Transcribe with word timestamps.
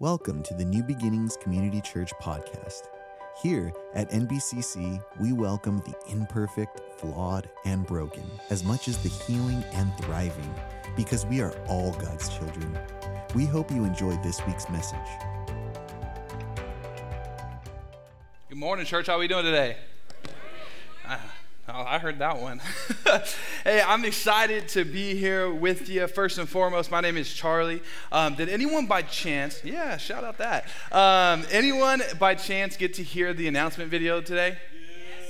Welcome 0.00 0.42
to 0.42 0.54
the 0.54 0.64
New 0.64 0.82
Beginnings 0.82 1.36
Community 1.36 1.80
Church 1.80 2.12
podcast. 2.20 2.88
Here 3.40 3.72
at 3.94 4.10
NBCC, 4.10 5.00
we 5.20 5.32
welcome 5.32 5.78
the 5.86 5.94
imperfect, 6.10 6.80
flawed, 6.98 7.48
and 7.64 7.86
broken 7.86 8.24
as 8.50 8.64
much 8.64 8.88
as 8.88 8.98
the 8.98 9.08
healing 9.08 9.62
and 9.72 9.96
thriving 9.98 10.52
because 10.96 11.24
we 11.26 11.40
are 11.40 11.52
all 11.68 11.92
God's 11.92 12.28
children. 12.28 12.76
We 13.36 13.44
hope 13.46 13.70
you 13.70 13.84
enjoyed 13.84 14.20
this 14.24 14.44
week's 14.48 14.68
message. 14.68 14.98
Good 18.48 18.58
morning, 18.58 18.86
church. 18.86 19.06
How 19.06 19.12
are 19.12 19.20
we 19.20 19.28
doing 19.28 19.44
today? 19.44 19.76
I 21.82 21.98
heard 21.98 22.20
that 22.20 22.40
one. 22.40 22.60
hey, 23.64 23.82
I'm 23.84 24.04
excited 24.04 24.68
to 24.68 24.84
be 24.84 25.16
here 25.16 25.52
with 25.52 25.88
you. 25.88 26.06
First 26.06 26.38
and 26.38 26.48
foremost, 26.48 26.90
my 26.90 27.00
name 27.00 27.16
is 27.16 27.32
Charlie. 27.32 27.82
Um, 28.12 28.36
did 28.36 28.48
anyone 28.48 28.86
by 28.86 29.02
chance, 29.02 29.60
yeah, 29.64 29.96
shout 29.96 30.22
out 30.22 30.38
that. 30.38 30.66
Um, 30.92 31.44
anyone 31.50 32.02
by 32.18 32.36
chance 32.36 32.76
get 32.76 32.94
to 32.94 33.02
hear 33.02 33.34
the 33.34 33.48
announcement 33.48 33.90
video 33.90 34.20
today? 34.20 34.56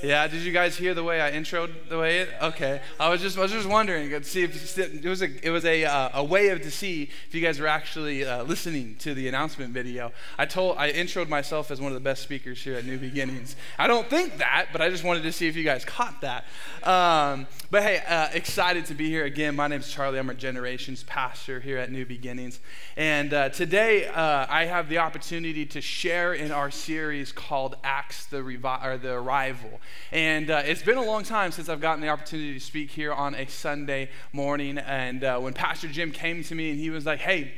Yeah, 0.03 0.27
did 0.27 0.41
you 0.41 0.51
guys 0.51 0.75
hear 0.75 0.93
the 0.93 1.03
way 1.03 1.21
I 1.21 1.31
introed 1.31 1.71
the 1.89 1.97
way 1.97 2.19
it? 2.19 2.29
Okay, 2.41 2.81
I 2.99 3.09
was 3.09 3.21
just 3.21 3.37
I 3.37 3.41
was 3.41 3.51
just 3.51 3.67
wondering 3.67 4.09
to 4.09 4.23
see 4.23 4.43
if 4.43 4.77
it 4.77 5.05
was 5.05 5.21
a 5.21 5.45
it 5.45 5.49
was 5.49 5.63
a 5.65 5.85
uh, 5.85 6.09
a 6.13 6.23
way 6.23 6.49
of 6.49 6.61
to 6.61 6.71
see 6.71 7.09
if 7.27 7.33
you 7.33 7.41
guys 7.41 7.59
were 7.59 7.67
actually 7.67 8.25
uh, 8.25 8.43
listening 8.43 8.95
to 8.99 9.13
the 9.13 9.27
announcement 9.27 9.73
video. 9.73 10.11
I 10.37 10.45
told 10.45 10.77
I 10.77 10.91
introed 10.91 11.29
myself 11.29 11.71
as 11.71 11.79
one 11.79 11.91
of 11.91 11.93
the 11.95 12.03
best 12.03 12.23
speakers 12.23 12.61
here 12.61 12.75
at 12.75 12.85
New 12.85 12.97
Beginnings. 12.97 13.55
I 13.79 13.87
don't 13.87 14.09
think 14.09 14.37
that, 14.37 14.67
but 14.71 14.81
I 14.81 14.89
just 14.89 15.03
wanted 15.03 15.23
to 15.23 15.31
see 15.31 15.47
if 15.47 15.55
you 15.55 15.63
guys 15.63 15.85
caught 15.85 16.21
that. 16.21 16.45
Um, 16.83 17.47
but 17.71 17.81
hey, 17.81 18.01
uh, 18.07 18.29
excited 18.33 18.85
to 18.87 18.93
be 18.93 19.09
here 19.09 19.25
again. 19.25 19.55
My 19.55 19.67
name 19.67 19.79
is 19.79 19.89
Charlie. 19.89 20.19
I'm 20.19 20.29
a 20.29 20.33
generations 20.33 21.03
pastor 21.03 21.61
here 21.61 21.77
at 21.77 21.91
New 21.91 22.05
Beginnings, 22.05 22.59
and 22.97 23.33
uh, 23.33 23.49
today 23.49 24.07
uh, 24.07 24.45
I 24.49 24.65
have 24.65 24.89
the 24.89 24.97
opportunity 24.97 25.65
to 25.67 25.81
share 25.81 26.33
in 26.33 26.51
our 26.51 26.69
series 26.69 27.31
called 27.31 27.77
Acts 27.83 28.25
the 28.25 28.37
Revi- 28.37 28.85
or 28.85 28.97
the 28.97 29.13
Arrival. 29.13 29.79
And 30.11 30.49
uh, 30.49 30.61
it's 30.65 30.83
been 30.83 30.97
a 30.97 31.03
long 31.03 31.23
time 31.23 31.51
since 31.51 31.69
I've 31.69 31.81
gotten 31.81 32.01
the 32.01 32.09
opportunity 32.09 32.53
to 32.53 32.59
speak 32.59 32.91
here 32.91 33.13
on 33.13 33.35
a 33.35 33.45
Sunday 33.47 34.09
morning. 34.33 34.77
And 34.77 35.23
uh, 35.23 35.39
when 35.39 35.53
Pastor 35.53 35.87
Jim 35.87 36.11
came 36.11 36.43
to 36.43 36.55
me 36.55 36.71
and 36.71 36.79
he 36.79 36.89
was 36.89 37.05
like, 37.05 37.19
hey, 37.19 37.53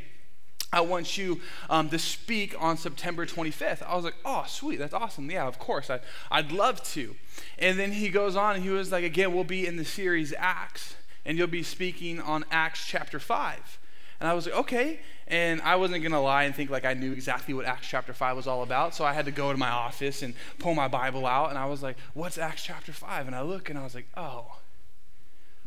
I 0.71 0.81
want 0.81 1.17
you 1.17 1.39
um, 1.69 1.89
to 1.89 1.99
speak 1.99 2.53
on 2.59 2.77
September 2.77 3.25
25th. 3.25 3.81
I 3.83 3.95
was 3.95 4.03
like, 4.03 4.15
oh, 4.25 4.43
sweet, 4.47 4.79
that's 4.79 4.93
awesome. 4.93 5.31
Yeah, 5.31 5.47
of 5.47 5.59
course, 5.59 5.89
I, 5.89 6.01
I'd 6.29 6.51
love 6.51 6.83
to. 6.91 7.15
And 7.57 7.79
then 7.79 7.93
he 7.93 8.09
goes 8.09 8.35
on 8.35 8.55
and 8.55 8.63
he 8.63 8.69
was 8.69 8.91
like, 8.91 9.05
again, 9.05 9.33
we'll 9.33 9.45
be 9.45 9.65
in 9.65 9.77
the 9.77 9.85
series 9.85 10.33
Acts, 10.37 10.95
and 11.25 11.37
you'll 11.37 11.47
be 11.47 11.63
speaking 11.63 12.19
on 12.19 12.43
Acts 12.51 12.85
chapter 12.85 13.19
5. 13.19 13.79
And 14.19 14.27
I 14.27 14.33
was 14.33 14.45
like, 14.45 14.55
okay. 14.55 14.99
And 15.27 15.61
I 15.61 15.75
wasn't 15.75 16.01
going 16.01 16.13
to 16.13 16.19
lie 16.19 16.43
and 16.43 16.55
think 16.55 16.69
like 16.69 16.85
I 16.85 16.93
knew 16.93 17.11
exactly 17.11 17.53
what 17.53 17.65
Acts 17.65 17.87
chapter 17.87 18.13
5 18.13 18.35
was 18.35 18.47
all 18.47 18.63
about. 18.63 18.95
So 18.95 19.05
I 19.05 19.13
had 19.13 19.25
to 19.25 19.31
go 19.31 19.51
to 19.51 19.57
my 19.57 19.69
office 19.69 20.21
and 20.21 20.33
pull 20.59 20.73
my 20.73 20.87
Bible 20.87 21.25
out. 21.25 21.49
And 21.49 21.57
I 21.57 21.65
was 21.65 21.83
like, 21.83 21.97
what's 22.13 22.37
Acts 22.37 22.63
chapter 22.63 22.93
5? 22.93 23.27
And 23.27 23.35
I 23.35 23.41
look 23.41 23.69
and 23.69 23.77
I 23.77 23.83
was 23.83 23.93
like, 23.93 24.07
oh, 24.15 24.57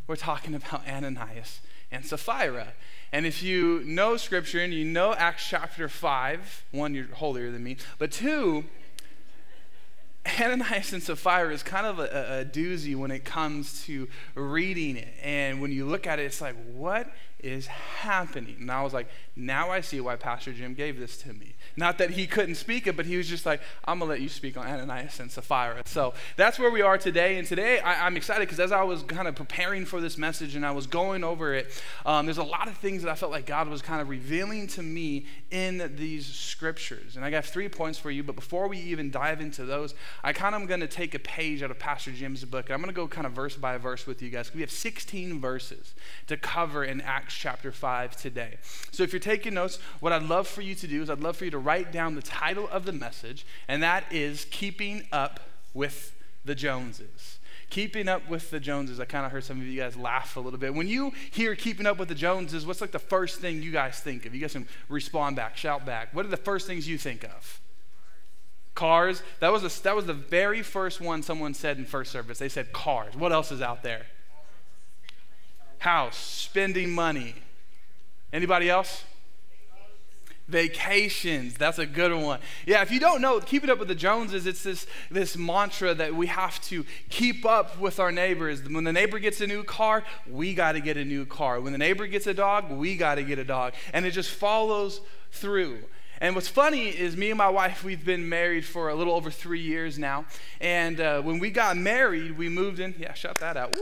we're 0.06 0.16
talking 0.16 0.54
about 0.54 0.86
Ananias 0.88 1.60
and 1.92 2.04
Sapphira. 2.04 2.68
And 3.12 3.26
if 3.26 3.42
you 3.42 3.82
know 3.84 4.16
scripture 4.16 4.60
and 4.60 4.72
you 4.72 4.84
know 4.84 5.14
Acts 5.14 5.46
chapter 5.48 5.88
5, 5.88 6.64
one, 6.72 6.94
you're 6.94 7.06
holier 7.14 7.50
than 7.50 7.62
me, 7.62 7.76
but 7.98 8.12
two, 8.12 8.64
Ananias 10.38 10.92
and 10.92 11.02
Sapphira 11.02 11.52
is 11.52 11.62
kind 11.62 11.86
of 11.86 11.98
a, 11.98 12.40
a, 12.40 12.44
doozy 12.44 12.94
when 12.94 13.10
it 13.10 13.24
comes 13.24 13.84
to 13.86 14.06
reading 14.34 14.96
it. 14.96 15.14
And 15.22 15.60
when 15.60 15.72
you 15.72 15.86
look 15.86 16.06
at 16.06 16.18
it, 16.18 16.24
it's 16.24 16.40
like, 16.40 16.54
what 16.74 17.10
is 17.42 17.66
happening? 17.66 18.56
And 18.60 18.70
I 18.70 18.82
was 18.82 18.92
like, 18.92 19.08
now 19.36 19.70
I 19.70 19.80
see 19.80 20.00
why 20.00 20.16
Pastor 20.16 20.52
Jim 20.52 20.74
gave 20.74 20.98
this 20.98 21.16
to 21.18 21.32
me. 21.32 21.56
Not 21.76 21.98
that 21.98 22.10
he 22.10 22.26
couldn't 22.26 22.56
speak 22.56 22.86
it, 22.86 22.96
but 22.96 23.06
he 23.06 23.16
was 23.16 23.28
just 23.28 23.46
like, 23.46 23.60
I'm 23.84 23.98
going 23.98 24.08
to 24.08 24.12
let 24.12 24.20
you 24.20 24.28
speak 24.28 24.56
on 24.56 24.66
Ananias 24.66 25.20
and 25.20 25.30
Sapphira. 25.30 25.82
So 25.86 26.14
that's 26.36 26.58
where 26.58 26.70
we 26.70 26.82
are 26.82 26.98
today. 26.98 27.38
And 27.38 27.46
today 27.46 27.80
I, 27.80 28.06
am 28.06 28.16
excited 28.16 28.40
because 28.40 28.60
as 28.60 28.72
I 28.72 28.82
was 28.82 29.02
kind 29.02 29.28
of 29.28 29.34
preparing 29.34 29.84
for 29.84 30.00
this 30.00 30.18
message 30.18 30.56
and 30.56 30.64
I 30.64 30.72
was 30.72 30.86
going 30.86 31.24
over 31.24 31.54
it, 31.54 31.82
um, 32.04 32.26
there's 32.26 32.38
a 32.38 32.44
lot 32.44 32.68
of 32.68 32.76
things 32.76 33.02
that 33.02 33.10
I 33.10 33.14
felt 33.14 33.32
like 33.32 33.46
God 33.46 33.68
was 33.68 33.82
kind 33.82 34.00
of 34.00 34.08
revealing 34.08 34.66
to 34.68 34.82
me 34.82 35.26
in 35.50 35.92
these 35.96 36.26
scriptures. 36.26 37.16
And 37.16 37.24
I 37.24 37.30
got 37.30 37.44
three 37.44 37.68
points 37.68 37.98
for 37.98 38.10
you, 38.10 38.22
but 38.22 38.36
before 38.36 38.68
we 38.68 38.78
even 38.78 39.10
dive 39.10 39.40
into 39.40 39.64
those, 39.64 39.94
I 40.22 40.32
kind 40.32 40.54
of 40.54 40.60
am 40.60 40.66
going 40.66 40.80
to 40.80 40.86
take 40.86 41.14
a 41.14 41.18
page 41.18 41.62
out 41.62 41.70
of 41.70 41.78
Pastor 41.78 42.12
Jim's 42.12 42.44
book. 42.44 42.70
I'm 42.70 42.78
going 42.78 42.88
to 42.88 42.94
go 42.94 43.08
kind 43.08 43.26
of 43.26 43.32
verse 43.32 43.56
by 43.56 43.76
verse 43.78 44.06
with 44.06 44.22
you 44.22 44.30
guys. 44.30 44.52
We 44.54 44.60
have 44.60 44.70
16 44.70 45.40
verses 45.40 45.94
to 46.26 46.36
cover 46.36 46.84
in 46.84 47.00
Acts 47.00 47.34
chapter 47.34 47.72
5 47.72 48.16
today. 48.16 48.58
So 48.90 49.02
if 49.02 49.12
you're 49.12 49.20
taking 49.20 49.54
notes, 49.54 49.78
what 50.00 50.12
I'd 50.12 50.22
love 50.22 50.48
for 50.48 50.62
you 50.62 50.74
to 50.74 50.86
do 50.86 51.02
is 51.02 51.10
I'd 51.10 51.20
love 51.20 51.36
for 51.36 51.44
you 51.44 51.50
to 51.52 51.58
write 51.60 51.92
down 51.92 52.14
the 52.14 52.22
title 52.22 52.68
of 52.68 52.84
the 52.84 52.92
message, 52.92 53.46
and 53.68 53.82
that 53.82 54.04
is 54.10 54.46
Keeping 54.50 55.04
Up 55.12 55.40
with 55.74 56.12
the 56.44 56.54
Joneses. 56.54 57.38
Keeping 57.70 58.08
Up 58.08 58.28
with 58.28 58.50
the 58.50 58.58
Joneses. 58.58 58.98
I 58.98 59.04
kind 59.04 59.24
of 59.24 59.30
heard 59.30 59.44
some 59.44 59.60
of 59.60 59.66
you 59.66 59.80
guys 59.80 59.96
laugh 59.96 60.36
a 60.36 60.40
little 60.40 60.58
bit. 60.58 60.74
When 60.74 60.88
you 60.88 61.12
hear 61.30 61.54
Keeping 61.54 61.86
Up 61.86 61.98
with 61.98 62.08
the 62.08 62.14
Joneses, 62.14 62.66
what's 62.66 62.80
like 62.80 62.90
the 62.90 62.98
first 62.98 63.40
thing 63.40 63.62
you 63.62 63.70
guys 63.70 64.00
think 64.00 64.26
of? 64.26 64.34
You 64.34 64.40
guys 64.40 64.52
can 64.52 64.66
respond 64.88 65.36
back, 65.36 65.56
shout 65.56 65.86
back. 65.86 66.12
What 66.12 66.26
are 66.26 66.30
the 66.30 66.36
first 66.36 66.66
things 66.66 66.88
you 66.88 66.98
think 66.98 67.24
of? 67.24 67.60
Cars. 68.74 69.22
That 69.40 69.52
was, 69.52 69.62
a, 69.62 69.82
that 69.82 69.94
was 69.94 70.06
the 70.06 70.14
very 70.14 70.62
first 70.62 71.00
one 71.00 71.22
someone 71.22 71.54
said 71.54 71.78
in 71.78 71.84
first 71.84 72.10
service. 72.10 72.38
They 72.38 72.48
said 72.48 72.72
cars. 72.72 73.14
What 73.14 73.32
else 73.32 73.52
is 73.52 73.62
out 73.62 73.82
there? 73.82 74.06
House, 75.78 76.16
spending 76.16 76.90
money. 76.90 77.34
Anybody 78.32 78.68
else? 78.68 79.04
Vacations. 80.50 81.54
That's 81.54 81.78
a 81.78 81.86
good 81.86 82.12
one. 82.12 82.40
Yeah, 82.66 82.82
if 82.82 82.90
you 82.90 83.00
don't 83.00 83.20
know, 83.20 83.40
keep 83.40 83.64
it 83.64 83.70
up 83.70 83.78
with 83.78 83.88
the 83.88 83.94
Joneses. 83.94 84.46
It's 84.46 84.62
this, 84.62 84.86
this 85.10 85.36
mantra 85.36 85.94
that 85.94 86.14
we 86.14 86.26
have 86.26 86.60
to 86.62 86.84
keep 87.08 87.46
up 87.46 87.78
with 87.78 88.00
our 88.00 88.12
neighbors. 88.12 88.62
When 88.68 88.84
the 88.84 88.92
neighbor 88.92 89.18
gets 89.18 89.40
a 89.40 89.46
new 89.46 89.62
car, 89.62 90.04
we 90.28 90.54
got 90.54 90.72
to 90.72 90.80
get 90.80 90.96
a 90.96 91.04
new 91.04 91.24
car. 91.24 91.60
When 91.60 91.72
the 91.72 91.78
neighbor 91.78 92.06
gets 92.06 92.26
a 92.26 92.34
dog, 92.34 92.70
we 92.70 92.96
got 92.96 93.14
to 93.14 93.22
get 93.22 93.38
a 93.38 93.44
dog. 93.44 93.74
And 93.92 94.04
it 94.04 94.10
just 94.10 94.30
follows 94.30 95.00
through. 95.30 95.78
And 96.22 96.34
what's 96.34 96.48
funny 96.48 96.88
is 96.88 97.16
me 97.16 97.30
and 97.30 97.38
my 97.38 97.48
wife, 97.48 97.82
we've 97.82 98.04
been 98.04 98.28
married 98.28 98.66
for 98.66 98.90
a 98.90 98.94
little 98.94 99.14
over 99.14 99.30
three 99.30 99.60
years 99.60 99.98
now. 99.98 100.26
And 100.60 101.00
uh, 101.00 101.22
when 101.22 101.38
we 101.38 101.50
got 101.50 101.78
married, 101.78 102.36
we 102.36 102.50
moved 102.50 102.78
in. 102.78 102.94
Yeah, 102.98 103.14
shut 103.14 103.38
that 103.38 103.56
out. 103.56 103.74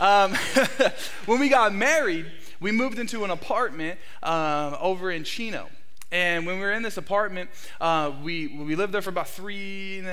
Um, 0.00 0.34
when 1.26 1.38
we 1.38 1.48
got 1.48 1.72
married, 1.72 2.26
we 2.58 2.72
moved 2.72 2.98
into 2.98 3.22
an 3.22 3.30
apartment 3.30 4.00
um, 4.24 4.76
over 4.80 5.12
in 5.12 5.22
Chino. 5.22 5.68
And 6.12 6.46
when 6.46 6.56
we 6.56 6.62
were 6.62 6.72
in 6.72 6.82
this 6.82 6.96
apartment, 6.96 7.50
uh, 7.80 8.12
we, 8.22 8.46
we 8.46 8.76
lived 8.76 8.92
there 8.92 9.02
for 9.02 9.10
about 9.10 9.28
three, 9.28 10.04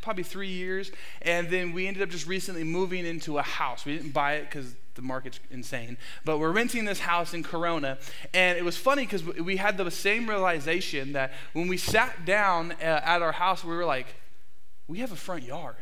probably 0.00 0.22
three 0.22 0.48
years. 0.48 0.90
And 1.22 1.50
then 1.50 1.72
we 1.72 1.86
ended 1.86 2.02
up 2.02 2.08
just 2.08 2.26
recently 2.26 2.64
moving 2.64 3.04
into 3.04 3.38
a 3.38 3.42
house. 3.42 3.84
We 3.84 3.96
didn't 3.96 4.12
buy 4.12 4.34
it 4.34 4.44
because 4.44 4.74
the 4.94 5.02
market's 5.02 5.40
insane. 5.50 5.98
But 6.24 6.38
we're 6.38 6.52
renting 6.52 6.84
this 6.84 7.00
house 7.00 7.34
in 7.34 7.42
Corona. 7.42 7.98
And 8.32 8.56
it 8.56 8.64
was 8.64 8.76
funny 8.76 9.04
because 9.04 9.24
we 9.24 9.56
had 9.56 9.76
the 9.76 9.90
same 9.90 10.28
realization 10.28 11.12
that 11.12 11.32
when 11.52 11.68
we 11.68 11.76
sat 11.76 12.24
down 12.24 12.72
uh, 12.72 12.84
at 12.84 13.22
our 13.22 13.32
house, 13.32 13.64
we 13.64 13.74
were 13.74 13.84
like, 13.84 14.06
we 14.88 14.98
have 14.98 15.12
a 15.12 15.16
front 15.16 15.44
yard. 15.44 15.76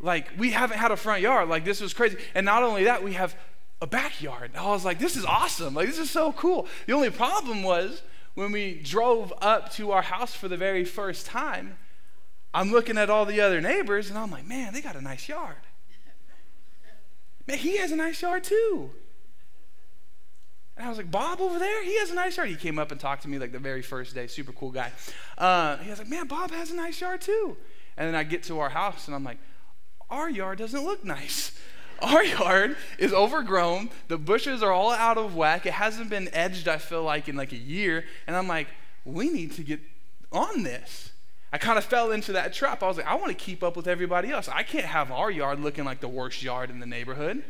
Like, 0.00 0.30
we 0.38 0.52
haven't 0.52 0.78
had 0.78 0.92
a 0.92 0.96
front 0.96 1.22
yard. 1.22 1.48
Like, 1.48 1.64
this 1.64 1.80
was 1.80 1.92
crazy. 1.92 2.16
And 2.34 2.46
not 2.46 2.62
only 2.62 2.84
that, 2.84 3.02
we 3.02 3.14
have 3.14 3.36
a 3.80 3.86
backyard. 3.86 4.52
I 4.56 4.68
was 4.68 4.84
like, 4.84 4.98
this 4.98 5.16
is 5.16 5.24
awesome. 5.24 5.74
Like, 5.74 5.86
this 5.86 5.98
is 5.98 6.10
so 6.10 6.32
cool. 6.32 6.66
The 6.86 6.92
only 6.92 7.10
problem 7.10 7.62
was 7.62 8.02
when 8.38 8.52
we 8.52 8.74
drove 8.74 9.32
up 9.42 9.72
to 9.72 9.90
our 9.90 10.02
house 10.02 10.32
for 10.32 10.46
the 10.46 10.56
very 10.56 10.84
first 10.84 11.26
time, 11.26 11.76
I'm 12.54 12.70
looking 12.70 12.96
at 12.96 13.10
all 13.10 13.24
the 13.24 13.40
other 13.40 13.60
neighbors 13.60 14.10
and 14.10 14.16
I'm 14.16 14.30
like, 14.30 14.46
man, 14.46 14.72
they 14.72 14.80
got 14.80 14.94
a 14.94 15.00
nice 15.00 15.28
yard. 15.28 15.56
Man, 17.48 17.58
he 17.58 17.78
has 17.78 17.90
a 17.90 17.96
nice 17.96 18.22
yard 18.22 18.44
too. 18.44 18.90
And 20.76 20.86
I 20.86 20.88
was 20.88 20.98
like, 20.98 21.10
Bob 21.10 21.40
over 21.40 21.58
there, 21.58 21.82
he 21.82 21.98
has 21.98 22.12
a 22.12 22.14
nice 22.14 22.36
yard. 22.36 22.48
He 22.48 22.54
came 22.54 22.78
up 22.78 22.92
and 22.92 23.00
talked 23.00 23.22
to 23.22 23.28
me 23.28 23.40
like 23.40 23.50
the 23.50 23.58
very 23.58 23.82
first 23.82 24.14
day, 24.14 24.28
super 24.28 24.52
cool 24.52 24.70
guy. 24.70 24.92
Uh, 25.36 25.78
he 25.78 25.90
was 25.90 25.98
like, 25.98 26.08
man, 26.08 26.28
Bob 26.28 26.52
has 26.52 26.70
a 26.70 26.76
nice 26.76 27.00
yard 27.00 27.20
too. 27.20 27.56
And 27.96 28.06
then 28.06 28.14
I 28.14 28.22
get 28.22 28.44
to 28.44 28.60
our 28.60 28.68
house 28.68 29.08
and 29.08 29.16
I'm 29.16 29.24
like, 29.24 29.38
our 30.10 30.30
yard 30.30 30.58
doesn't 30.58 30.84
look 30.84 31.04
nice. 31.04 31.58
Our 32.00 32.24
yard 32.24 32.76
is 32.98 33.12
overgrown. 33.12 33.90
The 34.08 34.18
bushes 34.18 34.62
are 34.62 34.72
all 34.72 34.92
out 34.92 35.18
of 35.18 35.34
whack. 35.34 35.66
It 35.66 35.72
hasn't 35.72 36.10
been 36.10 36.28
edged, 36.32 36.68
I 36.68 36.78
feel 36.78 37.02
like, 37.02 37.28
in 37.28 37.36
like 37.36 37.52
a 37.52 37.56
year. 37.56 38.04
And 38.26 38.36
I'm 38.36 38.46
like, 38.46 38.68
we 39.04 39.30
need 39.30 39.52
to 39.52 39.62
get 39.62 39.80
on 40.32 40.62
this. 40.62 41.12
I 41.52 41.58
kind 41.58 41.78
of 41.78 41.84
fell 41.84 42.12
into 42.12 42.32
that 42.32 42.52
trap. 42.52 42.82
I 42.82 42.88
was 42.88 42.98
like, 42.98 43.06
I 43.06 43.14
want 43.14 43.28
to 43.28 43.34
keep 43.34 43.62
up 43.62 43.76
with 43.76 43.88
everybody 43.88 44.30
else. 44.30 44.48
I 44.48 44.62
can't 44.62 44.84
have 44.84 45.10
our 45.10 45.30
yard 45.30 45.60
looking 45.60 45.84
like 45.84 46.00
the 46.00 46.08
worst 46.08 46.42
yard 46.42 46.70
in 46.70 46.78
the 46.78 46.86
neighborhood. 46.86 47.42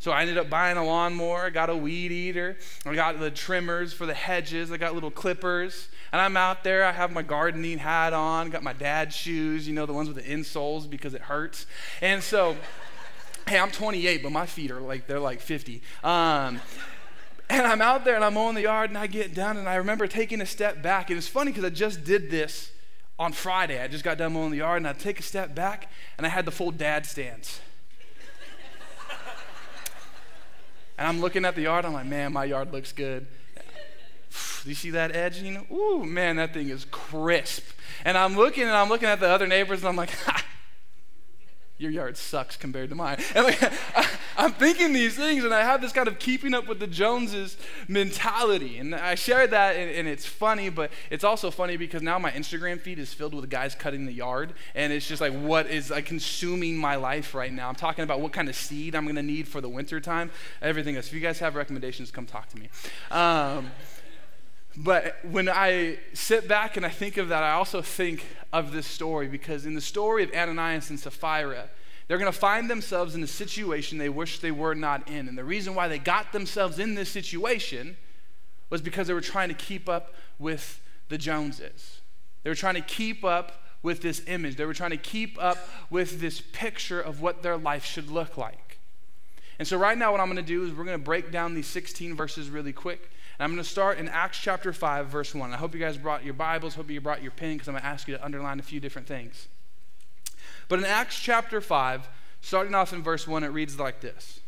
So 0.00 0.12
I 0.12 0.20
ended 0.20 0.38
up 0.38 0.48
buying 0.48 0.76
a 0.76 0.84
lawnmower, 0.84 1.50
got 1.50 1.70
a 1.70 1.76
weed 1.76 2.12
eater, 2.12 2.56
I 2.86 2.94
got 2.94 3.18
the 3.18 3.32
trimmers 3.32 3.92
for 3.92 4.06
the 4.06 4.14
hedges, 4.14 4.70
I 4.70 4.76
got 4.76 4.94
little 4.94 5.10
clippers, 5.10 5.88
and 6.12 6.20
I'm 6.20 6.36
out 6.36 6.62
there, 6.62 6.84
I 6.84 6.92
have 6.92 7.10
my 7.10 7.22
gardening 7.22 7.78
hat 7.78 8.12
on, 8.12 8.50
got 8.50 8.62
my 8.62 8.72
dad's 8.72 9.16
shoes, 9.16 9.66
you 9.66 9.74
know, 9.74 9.86
the 9.86 9.92
ones 9.92 10.06
with 10.06 10.24
the 10.24 10.30
insoles 10.30 10.88
because 10.88 11.14
it 11.14 11.22
hurts. 11.22 11.66
And 12.00 12.22
so, 12.22 12.56
hey, 13.48 13.58
I'm 13.58 13.70
28, 13.70 14.22
but 14.22 14.30
my 14.30 14.46
feet 14.46 14.70
are 14.70 14.80
like, 14.80 15.06
they're 15.06 15.18
like 15.18 15.40
50. 15.40 15.82
Um, 16.04 16.60
and 17.50 17.66
I'm 17.66 17.80
out 17.80 18.04
there 18.04 18.14
and 18.14 18.24
I'm 18.24 18.34
mowing 18.34 18.54
the 18.54 18.62
yard 18.62 18.90
and 18.90 18.98
I 18.98 19.06
get 19.06 19.34
done 19.34 19.56
and 19.56 19.68
I 19.68 19.76
remember 19.76 20.06
taking 20.06 20.40
a 20.40 20.46
step 20.46 20.82
back. 20.82 21.10
And 21.10 21.16
it's 21.16 21.28
funny 21.28 21.50
because 21.50 21.64
I 21.64 21.70
just 21.70 22.04
did 22.04 22.30
this 22.30 22.72
on 23.18 23.32
Friday. 23.32 23.82
I 23.82 23.88
just 23.88 24.04
got 24.04 24.18
done 24.18 24.34
mowing 24.34 24.50
the 24.50 24.58
yard 24.58 24.78
and 24.78 24.86
I 24.86 24.92
take 24.92 25.18
a 25.18 25.22
step 25.22 25.54
back 25.54 25.90
and 26.18 26.26
I 26.26 26.30
had 26.30 26.44
the 26.44 26.50
full 26.50 26.70
dad 26.70 27.06
stance. 27.06 27.60
and 30.98 31.08
I'm 31.08 31.20
looking 31.20 31.44
at 31.46 31.54
the 31.54 31.62
yard. 31.62 31.86
I'm 31.86 31.94
like, 31.94 32.06
man, 32.06 32.34
my 32.34 32.44
yard 32.44 32.70
looks 32.70 32.92
good. 32.92 33.26
Do 34.62 34.68
you 34.68 34.74
see 34.74 34.90
that 34.90 35.16
edging? 35.16 35.66
Ooh, 35.72 36.04
man, 36.04 36.36
that 36.36 36.52
thing 36.52 36.68
is 36.68 36.84
crisp. 36.90 37.64
And 38.04 38.18
I'm 38.18 38.36
looking 38.36 38.64
and 38.64 38.72
I'm 38.72 38.90
looking 38.90 39.08
at 39.08 39.20
the 39.20 39.28
other 39.28 39.46
neighbors 39.46 39.80
and 39.80 39.88
I'm 39.88 39.96
like, 39.96 40.10
ha, 40.26 40.44
your 41.78 41.90
yard 41.92 42.16
sucks 42.16 42.56
compared 42.56 42.90
to 42.90 42.96
mine. 42.96 43.18
And 43.34 43.46
like, 43.46 43.62
I, 43.96 44.44
am 44.44 44.52
thinking 44.52 44.92
these 44.92 45.16
things, 45.16 45.44
and 45.44 45.54
I 45.54 45.62
have 45.62 45.80
this 45.80 45.92
kind 45.92 46.08
of 46.08 46.18
keeping 46.18 46.52
up 46.52 46.66
with 46.66 46.80
the 46.80 46.86
Joneses 46.86 47.56
mentality. 47.86 48.78
And 48.78 48.94
I 48.94 49.14
shared 49.14 49.52
that, 49.52 49.76
and, 49.76 49.90
and, 49.90 50.08
it's 50.08 50.26
funny, 50.26 50.68
but 50.68 50.90
it's 51.10 51.24
also 51.24 51.50
funny 51.50 51.76
because 51.76 52.02
now 52.02 52.18
my 52.18 52.32
Instagram 52.32 52.80
feed 52.80 52.98
is 52.98 53.14
filled 53.14 53.34
with 53.34 53.48
guys 53.48 53.74
cutting 53.74 54.06
the 54.06 54.12
yard, 54.12 54.54
and 54.74 54.92
it's 54.92 55.06
just 55.06 55.20
like 55.20 55.32
what 55.32 55.66
is 55.68 55.90
like 55.90 56.06
consuming 56.06 56.76
my 56.76 56.96
life 56.96 57.34
right 57.34 57.52
now. 57.52 57.68
I'm 57.68 57.76
talking 57.76 58.02
about 58.02 58.20
what 58.20 58.32
kind 58.32 58.48
of 58.48 58.56
seed 58.56 58.94
I'm 58.94 59.04
going 59.04 59.16
to 59.16 59.22
need 59.22 59.46
for 59.46 59.60
the 59.60 59.68
winter 59.68 60.00
time, 60.00 60.30
everything 60.60 60.96
else. 60.96 61.06
If 61.06 61.12
you 61.12 61.20
guys 61.20 61.38
have 61.38 61.54
recommendations, 61.54 62.10
come 62.10 62.26
talk 62.26 62.48
to 62.48 62.58
me. 62.58 62.68
Um, 63.10 63.70
but 64.76 65.16
when 65.24 65.48
I 65.48 65.98
sit 66.12 66.46
back 66.46 66.76
and 66.76 66.86
I 66.86 66.90
think 66.90 67.16
of 67.16 67.28
that, 67.28 67.42
I 67.42 67.52
also 67.52 67.82
think 67.82 68.24
of 68.52 68.72
this 68.72 68.86
story 68.86 69.26
because 69.26 69.66
in 69.66 69.74
the 69.74 69.80
story 69.80 70.22
of 70.22 70.30
Ananias 70.32 70.90
and 70.90 71.00
Sapphira, 71.00 71.68
they're 72.06 72.18
going 72.18 72.32
to 72.32 72.38
find 72.38 72.70
themselves 72.70 73.14
in 73.14 73.22
a 73.22 73.26
situation 73.26 73.98
they 73.98 74.08
wish 74.08 74.38
they 74.38 74.50
were 74.50 74.74
not 74.74 75.08
in. 75.08 75.28
And 75.28 75.36
the 75.36 75.44
reason 75.44 75.74
why 75.74 75.88
they 75.88 75.98
got 75.98 76.32
themselves 76.32 76.78
in 76.78 76.94
this 76.94 77.10
situation 77.10 77.96
was 78.70 78.80
because 78.80 79.06
they 79.06 79.14
were 79.14 79.20
trying 79.20 79.48
to 79.48 79.54
keep 79.54 79.88
up 79.88 80.14
with 80.38 80.80
the 81.08 81.18
Joneses. 81.18 82.00
They 82.42 82.50
were 82.50 82.56
trying 82.56 82.76
to 82.76 82.80
keep 82.80 83.24
up 83.24 83.62
with 83.82 84.00
this 84.02 84.22
image. 84.26 84.56
They 84.56 84.64
were 84.64 84.74
trying 84.74 84.90
to 84.90 84.96
keep 84.96 85.42
up 85.42 85.58
with 85.90 86.20
this 86.20 86.40
picture 86.40 87.00
of 87.00 87.20
what 87.20 87.42
their 87.42 87.56
life 87.56 87.84
should 87.84 88.10
look 88.10 88.36
like. 88.36 88.78
And 89.58 89.66
so, 89.66 89.76
right 89.76 89.98
now, 89.98 90.12
what 90.12 90.20
I'm 90.20 90.28
going 90.28 90.36
to 90.36 90.42
do 90.42 90.64
is 90.64 90.72
we're 90.72 90.84
going 90.84 90.98
to 90.98 91.04
break 91.04 91.32
down 91.32 91.54
these 91.54 91.66
16 91.66 92.14
verses 92.14 92.48
really 92.48 92.72
quick. 92.72 93.10
And 93.38 93.44
I'm 93.44 93.50
going 93.52 93.62
to 93.62 93.70
start 93.70 93.98
in 93.98 94.08
Acts 94.08 94.38
chapter 94.38 94.72
5, 94.72 95.06
verse 95.06 95.32
1. 95.32 95.52
I 95.52 95.56
hope 95.56 95.72
you 95.72 95.78
guys 95.78 95.96
brought 95.96 96.24
your 96.24 96.34
Bibles, 96.34 96.74
hope 96.74 96.90
you 96.90 97.00
brought 97.00 97.22
your 97.22 97.30
pen, 97.30 97.52
because 97.52 97.68
I'm 97.68 97.74
going 97.74 97.82
to 97.82 97.88
ask 97.88 98.08
you 98.08 98.16
to 98.16 98.24
underline 98.24 98.58
a 98.58 98.64
few 98.64 98.80
different 98.80 99.06
things. 99.06 99.46
But 100.68 100.80
in 100.80 100.84
Acts 100.84 101.20
chapter 101.20 101.60
5, 101.60 102.08
starting 102.40 102.74
off 102.74 102.92
in 102.92 103.00
verse 103.00 103.28
1, 103.28 103.44
it 103.44 103.48
reads 103.48 103.78
like 103.78 104.00
this 104.00 104.40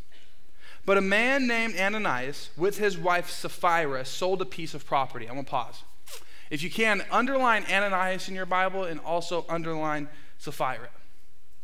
But 0.85 0.99
a 0.99 1.01
man 1.01 1.47
named 1.47 1.77
Ananias, 1.79 2.51
with 2.57 2.79
his 2.79 2.99
wife 2.99 3.31
Sapphira, 3.31 4.05
sold 4.05 4.43
a 4.43 4.45
piece 4.45 4.75
of 4.75 4.85
property. 4.85 5.27
I'm 5.27 5.35
going 5.35 5.45
to 5.45 5.51
pause. 5.51 5.85
If 6.51 6.65
you 6.65 6.71
can, 6.71 7.05
underline 7.13 7.65
Ananias 7.71 8.29
in 8.29 8.35
your 8.35 8.45
Bible 8.45 8.83
and 8.83 8.99
also 8.99 9.47
underline 9.49 10.09
Sapphira. 10.39 10.89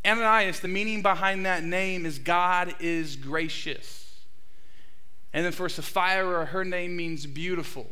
Ananias, 0.07 0.61
the 0.61 0.69
meaning 0.69 1.03
behind 1.03 1.45
that 1.45 1.65
name 1.65 2.07
is 2.07 2.21
God 2.21 2.77
is 2.79 3.17
gracious. 3.17 4.06
And 5.37 5.45
then 5.45 5.53
for 5.53 5.69
Sapphira, 5.69 6.47
her 6.47 6.65
name 6.65 6.97
means 6.97 7.27
beautiful. 7.27 7.87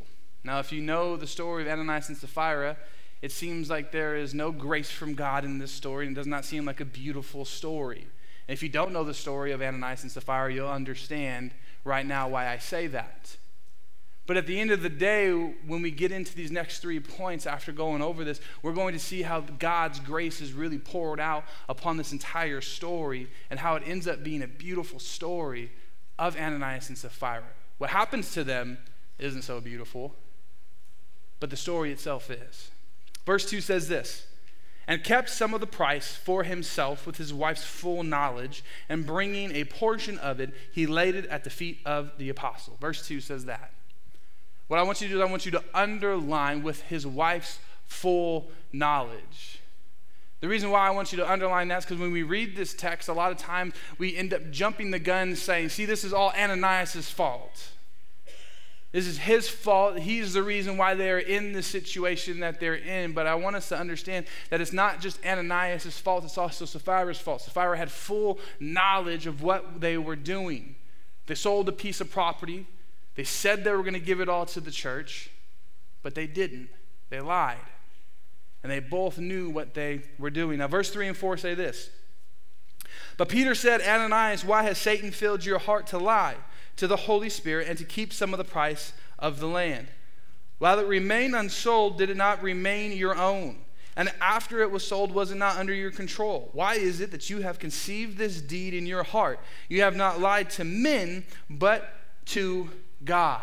Now, 0.45 0.61
if 0.61 0.73
you 0.73 0.81
know 0.81 1.15
the 1.19 1.27
story 1.27 1.61
of 1.63 1.69
Ananias 1.69 2.09
and 2.09 2.17
Sapphira, 2.17 2.79
it 3.21 3.33
seems 3.33 3.69
like 3.69 3.93
there 3.93 4.17
is 4.17 4.33
no 4.33 4.51
grace 4.51 4.91
from 4.91 5.13
God 5.13 5.45
in 5.45 5.59
this 5.59 5.71
story, 5.71 6.07
and 6.07 6.17
it 6.17 6.19
does 6.19 6.27
not 6.27 6.47
seem 6.47 6.65
like 6.65 6.81
a 6.81 6.87
beautiful 6.87 7.45
story. 7.45 8.07
And 8.49 8.55
if 8.55 8.63
you 8.63 8.71
don't 8.71 8.93
know 8.93 9.05
the 9.05 9.13
story 9.13 9.53
of 9.53 9.61
Ananias 9.61 10.05
and 10.05 10.11
Sapphira, 10.11 10.55
you'll 10.55 10.71
understand 10.71 11.53
right 11.85 12.07
now 12.07 12.31
why 12.31 12.49
I 12.49 12.57
say 12.57 12.87
that. 12.87 13.37
But 14.27 14.39
at 14.39 14.47
the 14.47 14.59
end 14.59 14.71
of 14.71 14.81
the 14.81 14.89
day, 14.89 15.31
when 15.31 15.83
we 15.83 15.91
get 15.91 16.13
into 16.13 16.35
these 16.35 16.51
next 16.51 16.79
three 16.79 16.99
points 16.99 17.47
after 17.47 17.73
going 17.73 18.01
over 18.01 18.25
this, 18.25 18.41
we're 18.63 18.73
going 18.73 18.95
to 18.95 18.99
see 18.99 19.21
how 19.21 19.41
God's 19.43 20.01
grace 20.01 20.41
is 20.41 20.55
really 20.55 20.79
poured 20.79 21.21
out 21.21 21.45
upon 21.69 21.99
this 21.99 22.11
entire 22.11 22.63
story 22.63 23.29
and 23.51 23.61
how 23.61 23.77
it 23.77 23.83
ends 23.85 24.09
up 24.09 24.25
being 24.25 24.43
a 24.43 24.49
beautiful 24.49 24.99
story 24.99 25.71
of 26.19 26.37
Ananias 26.37 26.89
and 26.89 26.99
Sapphira. 26.99 27.45
What 27.79 27.91
happens 27.91 28.33
to 28.33 28.45
them 28.45 28.79
isn't 29.19 29.43
so 29.43 29.61
beautiful, 29.61 30.15
but 31.41 31.51
the 31.51 31.57
story 31.57 31.93
itself 31.93 32.31
is. 32.31 32.71
Verse 33.27 33.49
2 33.49 33.61
says 33.61 33.89
this 33.89 34.27
and 34.87 35.03
kept 35.03 35.31
some 35.31 35.55
of 35.55 35.61
the 35.61 35.67
price 35.67 36.15
for 36.15 36.43
himself 36.43 37.07
with 37.07 37.17
his 37.17 37.33
wife's 37.33 37.65
full 37.65 38.03
knowledge, 38.03 38.63
and 38.89 39.07
bringing 39.07 39.51
a 39.53 39.65
portion 39.65 40.19
of 40.19 40.41
it, 40.41 40.53
he 40.73 40.87
laid 40.87 41.15
it 41.15 41.27
at 41.27 41.45
the 41.45 41.51
feet 41.51 41.81
of 41.87 42.13
the 42.19 42.29
apostle. 42.29 42.77
Verse 42.81 43.07
2 43.07 43.21
says 43.21 43.47
that. 43.47 43.73
What 44.69 44.79
I 44.79 44.83
want 44.83 45.01
you 45.01 45.09
to 45.09 45.15
do 45.15 45.21
is 45.21 45.27
I 45.27 45.31
want 45.31 45.47
you 45.47 45.53
to 45.53 45.65
underline 45.73 46.63
with 46.63 46.83
his 46.83 47.07
wife's 47.07 47.59
full 47.87 48.51
knowledge. 48.73 49.61
The 50.41 50.49
reason 50.49 50.71
why 50.71 50.87
I 50.87 50.91
want 50.91 51.13
you 51.13 51.19
to 51.19 51.31
underline 51.31 51.69
that 51.69 51.79
is 51.79 51.85
because 51.85 51.99
when 51.99 52.13
we 52.13 52.23
read 52.23 52.55
this 52.57 52.75
text, 52.75 53.09
a 53.09 53.13
lot 53.13 53.33
of 53.33 53.39
times 53.39 53.75
we 53.99 54.17
end 54.17 54.35
up 54.35 54.51
jumping 54.51 54.91
the 54.91 54.99
gun 54.99 55.37
saying, 55.37 55.71
see, 55.71 55.87
this 55.87 56.05
is 56.05 56.13
all 56.13 56.33
Ananias' 56.37 57.09
fault. 57.09 57.71
This 58.93 59.07
is 59.07 59.19
his 59.19 59.49
fault. 59.49 59.99
He's 59.99 60.35
the 60.35 60.43
reason 60.43 60.77
why 60.77 60.95
they're 60.95 61.19
in 61.19 61.53
the 61.53 61.63
situation 61.63 62.41
that 62.41 62.61
they're 62.61 62.77
in. 62.77 63.13
But 63.13 63.27
I 63.27 63.35
want 63.35 63.57
us 63.57 63.69
to 63.71 63.79
understand 63.79 64.27
that 64.51 64.61
it's 64.61 64.73
not 64.73 65.01
just 65.01 65.19
Ananias' 65.25 65.99
fault, 65.99 66.25
it's 66.25 66.39
also 66.39 66.65
Sapphira's 66.65 67.19
fault. 67.19 67.43
Sapphira 67.43 67.77
had 67.77 67.91
full 67.91 68.39
knowledge 68.61 69.27
of 69.27 69.43
what 69.43 69.81
they 69.81 69.99
were 69.99 70.15
doing. 70.15 70.77
They 71.27 71.35
sold 71.35 71.69
a 71.69 71.73
piece 71.73 72.01
of 72.01 72.11
property, 72.11 72.67
they 73.17 73.25
said 73.25 73.65
they 73.65 73.73
were 73.73 73.83
going 73.83 73.95
to 73.95 73.99
give 73.99 74.21
it 74.21 74.29
all 74.29 74.47
to 74.47 74.61
the 74.61 74.71
church, 74.71 75.31
but 76.03 76.15
they 76.15 76.27
didn't. 76.27 76.69
They 77.09 77.21
lied 77.21 77.59
and 78.65 78.73
they 78.73 78.81
both 78.81 79.19
knew 79.19 79.51
what 79.51 79.75
they 79.75 80.01
were 80.19 80.31
doing. 80.31 80.59
Now, 80.59 80.69
verse 80.69 80.91
3 80.91 81.09
and 81.09 81.17
4 81.17 81.37
say 81.37 81.55
this 81.55 81.91
But 83.19 83.29
Peter 83.29 83.55
said, 83.55 83.83
Ananias, 83.83 84.43
why 84.43 84.63
has 84.65 84.79
Satan 84.79 85.13
filled 85.13 85.45
your 85.45 85.59
heart 85.59 85.87
to 85.89 85.99
lie 85.99 86.37
to 86.77 86.87
the 86.87 86.97
Holy 86.97 87.29
Spirit 87.29 87.69
and 87.69 87.79
to 87.79 87.85
keep 87.85 88.13
some 88.13 88.33
of 88.33 88.39
the 88.39 88.45
price 88.45 88.95
of 89.19 89.39
the 89.39 89.47
land? 89.47 89.89
While 90.59 90.79
it 90.79 90.87
remained 90.87 91.37
unsold, 91.37 91.99
did 91.99 92.09
it 92.09 92.17
not 92.17 92.43
remain 92.43 92.97
your 92.97 93.15
own? 93.15 93.59
And 93.97 94.11
after 94.21 94.61
it 94.63 94.71
was 94.71 94.85
sold, 94.85 95.13
was 95.13 95.31
it 95.31 95.37
not 95.37 95.59
under 95.59 95.75
your 95.75 95.91
control? 95.91 96.49
Why 96.53 96.75
is 96.75 97.01
it 97.01 97.11
that 97.11 97.29
you 97.29 97.43
have 97.43 97.59
conceived 97.59 98.17
this 98.17 98.41
deed 98.41 98.73
in 98.73 98.87
your 98.87 99.03
heart? 99.03 99.41
You 99.69 99.83
have 99.83 99.95
not 99.95 100.21
lied 100.21 100.49
to 100.51 100.65
men, 100.65 101.25
but 101.51 101.93
to 102.27 102.71
God. 103.05 103.43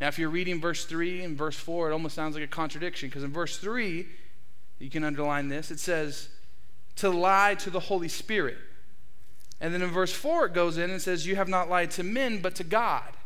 Now, 0.00 0.08
if 0.08 0.18
you're 0.18 0.30
reading 0.30 0.58
verse 0.58 0.86
3 0.86 1.22
and 1.22 1.36
verse 1.36 1.54
4, 1.54 1.90
it 1.90 1.92
almost 1.92 2.16
sounds 2.16 2.34
like 2.34 2.42
a 2.42 2.48
contradiction 2.48 3.08
because 3.08 3.22
in 3.22 3.30
verse 3.30 3.58
3, 3.58 4.08
you 4.82 4.90
can 4.90 5.04
underline 5.04 5.48
this. 5.48 5.70
It 5.70 5.80
says, 5.80 6.28
to 6.96 7.10
lie 7.10 7.54
to 7.56 7.70
the 7.70 7.80
Holy 7.80 8.08
Spirit. 8.08 8.58
And 9.60 9.72
then 9.72 9.82
in 9.82 9.90
verse 9.90 10.12
4, 10.12 10.46
it 10.46 10.54
goes 10.54 10.76
in 10.76 10.90
and 10.90 11.00
says, 11.00 11.26
You 11.26 11.36
have 11.36 11.48
not 11.48 11.70
lied 11.70 11.92
to 11.92 12.02
men, 12.02 12.42
but 12.42 12.54
to 12.56 12.64
God. 12.64 13.16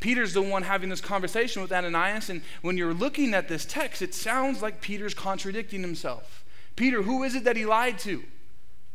Peter's 0.00 0.34
the 0.34 0.42
one 0.42 0.62
having 0.62 0.88
this 0.88 1.00
conversation 1.00 1.62
with 1.62 1.72
Ananias. 1.72 2.30
And 2.30 2.42
when 2.62 2.76
you're 2.76 2.94
looking 2.94 3.34
at 3.34 3.48
this 3.48 3.64
text, 3.64 4.02
it 4.02 4.14
sounds 4.14 4.62
like 4.62 4.80
Peter's 4.80 5.14
contradicting 5.14 5.82
himself. 5.82 6.44
Peter, 6.76 7.02
who 7.02 7.22
is 7.22 7.34
it 7.34 7.44
that 7.44 7.56
he 7.56 7.64
lied 7.64 7.98
to? 8.00 8.24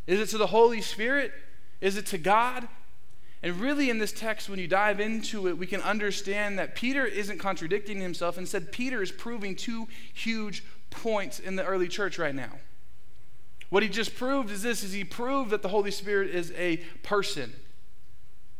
Is 0.07 0.19
it 0.19 0.29
to 0.29 0.37
the 0.37 0.47
Holy 0.47 0.81
Spirit? 0.81 1.31
Is 1.81 1.97
it 1.97 2.07
to 2.07 2.17
God? 2.17 2.67
And 3.41 3.61
really, 3.61 3.89
in 3.89 3.99
this 3.99 4.11
text, 4.11 4.49
when 4.49 4.59
you 4.59 4.67
dive 4.67 4.99
into 4.99 5.47
it, 5.47 5.57
we 5.57 5.65
can 5.65 5.81
understand 5.81 6.59
that 6.59 6.75
Peter 6.75 7.05
isn't 7.05 7.37
contradicting 7.37 8.01
himself. 8.01 8.37
Instead, 8.37 8.71
Peter 8.71 9.01
is 9.01 9.11
proving 9.11 9.55
two 9.55 9.87
huge 10.13 10.63
points 10.89 11.39
in 11.39 11.55
the 11.55 11.65
early 11.65 11.87
church 11.87 12.17
right 12.17 12.35
now. 12.35 12.51
What 13.69 13.83
he 13.83 13.89
just 13.89 14.15
proved 14.15 14.49
is 14.49 14.63
this 14.63 14.83
is 14.83 14.93
he 14.93 15.03
proved 15.03 15.51
that 15.51 15.61
the 15.61 15.69
Holy 15.69 15.91
Spirit 15.91 16.31
is 16.31 16.51
a 16.57 16.77
person. 17.03 17.53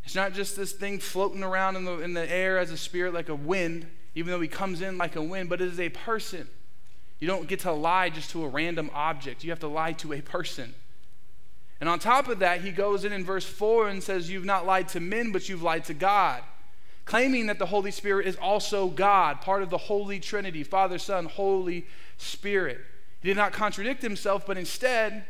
It's 0.03 0.15
not 0.15 0.33
just 0.33 0.55
this 0.55 0.71
thing 0.71 0.99
floating 0.99 1.43
around 1.43 1.75
in 1.75 1.85
the, 1.85 1.99
in 1.99 2.13
the 2.13 2.31
air 2.31 2.57
as 2.57 2.71
a 2.71 2.77
spirit 2.77 3.13
like 3.13 3.29
a 3.29 3.35
wind, 3.35 3.87
even 4.15 4.31
though 4.31 4.41
he 4.41 4.47
comes 4.47 4.81
in 4.81 4.97
like 4.97 5.15
a 5.15 5.21
wind, 5.21 5.49
but 5.49 5.61
it 5.61 5.67
is 5.67 5.79
a 5.79 5.89
person. 5.89 6.47
You 7.19 7.27
don't 7.27 7.47
get 7.47 7.61
to 7.61 7.71
lie 7.71 8.09
just 8.09 8.29
to 8.31 8.43
a 8.43 8.47
random 8.47 8.89
object. 8.93 9.43
You 9.43 9.49
have 9.49 9.59
to 9.59 9.67
lie 9.67 9.93
to 9.93 10.13
a 10.13 10.21
person. 10.21 10.73
And 11.79 11.89
on 11.89 11.99
top 11.99 12.27
of 12.27 12.39
that, 12.39 12.61
he 12.61 12.71
goes 12.71 13.03
in 13.03 13.13
in 13.13 13.25
verse 13.25 13.45
4 13.45 13.89
and 13.89 14.03
says, 14.03 14.29
You've 14.29 14.45
not 14.45 14.65
lied 14.65 14.89
to 14.89 14.99
men, 14.99 15.31
but 15.31 15.49
you've 15.49 15.63
lied 15.63 15.85
to 15.85 15.93
God 15.93 16.43
claiming 17.09 17.47
that 17.47 17.57
the 17.57 17.65
Holy 17.65 17.89
Spirit 17.89 18.27
is 18.27 18.35
also 18.35 18.87
God, 18.87 19.41
part 19.41 19.63
of 19.63 19.71
the 19.71 19.79
Holy 19.79 20.19
Trinity 20.19 20.63
Father, 20.63 20.99
Son, 20.99 21.25
Holy 21.25 21.87
Spirit. 22.19 22.79
He 23.19 23.27
did 23.27 23.35
not 23.35 23.51
contradict 23.51 24.03
himself, 24.03 24.45
but 24.45 24.59
instead, 24.59 25.25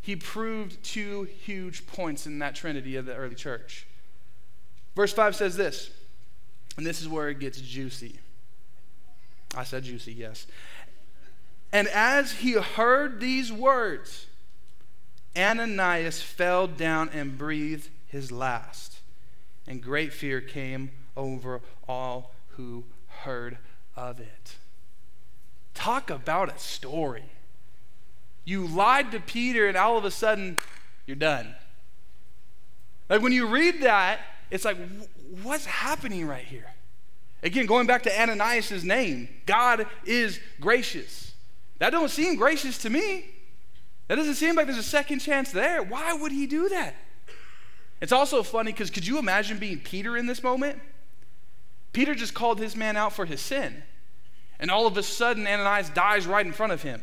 he 0.00 0.14
proved 0.14 0.80
two 0.84 1.24
huge 1.44 1.84
points 1.88 2.26
in 2.26 2.38
that 2.38 2.54
Trinity 2.54 2.94
of 2.94 3.06
the 3.06 3.16
early 3.16 3.34
church. 3.34 3.88
Verse 4.94 5.12
5 5.12 5.34
says 5.34 5.56
this, 5.56 5.90
and 6.76 6.86
this 6.86 7.00
is 7.00 7.08
where 7.08 7.28
it 7.28 7.40
gets 7.40 7.60
juicy. 7.60 8.20
I 9.56 9.64
said 9.64 9.82
juicy, 9.82 10.12
yes. 10.12 10.46
And 11.72 11.88
as 11.88 12.34
he 12.34 12.52
heard 12.52 13.18
these 13.18 13.52
words, 13.52 14.26
Ananias 15.36 16.22
fell 16.22 16.68
down 16.68 17.10
and 17.12 17.36
breathed 17.36 17.88
his 18.06 18.30
last, 18.30 19.00
and 19.66 19.82
great 19.82 20.12
fear 20.12 20.40
came 20.40 20.92
over 21.20 21.60
all 21.86 22.32
who 22.56 22.84
heard 23.22 23.58
of 23.94 24.18
it. 24.18 24.56
Talk 25.74 26.10
about 26.10 26.54
a 26.54 26.58
story. 26.58 27.24
You 28.44 28.66
lied 28.66 29.12
to 29.12 29.20
Peter, 29.20 29.68
and 29.68 29.76
all 29.76 29.98
of 29.98 30.04
a 30.04 30.10
sudden, 30.10 30.58
you're 31.06 31.14
done. 31.14 31.54
Like 33.08 33.20
when 33.20 33.32
you 33.32 33.46
read 33.46 33.82
that, 33.82 34.20
it's 34.50 34.64
like, 34.64 34.78
what's 35.42 35.66
happening 35.66 36.26
right 36.26 36.44
here? 36.44 36.70
Again, 37.42 37.66
going 37.66 37.86
back 37.86 38.02
to 38.04 38.20
Ananias' 38.20 38.84
name, 38.84 39.28
God 39.46 39.86
is 40.04 40.40
gracious. 40.60 41.32
That 41.78 41.90
don't 41.90 42.10
seem 42.10 42.36
gracious 42.36 42.78
to 42.78 42.90
me. 42.90 43.26
That 44.08 44.16
doesn't 44.16 44.34
seem 44.34 44.56
like 44.56 44.66
there's 44.66 44.78
a 44.78 44.82
second 44.82 45.20
chance 45.20 45.52
there. 45.52 45.82
Why 45.82 46.12
would 46.12 46.32
he 46.32 46.46
do 46.46 46.68
that? 46.68 46.94
It's 48.00 48.12
also 48.12 48.42
funny 48.42 48.72
because 48.72 48.90
could 48.90 49.06
you 49.06 49.18
imagine 49.18 49.58
being 49.58 49.78
Peter 49.78 50.16
in 50.16 50.26
this 50.26 50.42
moment? 50.42 50.80
Peter 51.92 52.14
just 52.14 52.34
called 52.34 52.58
his 52.58 52.76
man 52.76 52.96
out 52.96 53.12
for 53.12 53.24
his 53.24 53.40
sin. 53.40 53.82
And 54.58 54.70
all 54.70 54.86
of 54.86 54.96
a 54.96 55.02
sudden, 55.02 55.46
Ananias 55.46 55.90
dies 55.90 56.26
right 56.26 56.44
in 56.44 56.52
front 56.52 56.72
of 56.72 56.82
him. 56.82 57.02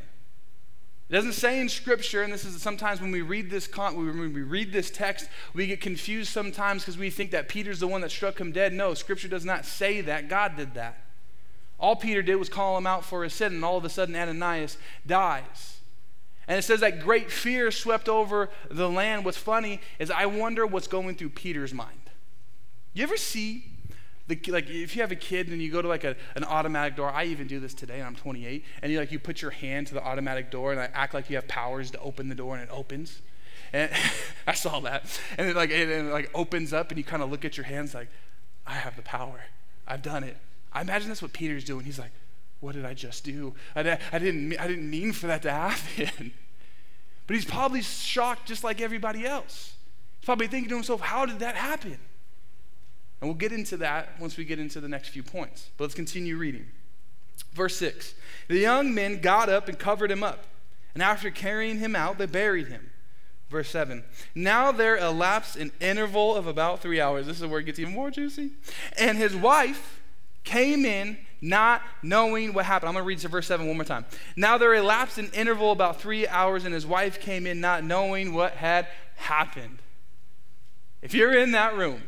It 1.09 1.13
doesn't 1.13 1.33
say 1.33 1.59
in 1.59 1.69
Scripture, 1.69 2.21
and 2.21 2.33
this 2.33 2.43
is 2.43 2.61
sometimes 2.61 2.99
when 2.99 3.11
we 3.11 3.21
read 3.21 3.49
this 3.49 3.69
when 3.75 4.33
we 4.33 4.41
read 4.41 4.73
this 4.73 4.91
text, 4.91 5.29
we 5.53 5.65
get 5.65 5.79
confused 5.79 6.31
sometimes 6.31 6.83
because 6.83 6.97
we 6.97 7.09
think 7.09 7.31
that 7.31 7.47
Peter's 7.47 7.79
the 7.79 7.87
one 7.87 8.01
that 8.01 8.11
struck 8.11 8.39
him 8.39 8.51
dead. 8.51 8.73
No, 8.73 8.93
Scripture 8.93 9.29
does 9.29 9.45
not 9.45 9.65
say 9.65 10.01
that. 10.01 10.27
God 10.27 10.57
did 10.57 10.73
that. 10.73 10.99
All 11.79 11.95
Peter 11.95 12.21
did 12.21 12.35
was 12.35 12.49
call 12.49 12.77
him 12.77 12.87
out 12.87 13.05
for 13.05 13.23
his 13.23 13.33
sin, 13.33 13.53
and 13.53 13.63
all 13.63 13.77
of 13.77 13.85
a 13.85 13.89
sudden 13.89 14.15
Ananias 14.15 14.77
dies. 15.05 15.79
And 16.47 16.57
it 16.57 16.63
says 16.63 16.81
that 16.81 17.01
great 17.01 17.31
fear 17.31 17.71
swept 17.71 18.09
over 18.09 18.49
the 18.69 18.89
land. 18.89 19.23
What's 19.23 19.37
funny 19.37 19.81
is 19.99 20.11
I 20.11 20.25
wonder 20.25 20.65
what's 20.65 20.87
going 20.87 21.15
through 21.15 21.29
Peter's 21.29 21.73
mind. 21.73 22.09
You 22.93 23.03
ever 23.03 23.17
see 23.17 23.65
the, 24.27 24.39
like 24.49 24.69
if 24.69 24.95
you 24.95 25.01
have 25.01 25.11
a 25.11 25.15
kid 25.15 25.47
and 25.47 25.61
you 25.61 25.71
go 25.71 25.81
to 25.81 25.87
like 25.87 26.03
a, 26.03 26.15
an 26.35 26.43
automatic 26.43 26.95
door. 26.95 27.09
I 27.09 27.25
even 27.25 27.47
do 27.47 27.59
this 27.59 27.73
today 27.73 27.99
and 27.99 28.03
i'm 28.03 28.15
28 28.15 28.63
and 28.81 28.91
you 28.91 28.99
like 28.99 29.11
you 29.11 29.19
put 29.19 29.41
your 29.41 29.51
hand 29.51 29.87
to 29.87 29.93
the 29.93 30.03
automatic 30.03 30.51
door 30.51 30.71
and 30.71 30.81
I 30.81 30.89
act 30.93 31.13
like 31.13 31.29
you 31.29 31.37
have 31.37 31.47
powers 31.47 31.91
to 31.91 31.99
open 31.99 32.27
the 32.27 32.35
door 32.35 32.55
and 32.55 32.63
it 32.63 32.69
opens. 32.71 33.21
And 33.71 33.89
i 34.47 34.53
saw 34.53 34.79
that. 34.81 35.19
And 35.37 35.47
it 35.47 35.55
like 35.55 35.69
it, 35.69 35.89
it 35.89 36.03
like 36.11 36.29
opens 36.33 36.73
up 36.73 36.89
and 36.89 36.97
you 36.97 37.03
kind 37.03 37.23
of 37.23 37.31
look 37.31 37.45
at 37.45 37.57
your 37.57 37.65
hands 37.65 37.93
like 37.93 38.09
i 38.65 38.73
have 38.73 38.95
the 38.95 39.01
power. 39.01 39.45
I've 39.87 40.01
done 40.01 40.23
it. 40.23 40.37
I 40.73 40.81
imagine 40.81 41.07
that's 41.07 41.21
what 41.21 41.31
peter's 41.31 41.63
doing. 41.63 41.85
He's 41.85 41.99
like 41.99 42.11
what 42.59 42.73
did 42.73 42.85
i 42.85 42.93
just 42.93 43.23
do? 43.23 43.53
I, 43.75 43.97
I 44.11 44.19
didn't 44.19 44.59
i 44.59 44.67
didn't 44.67 44.89
mean 44.89 45.13
for 45.13 45.27
that 45.27 45.41
to 45.43 45.51
happen. 45.51 46.33
But 47.27 47.35
he's 47.35 47.45
probably 47.45 47.81
shocked 47.81 48.47
just 48.47 48.63
like 48.63 48.81
everybody 48.81 49.25
else. 49.25 49.73
He's 50.19 50.25
probably 50.25 50.47
thinking 50.47 50.69
to 50.69 50.75
himself 50.75 50.99
how 50.99 51.25
did 51.25 51.39
that 51.39 51.55
happen 51.55 51.99
and 53.19 53.29
we'll 53.29 53.37
get 53.37 53.51
into 53.51 53.77
that 53.77 54.19
once 54.19 54.37
we 54.37 54.45
get 54.45 54.59
into 54.59 54.79
the 54.79 54.87
next 54.87 55.09
few 55.09 55.23
points. 55.23 55.69
But 55.77 55.85
let's 55.85 55.95
continue 55.95 56.37
reading. 56.37 56.67
Verse 57.53 57.75
6 57.77 58.13
The 58.47 58.59
young 58.59 58.93
men 58.93 59.19
got 59.19 59.49
up 59.49 59.67
and 59.67 59.77
covered 59.77 60.11
him 60.11 60.23
up, 60.23 60.45
and 60.93 61.01
after 61.01 61.31
carrying 61.31 61.79
him 61.79 61.95
out, 61.95 62.17
they 62.17 62.25
buried 62.25 62.67
him. 62.67 62.91
Verse 63.49 63.69
7 63.69 64.03
Now 64.35 64.71
there 64.71 64.97
elapsed 64.97 65.55
an 65.55 65.71
interval 65.79 66.35
of 66.35 66.47
about 66.47 66.81
three 66.81 67.01
hours. 67.01 67.25
This 67.25 67.41
is 67.41 67.47
where 67.47 67.59
it 67.59 67.65
gets 67.65 67.79
even 67.79 67.93
more 67.93 68.11
juicy. 68.11 68.51
And 68.97 69.17
his 69.17 69.35
wife 69.35 70.01
came 70.43 70.85
in 70.85 71.17
not 71.41 71.81
knowing 72.01 72.53
what 72.53 72.65
happened. 72.65 72.89
I'm 72.89 72.93
going 72.93 73.03
to 73.03 73.07
read 73.07 73.19
to 73.19 73.27
verse 73.27 73.47
7 73.47 73.67
one 73.67 73.77
more 73.77 73.85
time. 73.85 74.05
Now 74.35 74.57
there 74.57 74.73
elapsed 74.73 75.17
an 75.17 75.29
interval 75.33 75.71
about 75.71 76.01
three 76.01 76.27
hours, 76.27 76.65
and 76.65 76.73
his 76.73 76.85
wife 76.85 77.19
came 77.19 77.45
in 77.45 77.61
not 77.61 77.83
knowing 77.83 78.33
what 78.33 78.53
had 78.53 78.87
happened. 79.15 79.79
If 81.01 81.13
you're 81.13 81.37
in 81.37 81.51
that 81.51 81.77
room, 81.77 82.03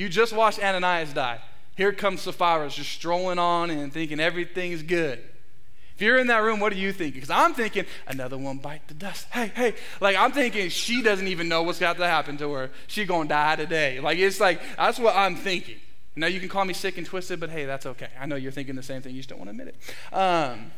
you 0.00 0.08
just 0.08 0.32
watched 0.32 0.58
Ananias 0.58 1.12
die. 1.12 1.40
Here 1.76 1.92
comes 1.92 2.22
Sapphira 2.22 2.70
just 2.70 2.90
strolling 2.90 3.38
on 3.38 3.68
and 3.68 3.92
thinking 3.92 4.18
everything's 4.18 4.82
good. 4.82 5.18
If 5.94 6.00
you're 6.00 6.16
in 6.16 6.28
that 6.28 6.38
room, 6.38 6.58
what 6.58 6.72
are 6.72 6.76
you 6.76 6.90
thinking? 6.90 7.20
Because 7.20 7.28
I'm 7.28 7.52
thinking, 7.52 7.84
another 8.06 8.38
one 8.38 8.56
bite 8.56 8.88
the 8.88 8.94
dust. 8.94 9.26
Hey, 9.30 9.52
hey. 9.54 9.74
Like, 10.00 10.16
I'm 10.16 10.32
thinking 10.32 10.70
she 10.70 11.02
doesn't 11.02 11.28
even 11.28 11.50
know 11.50 11.62
what's 11.64 11.78
got 11.78 11.98
to 11.98 12.06
happen 12.06 12.38
to 12.38 12.50
her. 12.54 12.70
She 12.86 13.04
going 13.04 13.28
to 13.28 13.34
die 13.34 13.56
today. 13.56 14.00
Like, 14.00 14.16
it's 14.16 14.40
like, 14.40 14.62
that's 14.78 14.98
what 14.98 15.14
I'm 15.14 15.36
thinking. 15.36 15.76
Now, 16.16 16.28
you 16.28 16.40
can 16.40 16.48
call 16.48 16.64
me 16.64 16.72
sick 16.72 16.96
and 16.96 17.06
twisted, 17.06 17.38
but 17.38 17.50
hey, 17.50 17.66
that's 17.66 17.84
okay. 17.84 18.08
I 18.18 18.24
know 18.24 18.36
you're 18.36 18.52
thinking 18.52 18.76
the 18.76 18.82
same 18.82 19.02
thing. 19.02 19.14
You 19.14 19.18
just 19.18 19.28
don't 19.28 19.38
want 19.38 19.48
to 19.48 19.50
admit 19.50 19.68
it. 19.68 20.14
Um, 20.16 20.72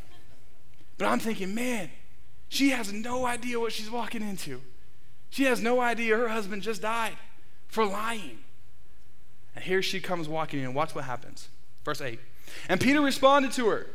but 0.98 1.06
I'm 1.06 1.20
thinking, 1.20 1.54
man, 1.54 1.90
she 2.48 2.70
has 2.70 2.92
no 2.92 3.24
idea 3.24 3.60
what 3.60 3.72
she's 3.72 3.88
walking 3.88 4.22
into. 4.22 4.62
She 5.30 5.44
has 5.44 5.62
no 5.62 5.80
idea 5.80 6.16
her 6.16 6.28
husband 6.28 6.62
just 6.62 6.82
died 6.82 7.16
for 7.68 7.86
lying. 7.86 8.40
And 9.54 9.64
here 9.64 9.82
she 9.82 10.00
comes 10.00 10.28
walking 10.28 10.62
in. 10.62 10.74
Watch 10.74 10.94
what 10.94 11.04
happens. 11.04 11.48
Verse 11.84 12.00
8. 12.00 12.18
And 12.68 12.80
Peter 12.80 13.00
responded 13.00 13.52
to 13.52 13.68
her, 13.68 13.86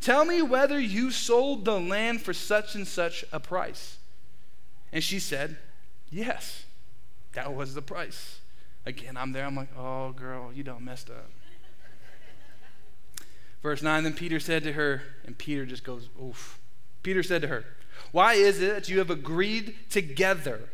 Tell 0.00 0.24
me 0.24 0.42
whether 0.42 0.78
you 0.78 1.10
sold 1.10 1.64
the 1.64 1.80
land 1.80 2.22
for 2.22 2.32
such 2.34 2.74
and 2.74 2.86
such 2.86 3.24
a 3.32 3.40
price. 3.40 3.98
And 4.92 5.02
she 5.02 5.18
said, 5.18 5.56
Yes, 6.10 6.64
that 7.32 7.54
was 7.54 7.74
the 7.74 7.82
price. 7.82 8.38
Again, 8.86 9.16
I'm 9.16 9.32
there. 9.32 9.46
I'm 9.46 9.56
like, 9.56 9.76
Oh, 9.76 10.12
girl, 10.12 10.52
you 10.52 10.62
don't 10.62 10.84
messed 10.84 11.10
up. 11.10 11.30
Verse 13.62 13.82
9 13.82 14.04
Then 14.04 14.12
Peter 14.12 14.38
said 14.38 14.62
to 14.64 14.72
her, 14.72 15.02
and 15.24 15.36
Peter 15.36 15.64
just 15.64 15.84
goes, 15.84 16.08
Oof. 16.22 16.60
Peter 17.02 17.22
said 17.22 17.42
to 17.42 17.48
her, 17.48 17.64
Why 18.12 18.34
is 18.34 18.60
it 18.60 18.74
that 18.74 18.88
you 18.88 18.98
have 18.98 19.10
agreed 19.10 19.74
together? 19.90 20.68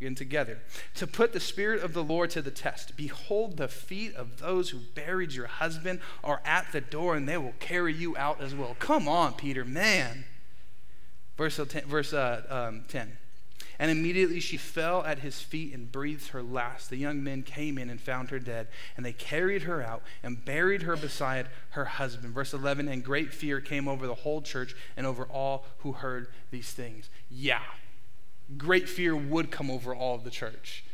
Again 0.00 0.14
together 0.14 0.58
to 0.94 1.06
put 1.06 1.32
the 1.32 1.40
spirit 1.40 1.82
of 1.82 1.92
the 1.94 2.02
lord 2.02 2.30
to 2.30 2.42
the 2.42 2.50
test 2.50 2.96
behold 2.96 3.56
the 3.56 3.68
feet 3.68 4.14
of 4.14 4.38
those 4.38 4.70
who 4.70 4.78
buried 4.94 5.32
your 5.32 5.46
husband 5.46 6.00
are 6.22 6.40
at 6.44 6.66
the 6.72 6.80
door 6.80 7.16
and 7.16 7.28
they 7.28 7.36
will 7.36 7.54
carry 7.60 7.92
you 7.92 8.16
out 8.16 8.40
as 8.40 8.54
well 8.54 8.76
come 8.78 9.08
on 9.08 9.32
peter 9.34 9.64
man 9.64 10.24
verse 11.36 11.56
10, 11.56 11.84
verse, 11.86 12.12
uh, 12.12 12.42
um, 12.48 12.84
10 12.88 13.18
and 13.78 13.90
immediately 13.90 14.40
she 14.40 14.56
fell 14.56 15.02
at 15.04 15.20
his 15.20 15.40
feet 15.40 15.74
and 15.74 15.90
breathed 15.90 16.28
her 16.28 16.42
last. 16.42 16.90
The 16.90 16.96
young 16.96 17.24
men 17.24 17.42
came 17.42 17.76
in 17.76 17.90
and 17.90 18.00
found 18.00 18.30
her 18.30 18.38
dead, 18.38 18.68
and 18.96 19.04
they 19.04 19.12
carried 19.12 19.62
her 19.62 19.82
out 19.82 20.02
and 20.22 20.44
buried 20.44 20.82
her 20.82 20.96
beside 20.96 21.48
her 21.70 21.84
husband. 21.84 22.34
Verse 22.34 22.52
11 22.52 22.88
And 22.88 23.02
great 23.02 23.32
fear 23.32 23.60
came 23.60 23.88
over 23.88 24.06
the 24.06 24.14
whole 24.14 24.42
church 24.42 24.76
and 24.96 25.06
over 25.06 25.24
all 25.24 25.64
who 25.78 25.92
heard 25.92 26.28
these 26.50 26.70
things. 26.70 27.10
Yeah, 27.28 27.62
great 28.58 28.88
fear 28.88 29.14
would 29.16 29.50
come 29.50 29.70
over 29.70 29.94
all 29.94 30.14
of 30.14 30.24
the 30.24 30.30
church. 30.30 30.84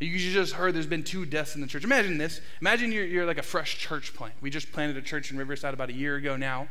You 0.00 0.18
just 0.18 0.54
heard 0.54 0.74
there's 0.74 0.86
been 0.86 1.04
two 1.04 1.26
deaths 1.26 1.54
in 1.54 1.60
the 1.60 1.66
church. 1.66 1.84
Imagine 1.84 2.16
this. 2.16 2.40
Imagine 2.62 2.90
you're, 2.90 3.04
you're 3.04 3.26
like 3.26 3.36
a 3.36 3.42
fresh 3.42 3.78
church 3.78 4.14
plant. 4.14 4.32
We 4.40 4.48
just 4.48 4.72
planted 4.72 4.96
a 4.96 5.02
church 5.02 5.30
in 5.30 5.36
Riverside 5.36 5.74
about 5.74 5.90
a 5.90 5.92
year 5.92 6.16
ago 6.16 6.36
now. 6.36 6.68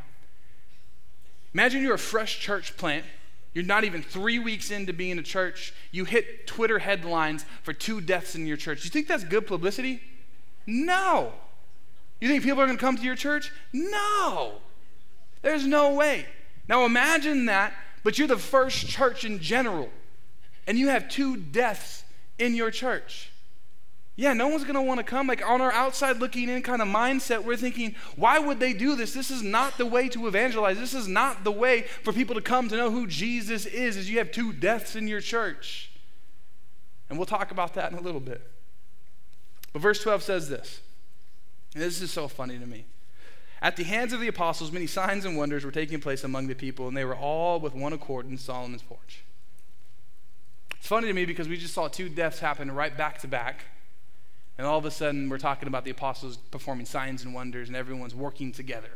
Imagine 1.53 1.84
you're 1.84 1.93
a 1.93 2.00
fresh 2.00 2.39
church 2.39 2.75
plant. 2.75 3.05
You're 3.53 3.65
not 3.65 3.84
even 3.84 4.01
three 4.01 4.39
weeks 4.39 4.72
into 4.72 4.93
being 4.93 5.19
a 5.19 5.24
church. 5.24 5.74
You 5.91 6.05
hit 6.05 6.48
Twitter 6.48 6.79
headlines 6.79 7.46
for 7.62 7.72
two 7.72 8.01
deaths 8.01 8.34
in 8.34 8.48
your 8.48 8.58
church. 8.58 8.84
You 8.84 8.89
think 8.89 9.08
that's 9.08 9.24
good 9.24 9.46
publicity? 9.46 10.01
No. 10.65 11.34
You 12.19 12.27
think 12.27 12.43
people 12.43 12.62
are 12.62 12.65
going 12.65 12.77
to 12.77 12.84
come 12.84 12.98
to 12.98 13.03
your 13.03 13.15
church? 13.15 13.51
No. 13.72 14.53
There's 15.43 15.65
no 15.65 15.93
way. 15.93 16.25
Now 16.67 16.86
imagine 16.86 17.46
that, 17.46 17.74
but 18.03 18.17
you're 18.17 18.27
the 18.27 18.38
first 18.38 18.88
church 18.88 19.24
in 19.24 19.39
general 19.39 19.89
and 20.69 20.77
you 20.77 20.89
have 20.89 21.09
two 21.09 21.35
deaths 21.35 22.03
in 22.38 22.53
your 22.53 22.69
church. 22.69 23.31
Yeah, 24.15 24.33
no 24.33 24.49
one's 24.49 24.63
going 24.63 24.75
to 24.75 24.83
want 24.83 24.99
to 24.99 25.03
come. 25.03 25.25
Like 25.25 25.43
on 25.43 25.61
our 25.61 25.71
outside 25.71 26.17
looking 26.17 26.47
in 26.47 26.61
kind 26.61 26.79
of 26.79 26.88
mindset, 26.88 27.43
we're 27.43 27.57
thinking, 27.57 27.95
why 28.15 28.38
would 28.38 28.59
they 28.59 28.73
do 28.73 28.95
this? 28.95 29.13
This 29.13 29.31
is 29.31 29.41
not 29.41 29.79
the 29.79 29.88
way 29.88 30.09
to 30.09 30.27
evangelize. 30.27 30.77
This 30.77 30.93
is 30.93 31.07
not 31.07 31.43
the 31.43 31.51
way 31.51 31.88
for 32.03 32.13
people 32.13 32.35
to 32.35 32.41
come 32.41 32.69
to 32.69 32.77
know 32.77 32.91
who 32.91 33.07
Jesus 33.07 33.65
is, 33.65 33.97
is 33.97 34.11
you 34.11 34.19
have 34.19 34.31
two 34.31 34.53
deaths 34.53 34.95
in 34.95 35.07
your 35.07 35.21
church. 35.21 35.89
And 37.09 37.17
we'll 37.17 37.25
talk 37.25 37.49
about 37.49 37.73
that 37.73 37.91
in 37.91 37.97
a 37.97 38.01
little 38.01 38.21
bit. 38.21 38.45
But 39.73 39.81
verse 39.81 40.03
12 40.03 40.21
says 40.21 40.49
this. 40.49 40.81
And 41.73 41.81
this 41.81 41.99
is 41.99 42.11
so 42.11 42.27
funny 42.27 42.59
to 42.59 42.65
me. 42.67 42.85
At 43.59 43.75
the 43.75 43.85
hands 43.85 44.13
of 44.13 44.19
the 44.19 44.27
apostles, 44.27 44.71
many 44.71 44.85
signs 44.85 45.25
and 45.25 45.35
wonders 45.35 45.65
were 45.65 45.71
taking 45.71 45.99
place 45.99 46.23
among 46.23 46.45
the 46.45 46.53
people, 46.53 46.88
and 46.88 46.95
they 46.95 47.05
were 47.05 47.15
all 47.15 47.59
with 47.59 47.73
one 47.73 47.93
accord 47.93 48.29
in 48.29 48.38
Solomon's 48.38 48.83
porch. 48.83 49.23
It's 50.79 50.88
funny 50.88 51.07
to 51.07 51.13
me 51.13 51.25
because 51.25 51.48
we 51.48 51.57
just 51.57 51.74
saw 51.74 51.88
two 51.88 52.09
deaths 52.09 52.39
happen 52.39 52.71
right 52.71 52.95
back 52.95 53.19
to 53.19 53.27
back. 53.27 53.65
And 54.57 54.65
all 54.65 54.77
of 54.77 54.86
a 54.86 54.91
sudden, 54.91 55.29
we're 55.29 55.38
talking 55.38 55.67
about 55.67 55.86
the 55.86 55.91
apostles 55.91 56.38
performing 56.38 56.86
signs 56.86 57.24
and 57.24 57.33
wonders, 57.33 57.69
and 57.69 57.77
everyone's 57.77 58.15
working 58.15 58.51
together. 58.51 58.91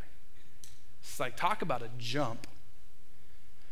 It's 1.01 1.19
like, 1.19 1.37
talk 1.37 1.61
about 1.61 1.81
a 1.81 1.89
jump. 1.97 2.47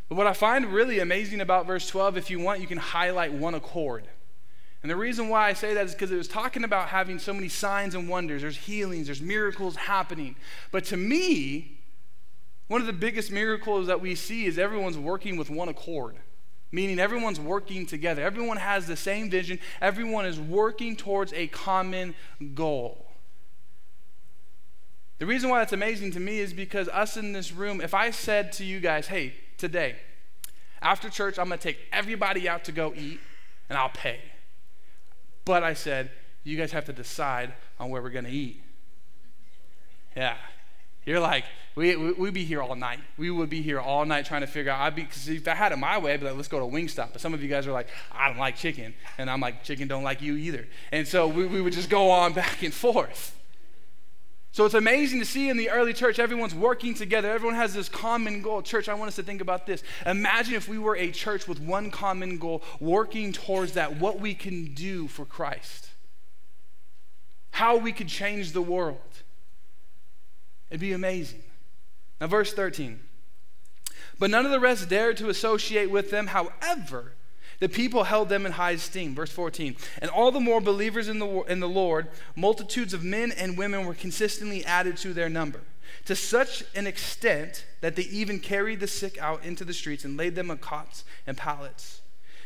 But 0.07 0.15
what 0.15 0.27
I 0.27 0.33
find 0.33 0.65
really 0.65 0.99
amazing 0.99 1.41
about 1.41 1.65
verse 1.65 1.87
12, 1.87 2.17
if 2.17 2.29
you 2.29 2.39
want, 2.39 2.59
you 2.59 2.67
can 2.67 2.77
highlight 2.77 3.33
one 3.33 3.55
accord. 3.55 4.05
And 4.83 4.89
the 4.89 4.95
reason 4.95 5.29
why 5.29 5.47
I 5.47 5.53
say 5.53 5.73
that 5.73 5.85
is 5.85 5.93
because 5.93 6.11
it 6.11 6.17
was 6.17 6.27
talking 6.27 6.63
about 6.63 6.89
having 6.89 7.19
so 7.19 7.33
many 7.33 7.47
signs 7.47 7.93
and 7.93 8.09
wonders. 8.09 8.41
There's 8.41 8.57
healings, 8.57 9.07
there's 9.07 9.21
miracles 9.21 9.75
happening. 9.75 10.35
But 10.71 10.85
to 10.85 10.97
me, 10.97 11.77
one 12.67 12.81
of 12.81 12.87
the 12.87 12.93
biggest 12.93 13.31
miracles 13.31 13.87
that 13.87 14.01
we 14.01 14.15
see 14.15 14.45
is 14.45 14.57
everyone's 14.57 14.97
working 14.97 15.37
with 15.37 15.49
one 15.49 15.69
accord 15.69 16.15
meaning 16.71 16.99
everyone's 16.99 17.39
working 17.39 17.85
together. 17.85 18.21
Everyone 18.21 18.57
has 18.57 18.87
the 18.87 18.95
same 18.95 19.29
vision, 19.29 19.59
everyone 19.81 20.25
is 20.25 20.39
working 20.39 20.95
towards 20.95 21.33
a 21.33 21.47
common 21.47 22.15
goal. 22.53 23.07
The 25.19 25.27
reason 25.27 25.51
why 25.51 25.59
that's 25.59 25.73
amazing 25.73 26.11
to 26.13 26.19
me 26.19 26.39
is 26.39 26.51
because 26.51 26.89
us 26.89 27.15
in 27.15 27.31
this 27.31 27.51
room, 27.51 27.79
if 27.79 27.93
I 27.93 28.09
said 28.09 28.51
to 28.53 28.65
you 28.65 28.79
guys, 28.79 29.07
hey, 29.07 29.35
today, 29.57 29.97
after 30.81 31.09
church, 31.11 31.37
I'm 31.37 31.47
going 31.47 31.59
to 31.59 31.63
take 31.63 31.77
everybody 31.93 32.49
out 32.49 32.63
to 32.63 32.71
go 32.71 32.91
eat 32.95 33.19
and 33.69 33.77
I'll 33.77 33.89
pay. 33.89 34.19
But 35.45 35.61
I 35.61 35.75
said, 35.75 36.09
you 36.43 36.57
guys 36.57 36.71
have 36.71 36.85
to 36.85 36.93
decide 36.93 37.53
on 37.79 37.91
where 37.91 38.01
we're 38.01 38.09
going 38.09 38.25
to 38.25 38.31
eat. 38.31 38.63
Yeah. 40.15 40.37
You're 41.05 41.19
like, 41.19 41.45
we, 41.75 41.95
we, 41.95 42.11
would 42.11 42.33
be 42.33 42.43
here 42.43 42.61
all 42.61 42.75
night. 42.75 42.99
We 43.17 43.31
would 43.31 43.49
be 43.49 43.61
here 43.61 43.79
all 43.79 44.05
night 44.05 44.25
trying 44.25 44.41
to 44.41 44.47
figure 44.47 44.71
out. 44.71 44.81
I'd 44.81 44.95
be, 44.95 45.03
because 45.03 45.29
if 45.29 45.47
I 45.47 45.55
had 45.55 45.71
it 45.71 45.77
my 45.77 45.97
way, 45.97 46.13
I'd 46.13 46.19
be 46.19 46.25
like, 46.25 46.35
let's 46.35 46.49
go 46.49 46.59
to 46.59 46.65
Wingstop. 46.65 47.13
But 47.13 47.21
some 47.21 47.33
of 47.33 47.41
you 47.41 47.47
guys 47.47 47.65
are 47.65 47.71
like, 47.71 47.87
I 48.11 48.27
don't 48.27 48.37
like 48.37 48.57
chicken. 48.57 48.93
And 49.17 49.29
I'm 49.29 49.39
like, 49.39 49.63
chicken 49.63 49.87
don't 49.87 50.03
like 50.03 50.21
you 50.21 50.35
either. 50.35 50.67
And 50.91 51.07
so 51.07 51.27
we, 51.27 51.45
we 51.45 51.61
would 51.61 51.73
just 51.73 51.89
go 51.89 52.09
on 52.11 52.33
back 52.33 52.61
and 52.61 52.73
forth. 52.73 53.37
So 54.53 54.65
it's 54.65 54.75
amazing 54.75 55.19
to 55.19 55.25
see 55.25 55.47
in 55.47 55.55
the 55.55 55.69
early 55.69 55.93
church, 55.93 56.19
everyone's 56.19 56.53
working 56.53 56.93
together. 56.93 57.31
Everyone 57.31 57.55
has 57.55 57.73
this 57.73 57.87
common 57.87 58.41
goal. 58.41 58.61
Church, 58.61 58.89
I 58.89 58.93
want 58.93 59.07
us 59.07 59.15
to 59.15 59.23
think 59.23 59.39
about 59.39 59.65
this. 59.65 59.81
Imagine 60.05 60.55
if 60.55 60.67
we 60.67 60.77
were 60.77 60.97
a 60.97 61.09
church 61.09 61.47
with 61.47 61.61
one 61.61 61.89
common 61.89 62.37
goal, 62.37 62.61
working 62.81 63.31
towards 63.31 63.73
that, 63.73 63.97
what 63.97 64.19
we 64.19 64.33
can 64.33 64.73
do 64.73 65.07
for 65.07 65.23
Christ, 65.23 65.87
how 67.51 67.77
we 67.77 67.93
could 67.93 68.09
change 68.09 68.51
the 68.51 68.61
world. 68.61 68.99
It'd 70.69 70.81
be 70.81 70.91
amazing. 70.91 71.43
Now, 72.21 72.27
verse 72.27 72.53
13. 72.53 72.99
But 74.19 74.29
none 74.29 74.45
of 74.45 74.51
the 74.51 74.59
rest 74.59 74.87
dared 74.87 75.17
to 75.17 75.29
associate 75.29 75.89
with 75.89 76.11
them. 76.11 76.27
However, 76.27 77.13
the 77.59 77.67
people 77.67 78.03
held 78.03 78.29
them 78.29 78.45
in 78.45 78.51
high 78.53 78.71
esteem. 78.71 79.15
Verse 79.15 79.31
14. 79.31 79.75
And 79.99 80.11
all 80.11 80.31
the 80.31 80.39
more 80.39 80.61
believers 80.61 81.09
in 81.09 81.17
the, 81.17 81.41
in 81.43 81.59
the 81.59 81.67
Lord, 81.67 82.09
multitudes 82.35 82.93
of 82.93 83.03
men 83.03 83.31
and 83.31 83.57
women 83.57 83.85
were 83.87 83.95
consistently 83.95 84.63
added 84.63 84.97
to 84.97 85.13
their 85.13 85.29
number, 85.29 85.61
to 86.05 86.15
such 86.15 86.63
an 86.75 86.85
extent 86.85 87.65
that 87.81 87.95
they 87.95 88.03
even 88.03 88.39
carried 88.39 88.79
the 88.79 88.87
sick 88.87 89.19
out 89.19 89.43
into 89.43 89.65
the 89.65 89.73
streets 89.73 90.05
and 90.05 90.15
laid 90.15 90.35
them 90.35 90.51
on 90.51 90.59
cots 90.59 91.03
and 91.25 91.35
pallets. 91.35 92.01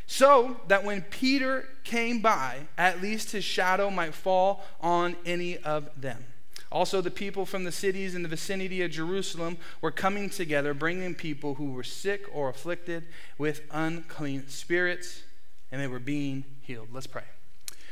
So 0.07 0.61
that 0.69 0.85
when 0.85 1.01
Peter 1.01 1.67
came 1.83 2.21
by, 2.21 2.67
at 2.77 3.01
least 3.01 3.31
his 3.31 3.43
shadow 3.43 3.89
might 3.89 4.13
fall 4.13 4.63
on 4.79 5.17
any 5.25 5.57
of 5.57 5.89
them. 5.99 6.23
Also, 6.71 7.01
the 7.01 7.11
people 7.11 7.45
from 7.45 7.63
the 7.63 7.71
cities 7.71 8.15
in 8.15 8.23
the 8.23 8.29
vicinity 8.29 8.81
of 8.81 8.91
Jerusalem 8.91 9.57
were 9.81 9.91
coming 9.91 10.29
together, 10.29 10.73
bringing 10.73 11.15
people 11.15 11.55
who 11.55 11.71
were 11.71 11.83
sick 11.83 12.25
or 12.33 12.49
afflicted 12.49 13.03
with 13.37 13.61
unclean 13.71 14.47
spirits, 14.47 15.23
and 15.71 15.79
they 15.79 15.87
were 15.87 15.99
being 15.99 16.43
healed. 16.61 16.89
Let's 16.91 17.07
pray. 17.07 17.23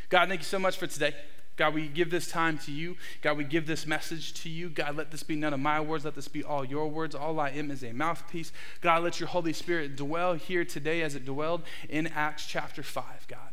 God, 0.09 0.27
thank 0.27 0.41
you 0.41 0.45
so 0.45 0.59
much 0.59 0.77
for 0.77 0.87
today. 0.87 1.13
God, 1.55 1.75
we 1.75 1.87
give 1.87 2.09
this 2.09 2.27
time 2.27 2.57
to 2.59 2.71
you. 2.71 2.97
God, 3.21 3.37
we 3.37 3.43
give 3.43 3.67
this 3.67 3.85
message 3.85 4.33
to 4.41 4.49
you. 4.49 4.69
God, 4.69 4.97
let 4.97 5.11
this 5.11 5.21
be 5.21 5.35
none 5.35 5.53
of 5.53 5.59
my 5.59 5.79
words. 5.79 6.03
Let 6.03 6.15
this 6.15 6.27
be 6.27 6.43
all 6.43 6.65
your 6.65 6.87
words. 6.87 7.13
All 7.13 7.39
I 7.39 7.49
am 7.49 7.69
is 7.69 7.83
a 7.83 7.93
mouthpiece. 7.93 8.51
God, 8.81 9.03
let 9.03 9.19
your 9.19 9.29
Holy 9.29 9.53
Spirit 9.53 9.95
dwell 9.95 10.33
here 10.33 10.65
today 10.65 11.03
as 11.03 11.13
it 11.13 11.25
dwelled 11.25 11.61
in 11.89 12.07
Acts 12.07 12.47
chapter 12.47 12.81
5, 12.81 13.27
God. 13.27 13.52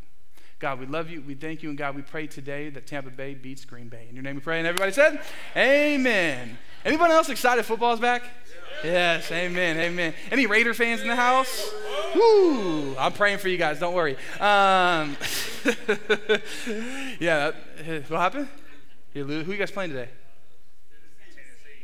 God, 0.60 0.78
we 0.78 0.84
love 0.84 1.08
you. 1.08 1.22
We 1.22 1.34
thank 1.34 1.62
you. 1.62 1.70
And 1.70 1.78
God, 1.78 1.96
we 1.96 2.02
pray 2.02 2.26
today 2.26 2.68
that 2.68 2.86
Tampa 2.86 3.08
Bay 3.08 3.32
beats 3.32 3.64
Green 3.64 3.88
Bay. 3.88 4.06
In 4.10 4.14
your 4.14 4.22
name 4.22 4.34
we 4.34 4.42
pray. 4.42 4.58
And 4.58 4.66
everybody 4.66 4.92
said, 4.92 5.18
Amen. 5.56 6.58
Anyone 6.84 7.10
else 7.10 7.30
excited 7.30 7.64
football's 7.64 7.98
back? 7.98 8.24
Yes, 8.84 9.30
amen, 9.30 9.78
amen. 9.78 10.14
Any 10.30 10.46
Raider 10.46 10.72
fans 10.72 11.02
in 11.02 11.08
the 11.08 11.16
house? 11.16 11.70
Woo! 12.14 12.96
I'm 12.96 13.12
praying 13.12 13.38
for 13.38 13.48
you 13.48 13.58
guys. 13.58 13.78
Don't 13.78 13.92
worry. 13.94 14.16
Um, 14.38 15.16
yeah, 17.20 17.52
what 18.08 18.20
happened? 18.20 18.48
Who 19.12 19.34
you 19.34 19.56
guys 19.56 19.70
playing 19.70 19.90
today? 19.90 20.08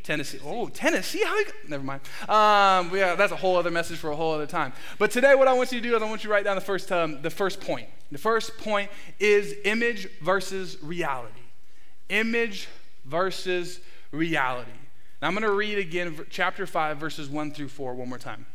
Tennessee. 0.06 0.38
Oh, 0.44 0.68
Tennessee? 0.68 1.24
How 1.24 1.36
you, 1.36 1.46
never 1.66 1.82
mind. 1.82 2.00
Um, 2.28 2.96
yeah, 2.96 3.16
that's 3.16 3.32
a 3.32 3.36
whole 3.36 3.56
other 3.56 3.72
message 3.72 3.98
for 3.98 4.10
a 4.12 4.16
whole 4.16 4.34
other 4.34 4.46
time. 4.46 4.72
But 4.98 5.10
today, 5.10 5.34
what 5.34 5.48
I 5.48 5.52
want 5.52 5.72
you 5.72 5.80
to 5.80 5.88
do 5.88 5.96
is 5.96 6.02
I 6.02 6.06
want 6.08 6.22
you 6.22 6.28
to 6.28 6.32
write 6.32 6.44
down 6.44 6.54
the 6.54 6.60
first, 6.60 6.92
um, 6.92 7.22
the 7.22 7.30
first 7.30 7.60
point. 7.60 7.88
The 8.12 8.18
first 8.18 8.56
point 8.56 8.88
is 9.18 9.56
image 9.64 10.08
versus 10.20 10.78
reality. 10.80 11.40
Image 12.08 12.68
versus 13.04 13.80
reality. 14.12 14.70
Now, 15.20 15.26
I'm 15.26 15.34
going 15.34 15.42
to 15.42 15.50
read 15.50 15.78
again 15.78 16.16
chapter 16.30 16.68
5, 16.68 16.98
verses 16.98 17.28
1 17.28 17.50
through 17.50 17.68
4, 17.68 17.94
one 17.94 18.08
more 18.08 18.16
time. 18.16 18.46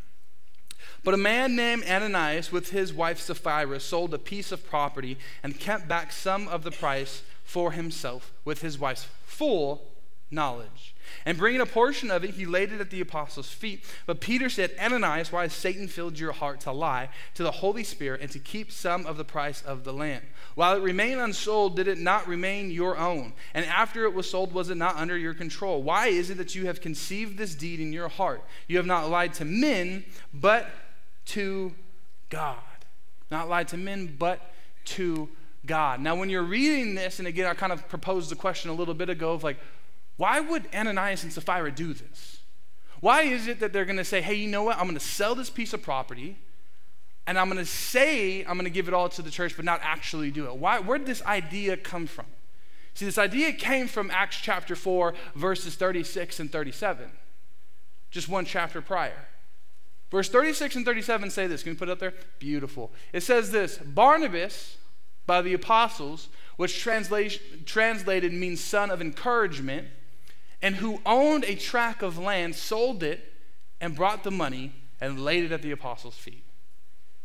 But 1.04 1.16
a 1.16 1.18
man 1.18 1.58
named 1.58 1.84
Ananias, 1.84 2.54
with 2.54 2.70
his 2.70 2.94
wife 2.94 3.20
Sapphira, 3.20 3.82
sold 3.82 4.14
a 4.14 4.18
piece 4.18 4.54
of 4.54 4.66
property 4.66 5.18
and 5.44 5.60
kept 5.60 5.90
back 5.90 6.14
some 6.14 6.48
of 6.48 6.64
the 6.64 6.72
price 6.72 7.24
for 7.44 7.74
himself 7.74 8.32
with 8.46 8.62
his 8.62 8.80
wife's 8.80 9.08
full 9.26 9.91
knowledge. 10.32 10.96
And 11.26 11.38
bringing 11.38 11.62
a 11.62 11.66
portion 11.66 12.10
of 12.10 12.24
it, 12.24 12.32
he 12.32 12.46
laid 12.46 12.72
it 12.72 12.80
at 12.80 12.90
the 12.90 13.02
apostles' 13.02 13.50
feet. 13.50 13.84
But 14.06 14.22
Peter 14.22 14.50
said, 14.50 14.72
Ananias, 14.80 15.32
why 15.32 15.44
has 15.44 15.54
Satan 15.54 15.88
filled 15.88 16.18
your 16.18 16.32
heart 16.32 16.62
to 16.62 16.72
lie 16.72 17.10
to 17.36 17.44
the 17.44 17.52
Holy 17.52 17.84
Spirit 17.84 18.22
and 18.22 18.32
to 18.32 18.40
keep 18.40 18.72
some 18.72 19.06
of 19.06 19.18
the 19.18 19.26
price 19.26 19.62
of 19.62 19.84
the 19.84 19.94
land? 19.94 20.24
While 20.56 20.78
it 20.78 20.82
remained 20.82 21.20
unsold, 21.20 21.76
did 21.76 21.88
it 21.88 21.98
not 21.98 22.28
remain 22.28 22.72
your 22.72 22.98
own? 22.98 23.34
And 23.54 23.66
after 23.66 24.06
it 24.06 24.14
was 24.14 24.30
sold, 24.30 24.54
was 24.54 24.70
it 24.70 24.78
not 24.78 24.96
under 24.96 25.18
your 25.18 25.34
control? 25.34 25.84
Why 25.84 26.08
is 26.08 26.30
it 26.30 26.38
that 26.38 26.56
you 26.56 26.66
have 26.68 26.82
conceived 26.82 27.38
this 27.38 27.56
deed 27.56 27.80
in 27.80 27.94
your 27.94 28.10
heart? 28.10 28.44
You 28.68 28.78
have 28.78 28.86
not 28.86 29.10
lied 29.10 29.34
to 29.36 29.46
men, 29.46 30.06
but 30.34 30.70
to 31.28 31.74
God. 32.30 32.58
Not 33.30 33.50
lied 33.50 33.68
to 33.70 33.78
men, 33.78 34.16
but 34.18 34.40
to 34.86 35.30
God. 35.66 36.00
Now, 36.00 36.16
when 36.16 36.30
you're 36.30 36.44
reading 36.44 36.96
this, 36.96 37.20
and 37.20 37.28
again, 37.28 37.46
I 37.46 37.54
kind 37.54 37.72
of 37.72 37.88
proposed 37.88 38.32
the 38.32 38.36
question 38.36 38.72
a 38.72 38.74
little 38.74 38.94
bit 38.94 39.10
ago 39.10 39.34
of 39.34 39.44
like, 39.44 39.58
why 40.18 40.40
would 40.40 40.68
Ananias 40.74 41.24
and 41.24 41.34
Sapphira 41.34 41.72
do 41.72 41.94
this? 41.94 42.40
Why 43.00 43.24
is 43.24 43.48
it 43.48 43.60
that 43.60 43.74
they're 43.74 43.86
going 43.86 43.98
to 43.98 44.06
say, 44.06 44.22
hey, 44.22 44.36
you 44.36 44.48
know 44.48 44.64
what? 44.64 44.78
I'm 44.78 44.84
going 44.84 44.94
to 44.94 45.00
sell 45.00 45.34
this 45.34 45.50
piece 45.50 45.74
of 45.74 45.82
property 45.82 46.38
and 47.28 47.38
I'm 47.38 47.48
going 47.48 47.58
to 47.58 47.66
say 47.66 48.42
I'm 48.42 48.54
going 48.54 48.66
to 48.66 48.70
give 48.70 48.88
it 48.88 48.94
all 48.94 49.10
to 49.10 49.22
the 49.22 49.32
church, 49.32 49.56
but 49.56 49.66
not 49.66 49.80
actually 49.84 50.32
do 50.32 50.46
it? 50.46 50.56
Why, 50.56 50.80
where 50.80 50.98
did 50.98 51.08
this 51.08 51.24
idea 51.24 51.78
come 51.78 52.08
from? 52.08 52.26
See, 52.94 53.06
this 53.06 53.18
idea 53.18 53.54
came 53.54 53.88
from 53.88 54.12
Acts 54.12 54.38
chapter 54.38 54.76
4, 54.76 55.14
verses 55.36 55.76
36 55.76 56.40
and 56.40 56.52
37, 56.52 57.10
just 58.10 58.28
one 58.28 58.46
chapter 58.46 58.82
prior. 58.82 59.28
Verse 60.10 60.28
36 60.28 60.76
and 60.76 60.86
37 60.86 61.30
say 61.30 61.48
this. 61.48 61.64
Can 61.64 61.72
we 61.72 61.78
put 61.78 61.88
it 61.88 61.94
up 61.94 62.00
there? 62.00 62.14
Beautiful. 62.38 62.92
It 63.14 63.24
says 63.24 63.52
this 63.52 63.78
Barnabas, 63.78 64.78
by 65.26 65.42
the 65.42 65.54
apostles, 65.54 66.28
which 66.58 66.82
translated 66.82 68.34
means 68.34 68.62
son 68.62 68.92
of 68.92 69.00
encouragement, 69.00 69.88
and 70.62 70.76
who 70.76 71.02
owned 71.06 71.44
a 71.46 71.56
tract 71.56 72.04
of 72.04 72.18
land, 72.18 72.56
sold 72.56 73.04
it, 73.04 73.34
and 73.80 73.96
brought 73.96 74.24
the 74.24 74.32
money 74.32 74.74
and 75.00 75.24
laid 75.24 75.44
it 75.44 75.52
at 75.52 75.62
the 75.62 75.72
apostles' 75.72 76.16
feet. 76.16 76.44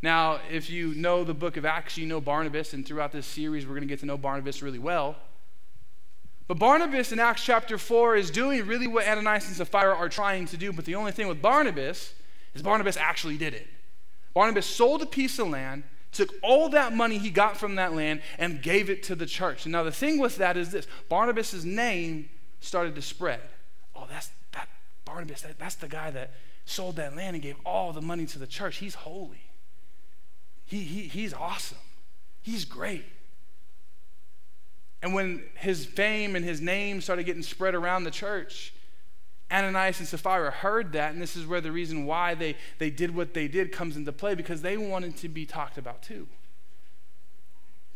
Now, 0.03 0.41
if 0.51 0.71
you 0.71 0.95
know 0.95 1.25
the 1.25 1.35
book 1.35 1.57
of 1.57 1.65
Acts, 1.65 1.99
you 1.99 2.07
know 2.07 2.21
Barnabas, 2.21 2.73
and 2.73 2.87
throughout 2.87 3.13
this 3.13 3.27
series, 3.27 3.67
we're 3.67 3.75
going 3.75 3.83
to 3.83 3.89
get 3.89 4.01
to 4.01 4.07
know 4.07 4.19
Barnabas 4.19 4.63
really 4.63 4.79
well. 4.79 5.17
But 6.49 6.59
Barnabas 6.59 7.13
in 7.13 7.19
Acts 7.19 7.45
chapter 7.45 7.77
4 7.77 8.17
is 8.17 8.31
doing 8.31 8.67
really 8.67 8.87
what 8.87 9.07
Ananias 9.07 9.49
and 9.49 9.57
Sapphira 9.57 9.95
are 9.95 10.09
trying 10.09 10.47
to 10.47 10.57
do, 10.57 10.73
but 10.73 10.85
the 10.85 10.95
only 10.95 11.13
thing 11.13 11.29
with 11.29 11.43
Barnabas 11.43 12.15
is 12.55 12.63
Barnabas 12.63 12.97
actually 12.97 13.37
did 13.37 13.53
it. 13.53 13.67
Barnabas 14.33 14.67
sold 14.67 15.03
a 15.03 15.07
piece 15.07 15.39
of 15.39 15.49
land, 15.49 15.83
took 16.13 16.33
all 16.43 16.69
that 16.69 16.95
money 16.95 17.19
he 17.19 17.31
got 17.31 17.57
from 17.57 17.75
that 17.77 17.95
land, 17.95 18.21
and 18.39 18.63
gave 18.63 18.89
it 18.89 19.03
to 19.05 19.15
the 19.15 19.27
church. 19.27 19.65
And 19.65 19.73
now, 19.73 19.83
the 19.83 19.91
thing 19.91 20.19
with 20.19 20.37
that 20.37 20.57
is 20.57 20.71
this 20.71 20.87
Barnabas' 21.09 21.65
name 21.65 22.29
started 22.67 22.95
to 22.97 23.03
spread. 23.03 23.41
Oh, 23.95 24.07
that's 24.11 24.31
that 24.53 24.69
Barnabas, 25.05 25.43
that, 25.43 25.59
that's 25.59 25.77
the 25.77 25.89
guy 25.89 26.11
that 26.11 26.33
sold 26.65 26.97
that 26.97 27.17
land 27.17 27.35
and 27.35 27.43
gave 27.43 27.57
all 27.65 27.93
the 27.93 28.03
money 28.03 28.27
to 28.27 28.39
the 28.39 28.47
church. 28.47 28.77
He's 28.79 28.95
holy. 28.95 29.45
He, 30.65 30.81
he, 30.81 31.03
he's 31.03 31.33
awesome. 31.33 31.79
He's 32.43 32.65
great. 32.65 33.05
And 35.01 35.15
when 35.15 35.45
his 35.55 35.87
fame 35.87 36.35
and 36.35 36.45
his 36.45 36.61
name 36.61 37.01
started 37.01 37.25
getting 37.25 37.43
spread 37.43 37.75
around 37.75 38.05
the 38.05 38.11
church, 38.11 38.75
Ananias 39.51 40.01
and 40.01 40.09
Sapphira 40.09 40.51
heard 40.51 40.93
that, 40.93 41.13
and 41.13 41.23
this 41.23 41.37
is 41.37 41.47
where 41.47 41.61
the 41.61 41.71
reason 41.71 42.05
why 42.05 42.35
they, 42.35 42.57
they 42.79 42.91
did 42.91 43.15
what 43.15 43.33
they 43.33 43.47
did 43.47 43.71
comes 43.71 43.97
into 43.97 44.11
play 44.11 44.35
because 44.35 44.63
they 44.63 44.77
wanted 44.77 45.17
to 45.19 45.29
be 45.29 45.47
talked 45.47 45.79
about 45.79 46.03
too. 46.03 46.27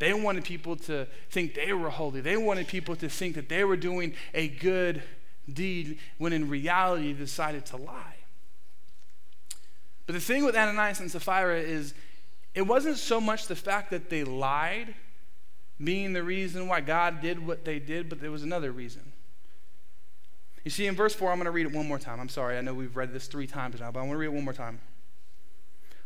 They 0.00 0.14
wanted 0.14 0.44
people 0.44 0.76
to 0.76 1.06
think 1.28 1.54
they 1.54 1.74
were 1.74 1.90
holy. 1.90 2.22
They 2.22 2.38
wanted 2.38 2.66
people 2.66 2.96
to 2.96 3.08
think 3.08 3.34
that 3.34 3.50
they 3.50 3.64
were 3.64 3.76
doing 3.76 4.14
a 4.32 4.48
good 4.48 5.02
deed 5.52 5.98
when 6.16 6.32
in 6.32 6.48
reality 6.48 7.12
they 7.12 7.18
decided 7.18 7.66
to 7.66 7.76
lie. 7.76 8.16
But 10.06 10.14
the 10.14 10.20
thing 10.20 10.44
with 10.44 10.56
Ananias 10.56 11.00
and 11.00 11.10
Sapphira 11.10 11.60
is 11.60 11.92
it 12.54 12.62
wasn't 12.62 12.96
so 12.96 13.20
much 13.20 13.46
the 13.46 13.54
fact 13.54 13.90
that 13.90 14.08
they 14.08 14.24
lied 14.24 14.94
being 15.82 16.14
the 16.14 16.22
reason 16.22 16.66
why 16.66 16.80
God 16.80 17.20
did 17.20 17.46
what 17.46 17.66
they 17.66 17.78
did, 17.78 18.08
but 18.08 18.22
there 18.22 18.30
was 18.30 18.42
another 18.42 18.72
reason. 18.72 19.12
You 20.64 20.70
see, 20.70 20.86
in 20.86 20.96
verse 20.96 21.14
4, 21.14 21.30
I'm 21.30 21.36
going 21.36 21.44
to 21.44 21.50
read 21.50 21.66
it 21.66 21.72
one 21.72 21.86
more 21.86 21.98
time. 21.98 22.20
I'm 22.20 22.28
sorry, 22.30 22.56
I 22.56 22.62
know 22.62 22.72
we've 22.72 22.96
read 22.96 23.12
this 23.12 23.26
three 23.26 23.46
times 23.46 23.80
now, 23.80 23.90
but 23.90 24.00
I 24.00 24.02
want 24.02 24.12
to 24.12 24.18
read 24.18 24.26
it 24.26 24.32
one 24.32 24.44
more 24.44 24.54
time. 24.54 24.80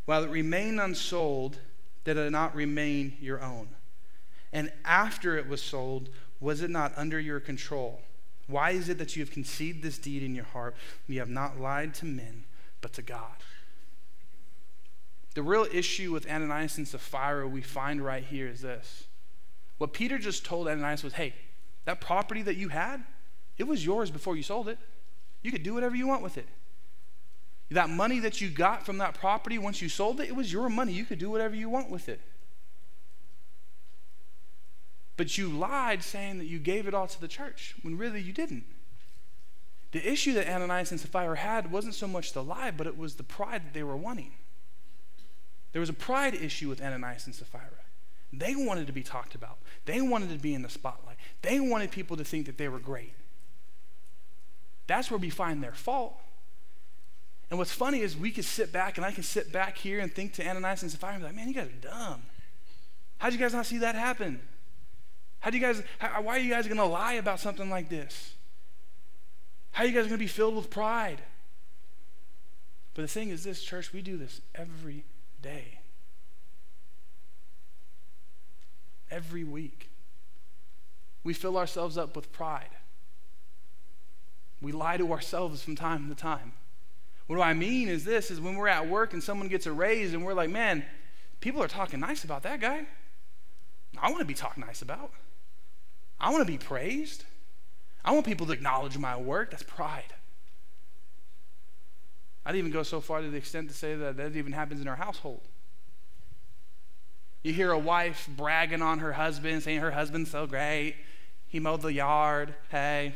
While 0.05 0.25
it 0.25 0.31
remained 0.31 0.81
unsold, 0.81 1.59
did 2.05 2.17
it 2.17 2.31
not 2.31 2.55
remain 2.57 3.17
your 3.21 3.41
own? 3.41 3.69
And 4.55 4.73
after 4.85 5.37
it 5.37 5.49
was 5.49 5.61
sold, 5.61 6.09
was 6.41 6.63
it 6.63 6.71
not 6.71 6.93
under 6.97 7.19
your 7.19 7.41
control? 7.41 8.01
Why 8.47 8.71
is 8.71 8.89
it 8.89 8.99
that 8.99 9.17
you 9.17 9.23
have 9.23 9.33
conceived 9.33 9.83
this 9.83 9.99
deed 9.99 10.23
in 10.23 10.35
your 10.35 10.45
heart? 10.45 10.77
You 11.09 11.19
have 11.19 11.29
not 11.29 11.61
lied 11.61 11.93
to 11.95 12.07
men, 12.07 12.45
but 12.81 12.93
to 12.93 13.03
God. 13.03 13.35
The 15.35 15.43
real 15.43 15.67
issue 15.73 16.13
with 16.13 16.31
Ananias 16.31 16.79
and 16.79 16.87
Sapphira 16.87 17.49
we 17.49 17.63
find 17.63 18.03
right 18.03 18.23
here 18.23 18.47
is 18.47 18.61
this. 18.61 19.09
What 19.79 19.93
Peter 19.93 20.19
just 20.19 20.45
told 20.45 20.69
Ananias 20.69 21.03
was 21.03 21.15
hey, 21.15 21.35
that 21.85 22.01
property 22.01 22.43
that 22.43 22.57
you 22.57 22.69
had, 22.69 23.03
it 23.59 23.65
was 23.65 23.85
yours 23.85 24.13
before 24.13 24.37
you 24.37 24.45
sold 24.45 24.69
it. 24.69 24.79
You 25.43 25.51
could 25.51 25.65
do 25.65 25.75
whatever 25.75 25.97
you 25.97 26.07
want 26.07 26.23
with 26.23 26.39
it. 26.39 26.47
That 27.71 27.91
money 27.91 28.21
that 28.21 28.41
you 28.41 28.51
got 28.51 28.87
from 28.87 28.99
that 28.99 29.15
property 29.15 29.59
once 29.59 29.83
you 29.83 29.89
sold 29.89 30.21
it, 30.21 30.29
it 30.29 30.37
was 30.37 30.53
your 30.53 30.69
money. 30.69 30.93
You 30.93 31.05
could 31.05 31.19
do 31.19 31.31
whatever 31.31 31.57
you 31.57 31.69
want 31.69 31.91
with 31.91 32.09
it. 32.09 32.21
But 35.17 35.39
you 35.39 35.49
lied 35.49 36.03
saying 36.03 36.39
that 36.39 36.47
you 36.47 36.59
gave 36.59 36.89
it 36.89 36.95
all 36.95 37.07
to 37.07 37.21
the 37.21 37.29
church 37.29 37.75
when 37.83 37.97
really 37.97 38.21
you 38.21 38.33
didn't. 38.33 38.65
The 39.93 40.11
issue 40.11 40.33
that 40.35 40.49
Ananias 40.49 40.91
and 40.91 41.01
Sapphira 41.01 41.37
had 41.37 41.71
wasn't 41.71 41.95
so 41.95 42.09
much 42.09 42.33
the 42.33 42.43
lie, 42.43 42.73
but 42.73 42.89
it 42.89 42.99
was 42.99 43.15
the 43.15 43.23
pride 43.23 43.65
that 43.65 43.75
they 43.75 43.85
were 43.85 43.97
wanting. 43.97 44.33
There 45.73 45.81
was 45.81 45.89
a 45.89 45.95
pride 45.95 46.35
issue 46.35 46.69
with 46.69 46.83
Ananias 46.83 47.27
and 47.27 47.35
Sapphira. 47.35 47.85
They 48.33 48.57
wanted 48.57 48.89
to 48.89 48.93
be 48.93 49.05
talked 49.05 49.37
about, 49.37 49.59
they 49.85 50.01
wanted 50.01 50.31
to 50.31 50.39
be 50.39 50.55
in 50.55 50.63
the 50.63 50.69
spotlight, 50.69 51.17
they 51.43 51.61
wanted 51.61 51.93
people 51.93 52.17
to 52.17 52.25
think 52.25 52.47
that 52.47 52.59
they 52.59 52.69
were 52.69 52.81
great. 52.81 53.15
That's 54.89 55.11
where 55.11 55.19
we 55.19 55.31
find 55.31 55.63
their 55.63 55.75
fault. 55.75 56.19
And 57.51 57.59
what's 57.59 57.73
funny 57.73 58.01
is 58.01 58.17
we 58.17 58.33
could 58.33 58.45
sit 58.45 58.73
back, 58.73 58.97
and 58.97 59.07
I 59.07 59.13
can 59.13 59.23
sit 59.23 59.53
back 59.53 59.79
here 59.79 60.01
and 60.01 60.13
think 60.13 60.33
to 60.35 60.49
Ananias 60.49 60.83
and 60.83 60.91
Sapphira 60.91 61.13
and 61.13 61.23
be 61.23 61.27
like, 61.27 61.37
man, 61.37 61.49
you 61.49 61.55
guys 61.55 61.69
are 61.69 61.89
dumb. 61.89 62.23
How'd 63.19 63.33
you 63.33 63.39
guys 63.39 63.53
not 63.53 63.67
see 63.67 63.79
that 63.79 63.95
happen? 63.95 64.41
How 65.45 65.51
do 65.51 65.59
you 65.59 65.63
guys, 65.63 65.83
how, 65.99 66.23
why 66.23 66.37
are 66.37 66.39
you 66.39 66.49
guys 66.49 66.67
going 66.67 66.79
to 66.79 66.87
lie 66.87 67.13
about 67.13 67.39
something 67.39 67.69
like 67.69 67.91
this? 67.91 68.33
How 69.73 69.85
are 69.85 69.87
you 69.87 69.93
guys 69.93 70.05
going 70.05 70.15
to 70.15 70.25
be 70.25 70.27
filled 70.27 70.57
with 70.57 70.71
pride? 70.71 71.21
But 72.95 73.03
the 73.03 73.09
thing 73.09 73.29
is 73.29 73.45
this, 73.45 73.63
church, 73.63 73.93
we 73.93 74.01
do 74.01 74.17
this 74.17 74.41
every 74.55 75.05
day. 75.43 75.81
Every 79.11 79.45
week. 79.45 79.91
We 81.25 81.35
fill 81.35 81.59
ourselves 81.59 81.99
up 81.99 82.17
with 82.17 82.33
pride. 82.33 82.71
We 84.63 84.73
lie 84.73 84.97
to 84.97 85.13
ourselves 85.13 85.63
from 85.63 85.77
time 85.77 86.09
to 86.09 86.15
time. 86.15 86.55
What 87.27 87.37
do 87.37 87.43
I 87.43 87.53
mean 87.53 87.89
is 87.89 88.07
this 88.07 88.31
is 88.31 88.41
when 88.41 88.57
we're 88.57 88.69
at 88.69 88.89
work 88.89 89.13
and 89.13 89.23
someone 89.23 89.49
gets 89.49 89.67
a 89.67 89.73
raise 89.73 90.15
and 90.15 90.25
we're 90.25 90.33
like, 90.33 90.49
man, 90.49 90.87
people 91.41 91.63
are 91.63 91.69
talking 91.69 92.01
nice 92.01 92.25
about 92.25 92.45
that 92.45 92.63
guy. 92.63 92.87
I 94.01 94.09
want 94.09 94.21
to 94.21 94.25
be 94.25 94.33
talked 94.33 94.57
nice 94.57 94.81
about. 94.81 95.13
I 96.21 96.31
want 96.31 96.47
to 96.47 96.51
be 96.51 96.59
praised. 96.59 97.25
I 98.05 98.13
want 98.13 98.27
people 98.27 98.47
to 98.47 98.53
acknowledge 98.53 98.99
my 98.99 99.17
work. 99.17 99.51
That's 99.51 99.63
pride. 99.63 100.15
I'd 102.47 102.57
even 102.57 102.71
go 102.71 102.83
so 102.83 103.01
far 103.01 103.23
to 103.23 103.29
the 103.29 103.37
extent 103.37 103.69
to 103.71 103.75
say 103.75 103.95
that 103.95 104.17
that 104.19 104.37
even 104.37 104.53
happens 104.53 104.81
in 104.81 104.89
our 104.89 104.97
household. 104.97 105.41
You 107.43 107.53
hear 107.53 107.73
a 107.73 107.79
wife 107.79 108.29
bragging 108.37 108.83
on 108.83 108.99
her 108.99 109.13
husband, 109.13 109.63
saying 109.63 109.81
her 109.81 109.91
husband's 109.91 110.31
so 110.31 110.47
great. 110.47 110.97
He 111.47 111.61
mowed 111.61 111.83
the 111.83 111.93
yard. 111.93 112.55
Hey. 112.71 113.15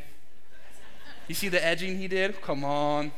You 1.27 1.35
see 1.35 1.49
the 1.49 1.63
edging 1.63 1.97
he 1.97 2.07
did? 2.07 2.41
Come 2.41 2.63
on. 2.63 3.11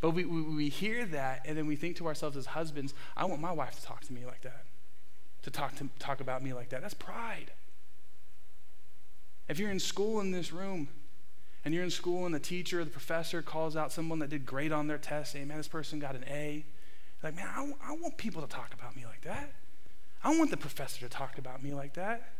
But 0.00 0.10
we, 0.10 0.24
we, 0.24 0.42
we 0.42 0.68
hear 0.68 1.06
that, 1.06 1.42
and 1.44 1.56
then 1.56 1.66
we 1.66 1.74
think 1.74 1.96
to 1.96 2.06
ourselves 2.06 2.36
as 2.36 2.46
husbands, 2.46 2.94
I 3.16 3.24
want 3.24 3.40
my 3.40 3.50
wife 3.50 3.80
to 3.80 3.82
talk 3.82 4.02
to 4.04 4.12
me 4.12 4.24
like 4.24 4.42
that 4.42 4.65
to 5.46 5.50
talk, 5.52 5.76
to 5.76 5.88
talk 6.00 6.20
about 6.20 6.42
me 6.42 6.52
like 6.52 6.70
that. 6.70 6.82
That's 6.82 6.92
pride. 6.92 7.52
If 9.48 9.60
you're 9.60 9.70
in 9.70 9.78
school 9.78 10.20
in 10.20 10.32
this 10.32 10.52
room, 10.52 10.88
and 11.64 11.72
you're 11.72 11.84
in 11.84 11.90
school 11.90 12.26
and 12.26 12.34
the 12.34 12.40
teacher 12.40 12.80
or 12.80 12.84
the 12.84 12.90
professor 12.90 13.42
calls 13.42 13.76
out 13.76 13.92
someone 13.92 14.18
that 14.18 14.28
did 14.28 14.44
great 14.44 14.72
on 14.72 14.88
their 14.88 14.98
test, 14.98 15.32
saying, 15.32 15.46
man, 15.46 15.56
this 15.56 15.68
person 15.68 16.00
got 16.00 16.16
an 16.16 16.24
A. 16.28 16.64
Like, 17.22 17.36
man, 17.36 17.46
I, 17.46 17.90
I 17.90 17.92
want 17.92 18.16
people 18.16 18.42
to 18.42 18.48
talk 18.48 18.74
about 18.74 18.96
me 18.96 19.06
like 19.06 19.20
that. 19.22 19.52
I 20.24 20.36
want 20.36 20.50
the 20.50 20.56
professor 20.56 21.00
to 21.00 21.08
talk 21.08 21.38
about 21.38 21.62
me 21.62 21.72
like 21.72 21.94
that. 21.94 22.32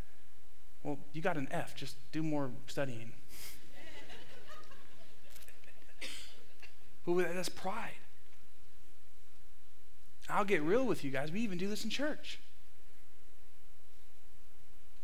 Well, 0.83 0.99
you 1.13 1.23
got 1.23 1.37
an 1.37 1.47
F. 1.53 1.77
Just 1.77 1.97
do 2.11 2.25
more 2.25 2.51
studying. 2.67 3.13
but 7.07 7.35
that's 7.35 7.49
pride. 7.49 7.95
I'll 10.29 10.45
get 10.45 10.63
real 10.63 10.85
with 10.85 11.05
you 11.05 11.13
guys. 11.13 11.31
We 11.31 11.41
even 11.41 11.57
do 11.57 11.69
this 11.69 11.85
in 11.85 11.91
church. 11.91 12.41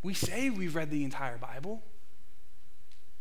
We 0.03 0.13
say 0.13 0.49
we've 0.49 0.75
read 0.75 0.91
the 0.91 1.05
entire 1.05 1.37
Bible 1.37 1.81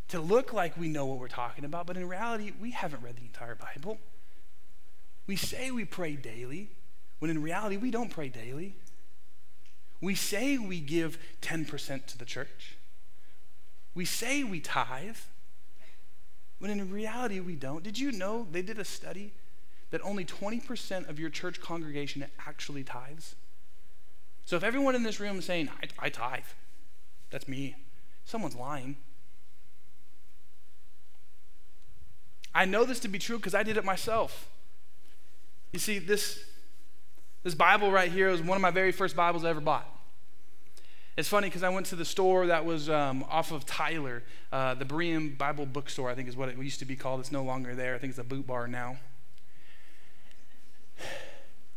to 0.09 0.21
look 0.21 0.53
like 0.53 0.77
we 0.77 0.89
know 0.89 1.07
what 1.07 1.19
we're 1.19 1.29
talking 1.29 1.65
about, 1.65 1.87
but 1.87 1.97
in 1.97 2.07
reality, 2.07 2.53
we 2.61 2.73
haven't 2.73 3.03
read 3.03 3.17
the 3.17 3.23
entire 3.23 3.55
Bible. 3.55 3.99
We 5.27 5.37
say 5.37 5.71
we 5.71 5.85
pray 5.85 6.17
daily, 6.17 6.71
when 7.21 7.31
in 7.31 7.41
reality, 7.41 7.77
we 7.77 7.93
don't 7.93 8.11
pray 8.11 8.29
daily. 8.29 8.75
We 10.01 10.17
say 10.17 10.59
we 10.59 10.81
give 10.81 11.19
10% 11.41 12.07
to 12.07 12.19
the 12.19 12.25
church. 12.25 12.77
We 13.95 14.05
say 14.05 14.43
we 14.43 14.59
tithe, 14.59 15.17
when 16.59 16.71
in 16.71 16.91
reality, 16.91 17.39
we 17.41 17.55
don't. 17.55 17.85
Did 17.85 17.99
you 17.99 18.11
know 18.11 18.47
they 18.51 18.63
did 18.63 18.79
a 18.79 18.85
study 18.85 19.33
that 19.91 20.01
only 20.03 20.25
20% 20.25 21.09
of 21.09 21.21
your 21.21 21.31
church 21.31 21.61
congregation 21.61 22.27
actually 22.47 22.83
tithes? 22.83 23.37
So 24.45 24.57
if 24.57 24.65
everyone 24.65 24.97
in 24.97 25.05
this 25.05 25.21
room 25.21 25.39
is 25.39 25.45
saying, 25.45 25.69
I, 25.81 26.07
I 26.07 26.09
tithe, 26.09 26.43
that's 27.33 27.49
me. 27.49 27.75
Someone's 28.25 28.55
lying. 28.55 28.97
I 32.55 32.67
know 32.67 32.85
this 32.85 33.01
to 33.01 33.09
be 33.09 33.19
true 33.19 33.39
because 33.39 33.55
I 33.55 33.63
did 33.63 33.77
it 33.77 33.85
myself. 33.85 34.49
You 35.73 35.79
see, 35.79 35.99
this, 35.99 36.45
this 37.43 37.55
Bible 37.55 37.91
right 37.91 38.13
here 38.13 38.31
was 38.31 38.43
one 38.43 38.57
of 38.57 38.63
my 38.63 38.71
very 38.71 38.93
first 38.93 39.17
Bibles 39.17 39.45
I 39.45 39.49
ever 39.49 39.61
bought. 39.61 39.89
It's 41.17 41.29
funny 41.29 41.49
because 41.49 41.63
I 41.63 41.71
went 41.71 41.87
to 41.87 41.97
the 41.97 42.05
store 42.05 42.47
that 42.47 42.65
was 42.65 42.89
um, 42.89 43.25
off 43.29 43.53
of 43.53 43.67
Tyler, 43.67 44.23
uh, 44.51 44.75
the 44.75 44.85
Berean 44.85 45.37
Bible 45.37 45.67
bookstore, 45.67 46.11
I 46.11 46.15
think 46.15 46.29
is 46.29 46.37
what 46.37 46.51
it 46.51 46.57
used 46.57 46.79
to 46.81 46.85
be 46.85 46.97
called. 46.97 47.21
It's 47.21 47.33
no 47.33 47.43
longer 47.43 47.75
there. 47.75 47.95
I 47.95 47.99
think 47.99 48.11
it's 48.11 48.19
a 48.19 48.25
boot 48.25 48.47
bar 48.47 48.69
now. 48.69 48.99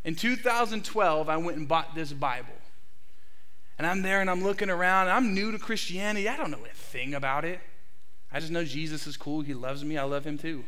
In 0.04 0.16
2012, 0.16 1.30
I 1.30 1.38
went 1.38 1.58
and 1.58 1.68
bought 1.68 1.96
this 1.96 2.14
Bible. 2.14 2.54
And 3.78 3.86
I'm 3.86 4.02
there 4.02 4.22
and 4.22 4.30
I'm 4.30 4.44
looking 4.44 4.70
around. 4.70 5.10
I'm 5.10 5.34
new 5.34 5.52
to 5.52 5.60
Christianity. 5.60 6.30
I 6.30 6.38
don't 6.38 6.52
know 6.52 6.64
a 6.64 6.74
thing 6.74 7.14
about 7.14 7.44
it. 7.44 7.60
I 8.32 8.40
just 8.40 8.52
know 8.52 8.64
Jesus 8.64 9.08
is 9.08 9.18
cool. 9.18 9.42
He 9.42 9.54
loves 9.54 9.84
me. 9.84 9.98
I 9.98 10.04
love 10.04 10.26
him 10.26 10.38
too. 10.38 10.64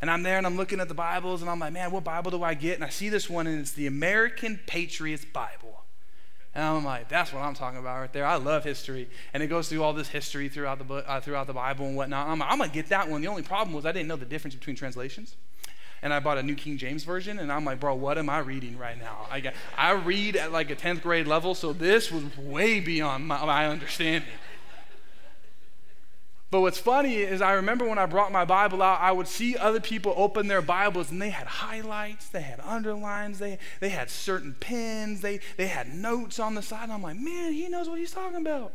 And 0.00 0.10
I'm 0.10 0.22
there 0.22 0.38
and 0.38 0.46
I'm 0.46 0.56
looking 0.56 0.80
at 0.80 0.88
the 0.88 0.94
Bibles 0.94 1.40
and 1.40 1.50
I'm 1.50 1.58
like, 1.58 1.72
man, 1.72 1.90
what 1.90 2.04
Bible 2.04 2.30
do 2.30 2.42
I 2.42 2.54
get? 2.54 2.76
And 2.76 2.84
I 2.84 2.88
see 2.88 3.08
this 3.08 3.28
one 3.28 3.46
and 3.46 3.60
it's 3.60 3.72
the 3.72 3.86
American 3.86 4.60
Patriots 4.66 5.24
Bible. 5.24 5.82
And 6.54 6.64
I'm 6.64 6.84
like, 6.84 7.08
that's 7.08 7.32
what 7.32 7.42
I'm 7.42 7.54
talking 7.54 7.78
about 7.78 8.00
right 8.00 8.12
there. 8.12 8.24
I 8.24 8.36
love 8.36 8.64
history. 8.64 9.08
And 9.32 9.42
it 9.42 9.48
goes 9.48 9.68
through 9.68 9.82
all 9.82 9.92
this 9.92 10.08
history 10.08 10.48
throughout 10.48 10.78
the, 10.78 10.84
book, 10.84 11.04
uh, 11.06 11.20
throughout 11.20 11.46
the 11.46 11.52
Bible 11.52 11.86
and 11.86 11.96
whatnot. 11.96 12.28
I'm, 12.28 12.40
I'm 12.42 12.58
going 12.58 12.70
to 12.70 12.74
get 12.74 12.88
that 12.88 13.08
one. 13.08 13.20
The 13.20 13.28
only 13.28 13.42
problem 13.42 13.74
was 13.74 13.86
I 13.86 13.92
didn't 13.92 14.08
know 14.08 14.16
the 14.16 14.24
difference 14.24 14.54
between 14.54 14.76
translations 14.76 15.36
and 16.02 16.12
I 16.12 16.20
bought 16.20 16.38
a 16.38 16.42
New 16.42 16.54
King 16.54 16.76
James 16.78 17.04
Version, 17.04 17.38
and 17.38 17.50
I'm 17.50 17.64
like, 17.64 17.80
bro, 17.80 17.94
what 17.94 18.18
am 18.18 18.28
I 18.28 18.38
reading 18.38 18.78
right 18.78 18.98
now? 18.98 19.26
I, 19.30 19.40
got, 19.40 19.54
I 19.76 19.92
read 19.92 20.36
at 20.36 20.52
like 20.52 20.70
a 20.70 20.76
10th 20.76 21.02
grade 21.02 21.26
level, 21.26 21.54
so 21.54 21.72
this 21.72 22.10
was 22.10 22.24
way 22.36 22.80
beyond 22.80 23.26
my, 23.26 23.44
my 23.44 23.66
understanding. 23.66 24.28
But 26.50 26.62
what's 26.62 26.78
funny 26.78 27.16
is 27.16 27.42
I 27.42 27.52
remember 27.52 27.86
when 27.86 27.98
I 27.98 28.06
brought 28.06 28.32
my 28.32 28.46
Bible 28.46 28.82
out, 28.82 29.00
I 29.02 29.12
would 29.12 29.28
see 29.28 29.56
other 29.56 29.80
people 29.80 30.14
open 30.16 30.48
their 30.48 30.62
Bibles 30.62 31.10
and 31.10 31.20
they 31.20 31.28
had 31.28 31.46
highlights, 31.46 32.28
they 32.28 32.40
had 32.40 32.60
underlines, 32.60 33.38
they, 33.38 33.58
they 33.80 33.90
had 33.90 34.08
certain 34.08 34.56
pens, 34.58 35.20
they, 35.20 35.40
they 35.58 35.66
had 35.66 35.92
notes 35.92 36.38
on 36.38 36.54
the 36.54 36.62
side. 36.62 36.84
And 36.84 36.92
I'm 36.92 37.02
like, 37.02 37.18
man, 37.18 37.52
he 37.52 37.68
knows 37.68 37.86
what 37.86 37.98
he's 37.98 38.12
talking 38.12 38.40
about. 38.40 38.72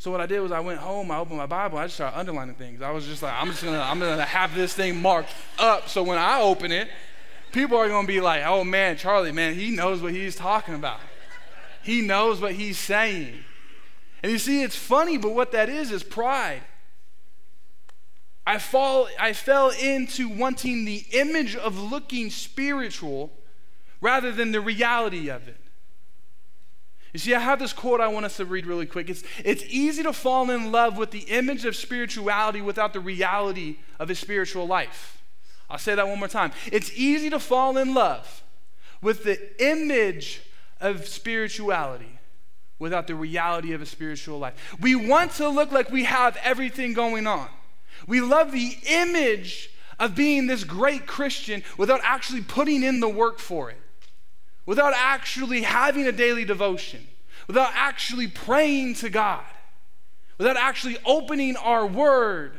So 0.00 0.10
what 0.10 0.22
I 0.22 0.24
did 0.24 0.40
was 0.40 0.50
I 0.50 0.60
went 0.60 0.78
home, 0.78 1.10
I 1.10 1.18
opened 1.18 1.36
my 1.36 1.44
Bible, 1.44 1.76
I 1.76 1.84
just 1.84 1.96
started 1.96 2.16
underlining 2.18 2.54
things. 2.54 2.80
I 2.80 2.90
was 2.90 3.04
just 3.04 3.22
like, 3.22 3.34
I'm 3.34 3.48
just 3.48 3.62
gonna, 3.62 3.80
I'm 3.80 4.00
gonna 4.00 4.24
have 4.24 4.54
this 4.54 4.72
thing 4.72 5.02
marked 5.02 5.28
up 5.58 5.90
so 5.90 6.02
when 6.02 6.16
I 6.16 6.40
open 6.40 6.72
it, 6.72 6.88
people 7.52 7.76
are 7.76 7.86
gonna 7.86 8.08
be 8.08 8.18
like, 8.18 8.42
oh 8.46 8.64
man, 8.64 8.96
Charlie, 8.96 9.30
man, 9.30 9.52
he 9.52 9.70
knows 9.70 10.00
what 10.00 10.12
he's 10.12 10.34
talking 10.34 10.74
about. 10.74 11.00
He 11.82 12.00
knows 12.00 12.40
what 12.40 12.52
he's 12.52 12.78
saying. 12.78 13.44
And 14.22 14.32
you 14.32 14.38
see, 14.38 14.62
it's 14.62 14.74
funny, 14.74 15.18
but 15.18 15.34
what 15.34 15.52
that 15.52 15.68
is 15.68 15.90
is 15.90 16.02
pride. 16.02 16.62
I 18.46 18.56
fall, 18.56 19.06
I 19.18 19.34
fell 19.34 19.68
into 19.68 20.30
wanting 20.30 20.86
the 20.86 21.04
image 21.12 21.56
of 21.56 21.78
looking 21.78 22.30
spiritual 22.30 23.32
rather 24.00 24.32
than 24.32 24.52
the 24.52 24.62
reality 24.62 25.28
of 25.28 25.46
it. 25.46 25.60
You 27.12 27.18
see, 27.18 27.34
I 27.34 27.40
have 27.40 27.58
this 27.58 27.72
quote 27.72 28.00
I 28.00 28.08
want 28.08 28.26
us 28.26 28.36
to 28.36 28.44
read 28.44 28.66
really 28.66 28.86
quick. 28.86 29.10
It's, 29.10 29.24
it's 29.44 29.64
easy 29.68 30.02
to 30.04 30.12
fall 30.12 30.48
in 30.50 30.70
love 30.70 30.96
with 30.96 31.10
the 31.10 31.20
image 31.20 31.64
of 31.64 31.74
spirituality 31.74 32.60
without 32.60 32.92
the 32.92 33.00
reality 33.00 33.78
of 33.98 34.10
a 34.10 34.14
spiritual 34.14 34.66
life. 34.66 35.22
I'll 35.68 35.78
say 35.78 35.94
that 35.94 36.06
one 36.06 36.18
more 36.18 36.28
time. 36.28 36.52
It's 36.70 36.92
easy 36.94 37.30
to 37.30 37.38
fall 37.38 37.76
in 37.76 37.94
love 37.94 38.42
with 39.02 39.24
the 39.24 39.38
image 39.64 40.42
of 40.80 41.06
spirituality 41.06 42.18
without 42.78 43.06
the 43.06 43.14
reality 43.14 43.72
of 43.72 43.82
a 43.82 43.86
spiritual 43.86 44.38
life. 44.38 44.76
We 44.80 44.94
want 44.94 45.32
to 45.32 45.48
look 45.48 45.70
like 45.70 45.90
we 45.90 46.04
have 46.04 46.36
everything 46.42 46.94
going 46.94 47.26
on. 47.26 47.48
We 48.06 48.20
love 48.20 48.52
the 48.52 48.76
image 48.88 49.70
of 49.98 50.14
being 50.14 50.46
this 50.46 50.64
great 50.64 51.06
Christian 51.06 51.62
without 51.76 52.00
actually 52.02 52.40
putting 52.40 52.82
in 52.82 53.00
the 53.00 53.08
work 53.08 53.38
for 53.38 53.70
it, 53.70 53.79
without 54.66 54.92
actually 54.94 55.62
having 55.62 56.06
a 56.06 56.12
daily 56.12 56.44
devotion, 56.44 57.06
without 57.46 57.70
actually 57.74 58.28
praying 58.28 58.94
to 58.94 59.10
God, 59.10 59.44
without 60.38 60.56
actually 60.56 60.96
opening 61.04 61.56
our 61.56 61.86
word. 61.86 62.58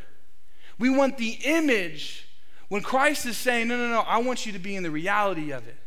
We 0.78 0.90
want 0.90 1.18
the 1.18 1.38
image 1.44 2.28
when 2.70 2.82
Christ 2.82 3.26
is 3.26 3.38
saying, 3.38 3.68
No, 3.68 3.78
no, 3.78 3.90
no, 3.90 4.00
I 4.02 4.18
want 4.20 4.46
you 4.46 4.52
to 4.54 4.60
be 4.60 4.76
in 4.76 4.84
the 4.84 4.92
reality 4.92 5.52
of 5.52 5.68
it. 5.68 5.78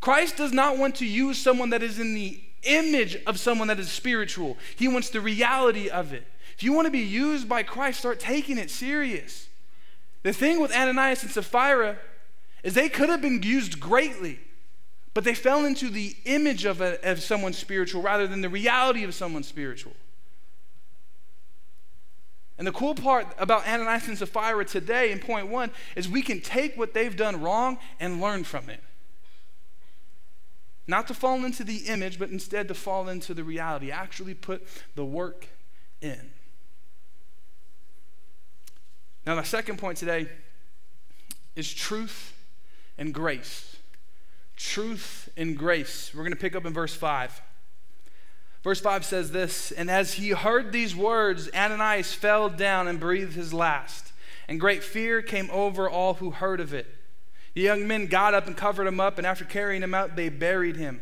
Christ 0.00 0.36
does 0.36 0.52
not 0.52 0.78
want 0.78 0.96
to 0.96 1.06
use 1.06 1.38
someone 1.38 1.70
that 1.70 1.82
is 1.82 1.98
in 1.98 2.14
the 2.14 2.40
image 2.64 3.16
of 3.26 3.38
someone 3.38 3.68
that 3.68 3.80
is 3.80 3.90
spiritual, 3.90 4.56
He 4.76 4.88
wants 4.88 5.10
the 5.10 5.20
reality 5.20 5.88
of 5.88 6.12
it. 6.12 6.26
If 6.56 6.62
you 6.62 6.72
want 6.72 6.86
to 6.86 6.92
be 6.92 7.00
used 7.00 7.48
by 7.48 7.62
Christ, 7.62 8.00
start 8.00 8.20
taking 8.20 8.58
it 8.58 8.70
serious. 8.70 9.48
The 10.22 10.32
thing 10.32 10.60
with 10.60 10.74
Ananias 10.74 11.22
and 11.22 11.32
Sapphira 11.32 11.98
is 12.62 12.74
they 12.74 12.88
could 12.88 13.08
have 13.08 13.20
been 13.20 13.42
used 13.42 13.80
greatly, 13.80 14.38
but 15.14 15.24
they 15.24 15.34
fell 15.34 15.64
into 15.64 15.90
the 15.90 16.16
image 16.24 16.64
of, 16.64 16.80
a, 16.80 16.98
of 17.08 17.22
someone 17.22 17.52
spiritual 17.52 18.02
rather 18.02 18.26
than 18.26 18.40
the 18.40 18.48
reality 18.48 19.04
of 19.04 19.14
someone 19.14 19.42
spiritual. 19.42 19.92
And 22.58 22.66
the 22.66 22.72
cool 22.72 22.94
part 22.94 23.26
about 23.38 23.66
Ananias 23.66 24.08
and 24.08 24.16
Sapphira 24.16 24.64
today 24.64 25.10
in 25.10 25.18
point 25.18 25.48
one 25.48 25.70
is 25.96 26.08
we 26.08 26.22
can 26.22 26.40
take 26.40 26.76
what 26.76 26.94
they've 26.94 27.16
done 27.16 27.40
wrong 27.40 27.78
and 27.98 28.20
learn 28.20 28.44
from 28.44 28.70
it. 28.70 28.80
Not 30.86 31.06
to 31.08 31.14
fall 31.14 31.44
into 31.44 31.64
the 31.64 31.78
image, 31.88 32.18
but 32.18 32.30
instead 32.30 32.68
to 32.68 32.74
fall 32.74 33.08
into 33.08 33.34
the 33.34 33.44
reality. 33.44 33.90
Actually 33.90 34.34
put 34.34 34.66
the 34.94 35.04
work 35.04 35.46
in. 36.00 36.30
Now, 39.24 39.36
my 39.36 39.44
second 39.44 39.78
point 39.78 39.98
today 39.98 40.28
is 41.54 41.72
truth 41.72 42.34
and 42.98 43.14
grace. 43.14 43.71
Truth 44.62 45.28
and 45.36 45.58
grace. 45.58 46.12
We're 46.14 46.22
going 46.22 46.32
to 46.32 46.38
pick 46.38 46.54
up 46.54 46.64
in 46.64 46.72
verse 46.72 46.94
5. 46.94 47.42
Verse 48.62 48.80
5 48.80 49.04
says 49.04 49.32
this 49.32 49.72
And 49.72 49.90
as 49.90 50.14
he 50.14 50.30
heard 50.30 50.70
these 50.70 50.94
words, 50.94 51.50
Ananias 51.52 52.14
fell 52.14 52.48
down 52.48 52.86
and 52.86 53.00
breathed 53.00 53.34
his 53.34 53.52
last, 53.52 54.12
and 54.46 54.60
great 54.60 54.84
fear 54.84 55.20
came 55.20 55.50
over 55.50 55.90
all 55.90 56.14
who 56.14 56.30
heard 56.30 56.60
of 56.60 56.72
it. 56.72 56.86
The 57.54 57.60
young 57.60 57.88
men 57.88 58.06
got 58.06 58.34
up 58.34 58.46
and 58.46 58.56
covered 58.56 58.86
him 58.86 59.00
up, 59.00 59.18
and 59.18 59.26
after 59.26 59.44
carrying 59.44 59.82
him 59.82 59.94
out, 59.94 60.14
they 60.14 60.28
buried 60.28 60.76
him. 60.76 61.00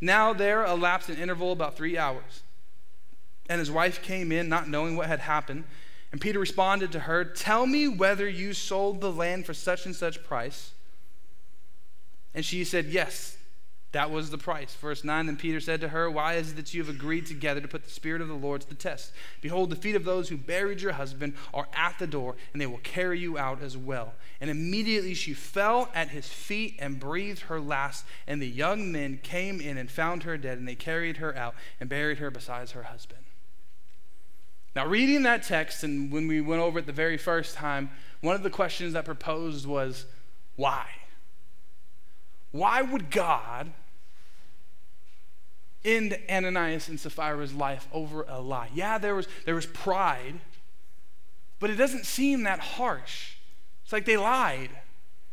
Now 0.00 0.32
there 0.32 0.64
elapsed 0.64 1.10
an 1.10 1.18
interval 1.18 1.52
about 1.52 1.76
three 1.76 1.98
hours. 1.98 2.42
And 3.48 3.58
his 3.58 3.70
wife 3.70 4.02
came 4.02 4.32
in, 4.32 4.48
not 4.48 4.70
knowing 4.70 4.96
what 4.96 5.06
had 5.06 5.20
happened. 5.20 5.64
And 6.12 6.20
Peter 6.20 6.38
responded 6.38 6.92
to 6.92 7.00
her, 7.00 7.26
Tell 7.26 7.66
me 7.66 7.88
whether 7.88 8.26
you 8.26 8.54
sold 8.54 9.02
the 9.02 9.12
land 9.12 9.44
for 9.44 9.54
such 9.54 9.84
and 9.84 9.94
such 9.94 10.24
price. 10.24 10.72
And 12.36 12.44
she 12.44 12.64
said, 12.64 12.84
Yes, 12.86 13.36
that 13.92 14.10
was 14.10 14.28
the 14.28 14.36
price. 14.36 14.74
Verse 14.74 15.04
9 15.04 15.24
Then 15.24 15.36
Peter 15.38 15.58
said 15.58 15.80
to 15.80 15.88
her, 15.88 16.10
Why 16.10 16.34
is 16.34 16.52
it 16.52 16.56
that 16.56 16.74
you 16.74 16.84
have 16.84 16.94
agreed 16.94 17.24
together 17.24 17.62
to 17.62 17.66
put 17.66 17.82
the 17.82 17.90
Spirit 17.90 18.20
of 18.20 18.28
the 18.28 18.34
Lord 18.34 18.60
to 18.60 18.68
the 18.68 18.74
test? 18.74 19.12
Behold, 19.40 19.70
the 19.70 19.76
feet 19.76 19.96
of 19.96 20.04
those 20.04 20.28
who 20.28 20.36
buried 20.36 20.82
your 20.82 20.92
husband 20.92 21.32
are 21.54 21.66
at 21.74 21.98
the 21.98 22.06
door, 22.06 22.36
and 22.52 22.60
they 22.60 22.66
will 22.66 22.80
carry 22.82 23.18
you 23.18 23.38
out 23.38 23.62
as 23.62 23.74
well. 23.74 24.12
And 24.38 24.50
immediately 24.50 25.14
she 25.14 25.32
fell 25.32 25.88
at 25.94 26.10
his 26.10 26.28
feet 26.28 26.76
and 26.78 27.00
breathed 27.00 27.42
her 27.42 27.58
last. 27.58 28.04
And 28.26 28.42
the 28.42 28.46
young 28.46 28.92
men 28.92 29.18
came 29.22 29.58
in 29.58 29.78
and 29.78 29.90
found 29.90 30.24
her 30.24 30.36
dead, 30.36 30.58
and 30.58 30.68
they 30.68 30.74
carried 30.74 31.16
her 31.16 31.34
out 31.34 31.54
and 31.80 31.88
buried 31.88 32.18
her 32.18 32.30
beside 32.30 32.68
her 32.72 32.82
husband. 32.82 33.22
Now, 34.74 34.86
reading 34.86 35.22
that 35.22 35.42
text, 35.42 35.84
and 35.84 36.12
when 36.12 36.28
we 36.28 36.42
went 36.42 36.60
over 36.60 36.80
it 36.80 36.86
the 36.86 36.92
very 36.92 37.16
first 37.16 37.54
time, 37.54 37.88
one 38.20 38.36
of 38.36 38.42
the 38.42 38.50
questions 38.50 38.92
that 38.92 39.06
proposed 39.06 39.64
was, 39.64 40.04
why? 40.56 40.86
Why 42.56 42.80
would 42.80 43.10
God 43.10 43.70
end 45.84 46.18
Ananias 46.30 46.88
and 46.88 46.98
Sapphira's 46.98 47.52
life 47.52 47.86
over 47.92 48.24
a 48.28 48.40
lie? 48.40 48.70
Yeah, 48.74 48.96
there 48.98 49.14
was, 49.14 49.28
there 49.44 49.54
was 49.54 49.66
pride, 49.66 50.40
but 51.60 51.68
it 51.68 51.76
doesn't 51.76 52.06
seem 52.06 52.44
that 52.44 52.60
harsh. 52.60 53.34
It's 53.84 53.92
like 53.92 54.06
they 54.06 54.16
lied. 54.16 54.70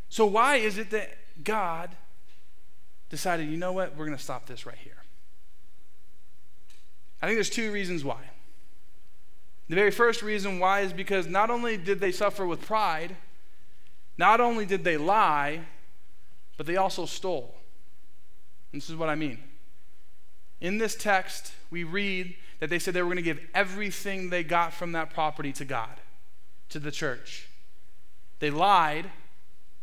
So, 0.10 0.26
why 0.26 0.58
is 0.58 0.78
it 0.78 0.90
that 0.92 1.18
God 1.44 1.96
decided, 3.10 3.50
you 3.50 3.58
know 3.58 3.72
what, 3.72 3.96
we're 3.96 4.06
going 4.06 4.18
to 4.18 4.24
stop 4.24 4.46
this 4.46 4.66
right 4.66 4.78
here? 4.78 4.98
I 7.22 7.26
think 7.26 7.38
there's 7.38 7.50
two 7.50 7.72
reasons 7.72 8.04
why. 8.04 8.20
The 9.70 9.76
very 9.76 9.92
first 9.92 10.22
reason 10.22 10.60
why 10.60 10.82
is 10.82 10.92
because 10.92 11.26
not 11.26 11.50
only 11.50 11.78
did 11.78 12.02
they 12.02 12.12
suffer 12.12 12.46
with 12.46 12.62
pride, 12.62 13.16
not 14.18 14.42
only 14.42 14.66
did 14.66 14.84
they 14.84 14.98
lie, 14.98 15.62
but 16.64 16.72
they 16.72 16.78
also 16.78 17.06
stole. 17.06 17.54
And 18.72 18.82
this 18.82 18.90
is 18.90 18.96
what 18.96 19.10
I 19.10 19.16
mean. 19.16 19.38
In 20.62 20.78
this 20.78 20.96
text, 20.96 21.52
we 21.70 21.84
read 21.84 22.38
that 22.62 22.70
they 22.70 22.80
said 22.80 22.94
they 22.94 23.02
were 23.02 23.08
going 23.08 23.18
to 23.18 23.22
give 23.22 23.42
everything 23.54 24.30
they 24.30 24.46
got 24.46 24.74
from 24.74 24.94
that 24.94 25.10
property 25.10 25.52
to 25.52 25.66
God, 25.66 26.00
to 26.70 26.80
the 26.80 26.90
church. 26.90 27.50
They 28.40 28.50
lied 28.50 29.12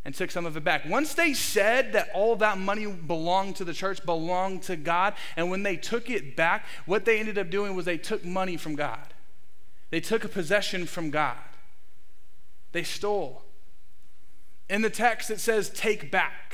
and 0.07 0.15
took 0.15 0.31
some 0.31 0.47
of 0.47 0.57
it 0.57 0.65
back. 0.65 0.87
Once 0.87 1.13
they 1.13 1.35
said 1.35 1.93
that 1.93 2.09
all 2.15 2.35
that 2.37 2.57
money 2.57 2.87
belonged 2.87 3.57
to 3.57 3.65
the 3.67 3.75
church, 3.75 4.03
belonged 4.07 4.63
to 4.63 4.77
God, 4.77 5.13
and 5.37 5.51
when 5.51 5.63
they 5.63 5.77
took 5.77 6.09
it 6.09 6.35
back, 6.35 6.65
what 6.87 7.05
they 7.05 7.21
ended 7.21 7.37
up 7.37 7.51
doing 7.51 7.77
was 7.77 7.85
they 7.85 7.99
took 7.99 8.25
money 8.25 8.57
from 8.57 8.75
God. 8.75 9.13
They 9.91 10.01
took 10.01 10.25
a 10.25 10.29
possession 10.29 10.87
from 10.87 11.11
God. 11.11 11.37
They 12.73 12.85
stole. 12.85 13.43
In 14.71 14.81
the 14.81 14.89
text, 14.89 15.31
it 15.31 15.41
says, 15.41 15.69
take 15.69 16.11
back. 16.11 16.50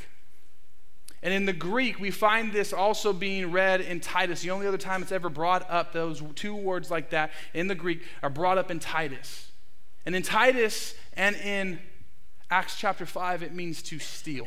And 1.26 1.34
in 1.34 1.44
the 1.44 1.52
Greek, 1.52 1.98
we 1.98 2.12
find 2.12 2.52
this 2.52 2.72
also 2.72 3.12
being 3.12 3.50
read 3.50 3.80
in 3.80 3.98
Titus. 3.98 4.42
The 4.42 4.52
only 4.52 4.64
other 4.64 4.78
time 4.78 5.02
it's 5.02 5.10
ever 5.10 5.28
brought 5.28 5.68
up, 5.68 5.92
those 5.92 6.22
two 6.36 6.54
words 6.54 6.88
like 6.88 7.10
that 7.10 7.32
in 7.52 7.66
the 7.66 7.74
Greek 7.74 8.04
are 8.22 8.30
brought 8.30 8.58
up 8.58 8.70
in 8.70 8.78
Titus. 8.78 9.50
And 10.06 10.14
in 10.14 10.22
Titus 10.22 10.94
and 11.14 11.34
in 11.34 11.80
Acts 12.48 12.78
chapter 12.78 13.04
5, 13.04 13.42
it 13.42 13.52
means 13.52 13.82
to 13.82 13.98
steal. 13.98 14.46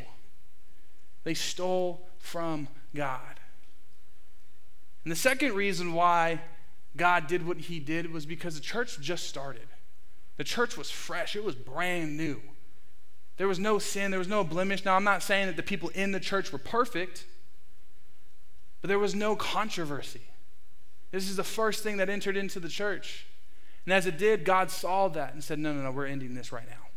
They 1.25 1.33
stole 1.33 2.07
from 2.17 2.69
God. 2.95 3.41
And 5.03 5.11
the 5.11 5.17
second 5.17 5.55
reason 5.55 5.91
why 5.91 6.39
God 6.95 7.27
did 7.27 7.45
what 7.45 7.57
he 7.57 7.81
did 7.81 8.09
was 8.09 8.25
because 8.25 8.55
the 8.55 8.61
church 8.61 8.97
just 9.01 9.27
started. 9.27 9.67
The 10.37 10.45
church 10.45 10.77
was 10.77 10.89
fresh, 10.89 11.35
it 11.35 11.43
was 11.43 11.55
brand 11.55 12.15
new. 12.15 12.39
There 13.39 13.47
was 13.47 13.57
no 13.57 13.79
sin, 13.79 14.11
there 14.11 14.19
was 14.19 14.27
no 14.27 14.43
blemish. 14.43 14.83
Now, 14.83 14.97
I'm 14.97 15.05
not 15.05 15.23
saying 15.23 15.47
that 15.47 15.55
the 15.55 15.63
people 15.63 15.87
in 15.95 16.11
the 16.11 16.19
church 16.19 16.51
were 16.51 16.59
perfect, 16.59 17.25
but 18.81 18.89
there 18.89 18.99
was 18.99 19.15
no 19.15 19.37
controversy. 19.37 20.23
This 21.11 21.29
is 21.29 21.37
the 21.37 21.43
first 21.45 21.81
thing 21.81 21.95
that 21.97 22.09
entered 22.09 22.35
into 22.35 22.59
the 22.59 22.67
church. 22.67 23.27
And 23.85 23.93
as 23.93 24.05
it 24.05 24.17
did, 24.17 24.43
God 24.43 24.69
saw 24.69 25.07
that 25.07 25.33
and 25.33 25.41
said, 25.41 25.57
No, 25.57 25.71
no, 25.71 25.81
no, 25.81 25.89
we're 25.89 26.05
ending 26.05 26.35
this 26.35 26.51
right 26.51 26.67
now. 26.67 26.87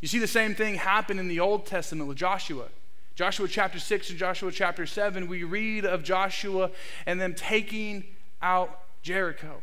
You 0.00 0.08
see 0.08 0.18
the 0.18 0.26
same 0.26 0.56
thing 0.56 0.74
happen 0.74 1.16
in 1.16 1.28
the 1.28 1.38
Old 1.38 1.64
Testament 1.64 2.08
with 2.08 2.18
Joshua. 2.18 2.66
Joshua 3.14 3.46
chapter 3.46 3.78
6 3.78 4.10
and 4.10 4.18
Joshua 4.18 4.50
chapter 4.50 4.84
7, 4.84 5.28
we 5.28 5.44
read 5.44 5.84
of 5.84 6.02
Joshua 6.02 6.72
and 7.06 7.20
them 7.20 7.34
taking 7.34 8.04
out 8.42 8.80
Jericho. 9.02 9.62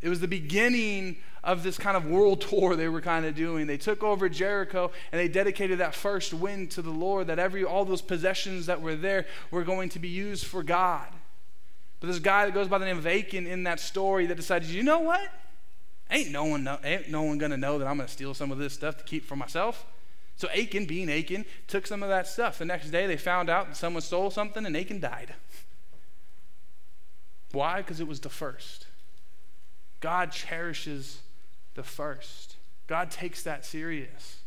It 0.00 0.08
was 0.08 0.20
the 0.20 0.28
beginning 0.28 1.18
of 1.46 1.62
this 1.62 1.78
kind 1.78 1.96
of 1.96 2.04
world 2.04 2.40
tour 2.42 2.76
they 2.76 2.88
were 2.88 3.00
kind 3.00 3.24
of 3.24 3.34
doing. 3.34 3.66
They 3.66 3.78
took 3.78 4.02
over 4.02 4.28
Jericho 4.28 4.90
and 5.12 5.18
they 5.18 5.28
dedicated 5.28 5.78
that 5.78 5.94
first 5.94 6.34
win 6.34 6.66
to 6.68 6.82
the 6.82 6.90
Lord, 6.90 7.28
that 7.28 7.38
every 7.38 7.64
all 7.64 7.86
those 7.86 8.02
possessions 8.02 8.66
that 8.66 8.82
were 8.82 8.96
there 8.96 9.24
were 9.50 9.64
going 9.64 9.88
to 9.90 9.98
be 9.98 10.08
used 10.08 10.44
for 10.44 10.62
God. 10.62 11.08
But 12.00 12.08
this 12.08 12.18
guy 12.18 12.44
that 12.44 12.52
goes 12.52 12.68
by 12.68 12.78
the 12.78 12.84
name 12.84 12.98
of 12.98 13.06
Achan 13.06 13.46
in 13.46 13.62
that 13.62 13.80
story 13.80 14.26
that 14.26 14.34
decided, 14.34 14.68
you 14.68 14.82
know 14.82 14.98
what? 14.98 15.32
Ain't 16.10 16.30
no 16.30 16.44
one 16.44 16.64
know, 16.64 16.78
ain't 16.84 17.08
no 17.08 17.22
one 17.22 17.38
gonna 17.38 17.56
know 17.56 17.78
that 17.78 17.86
I'm 17.86 17.96
gonna 17.96 18.08
steal 18.08 18.34
some 18.34 18.52
of 18.52 18.58
this 18.58 18.74
stuff 18.74 18.98
to 18.98 19.04
keep 19.04 19.24
for 19.24 19.36
myself. 19.36 19.86
So 20.36 20.48
Achan, 20.50 20.84
being 20.84 21.10
Achan, 21.10 21.46
took 21.66 21.86
some 21.86 22.02
of 22.02 22.10
that 22.10 22.26
stuff. 22.26 22.58
The 22.58 22.66
next 22.66 22.90
day 22.90 23.06
they 23.06 23.16
found 23.16 23.48
out 23.48 23.68
that 23.68 23.76
someone 23.76 24.02
stole 24.02 24.30
something 24.30 24.66
and 24.66 24.76
Achan 24.76 25.00
died. 25.00 25.34
Why? 27.52 27.78
Because 27.78 28.00
it 28.00 28.06
was 28.06 28.20
the 28.20 28.28
first. 28.28 28.86
God 30.00 30.30
cherishes 30.30 31.22
the 31.76 31.84
first. 31.84 32.56
God 32.88 33.10
takes 33.10 33.42
that 33.44 33.64
serious. 33.64 34.40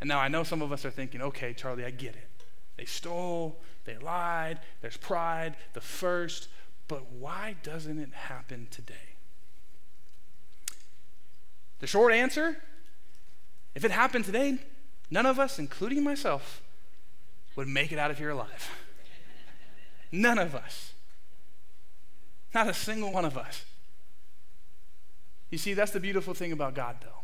And 0.00 0.08
now 0.08 0.18
I 0.18 0.28
know 0.28 0.42
some 0.42 0.62
of 0.62 0.72
us 0.72 0.84
are 0.84 0.90
thinking, 0.90 1.22
okay, 1.22 1.54
Charlie, 1.54 1.84
I 1.84 1.90
get 1.90 2.16
it. 2.16 2.44
They 2.76 2.84
stole, 2.84 3.60
they 3.84 3.96
lied, 3.98 4.58
there's 4.80 4.96
pride, 4.96 5.56
the 5.74 5.80
first, 5.80 6.48
but 6.88 7.12
why 7.12 7.56
doesn't 7.62 7.98
it 7.98 8.12
happen 8.12 8.66
today? 8.70 8.94
The 11.78 11.86
short 11.86 12.12
answer 12.12 12.56
if 13.74 13.84
it 13.84 13.90
happened 13.90 14.24
today, 14.24 14.58
none 15.10 15.26
of 15.26 15.38
us, 15.38 15.58
including 15.58 16.04
myself, 16.04 16.62
would 17.56 17.68
make 17.68 17.92
it 17.92 17.98
out 17.98 18.10
of 18.10 18.18
here 18.18 18.30
alive. 18.30 18.70
None 20.12 20.38
of 20.38 20.54
us. 20.54 20.92
Not 22.54 22.68
a 22.68 22.74
single 22.74 23.12
one 23.12 23.24
of 23.24 23.36
us. 23.36 23.64
You 25.50 25.58
see, 25.58 25.74
that's 25.74 25.92
the 25.92 26.00
beautiful 26.00 26.34
thing 26.34 26.52
about 26.52 26.74
God, 26.74 26.96
though. 27.02 27.22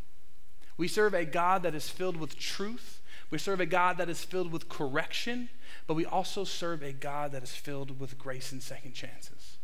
We 0.76 0.88
serve 0.88 1.14
a 1.14 1.24
God 1.24 1.62
that 1.64 1.74
is 1.74 1.88
filled 1.88 2.16
with 2.16 2.38
truth. 2.38 3.00
We 3.30 3.38
serve 3.38 3.60
a 3.60 3.66
God 3.66 3.98
that 3.98 4.08
is 4.08 4.24
filled 4.24 4.50
with 4.50 4.68
correction, 4.68 5.48
but 5.86 5.94
we 5.94 6.06
also 6.06 6.44
serve 6.44 6.82
a 6.82 6.92
God 6.92 7.32
that 7.32 7.42
is 7.42 7.54
filled 7.54 8.00
with 8.00 8.18
grace 8.18 8.50
and 8.50 8.62
second 8.62 8.94
chances. 8.94 9.58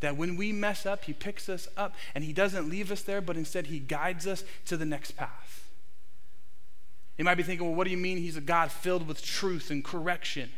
That 0.00 0.16
when 0.16 0.36
we 0.36 0.52
mess 0.52 0.84
up, 0.84 1.04
He 1.04 1.12
picks 1.12 1.48
us 1.48 1.68
up 1.76 1.94
and 2.14 2.24
He 2.24 2.32
doesn't 2.32 2.68
leave 2.68 2.90
us 2.90 3.02
there, 3.02 3.20
but 3.20 3.36
instead 3.36 3.66
He 3.66 3.78
guides 3.78 4.26
us 4.26 4.44
to 4.66 4.76
the 4.76 4.84
next 4.84 5.12
path. 5.12 5.68
You 7.16 7.24
might 7.24 7.34
be 7.34 7.42
thinking, 7.42 7.66
well, 7.66 7.76
what 7.76 7.84
do 7.84 7.90
you 7.90 7.96
mean 7.96 8.18
He's 8.18 8.36
a 8.36 8.40
God 8.40 8.70
filled 8.70 9.08
with 9.08 9.22
truth 9.22 9.70
and 9.70 9.84
correction? 9.84 10.50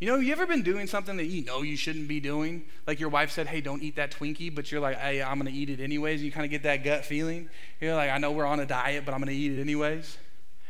You 0.00 0.06
know, 0.06 0.16
you 0.16 0.30
ever 0.30 0.46
been 0.46 0.62
doing 0.62 0.86
something 0.86 1.16
that 1.16 1.26
you 1.26 1.44
know 1.44 1.62
you 1.62 1.76
shouldn't 1.76 2.06
be 2.06 2.20
doing? 2.20 2.66
Like 2.86 3.00
your 3.00 3.08
wife 3.08 3.32
said, 3.32 3.48
hey, 3.48 3.60
don't 3.60 3.82
eat 3.82 3.96
that 3.96 4.12
Twinkie, 4.12 4.54
but 4.54 4.70
you're 4.70 4.80
like, 4.80 4.96
hey, 4.96 5.20
I'm 5.20 5.40
to 5.42 5.50
eat 5.50 5.70
it 5.70 5.80
anyways. 5.80 6.22
You 6.22 6.30
kind 6.30 6.44
of 6.44 6.52
get 6.52 6.62
that 6.62 6.84
gut 6.84 7.04
feeling. 7.04 7.48
You're 7.80 7.96
like, 7.96 8.10
I 8.10 8.18
know 8.18 8.30
we're 8.30 8.46
on 8.46 8.60
a 8.60 8.66
diet, 8.66 9.04
but 9.04 9.12
I'm 9.12 9.20
to 9.24 9.34
eat 9.34 9.58
it 9.58 9.60
anyways. 9.60 10.16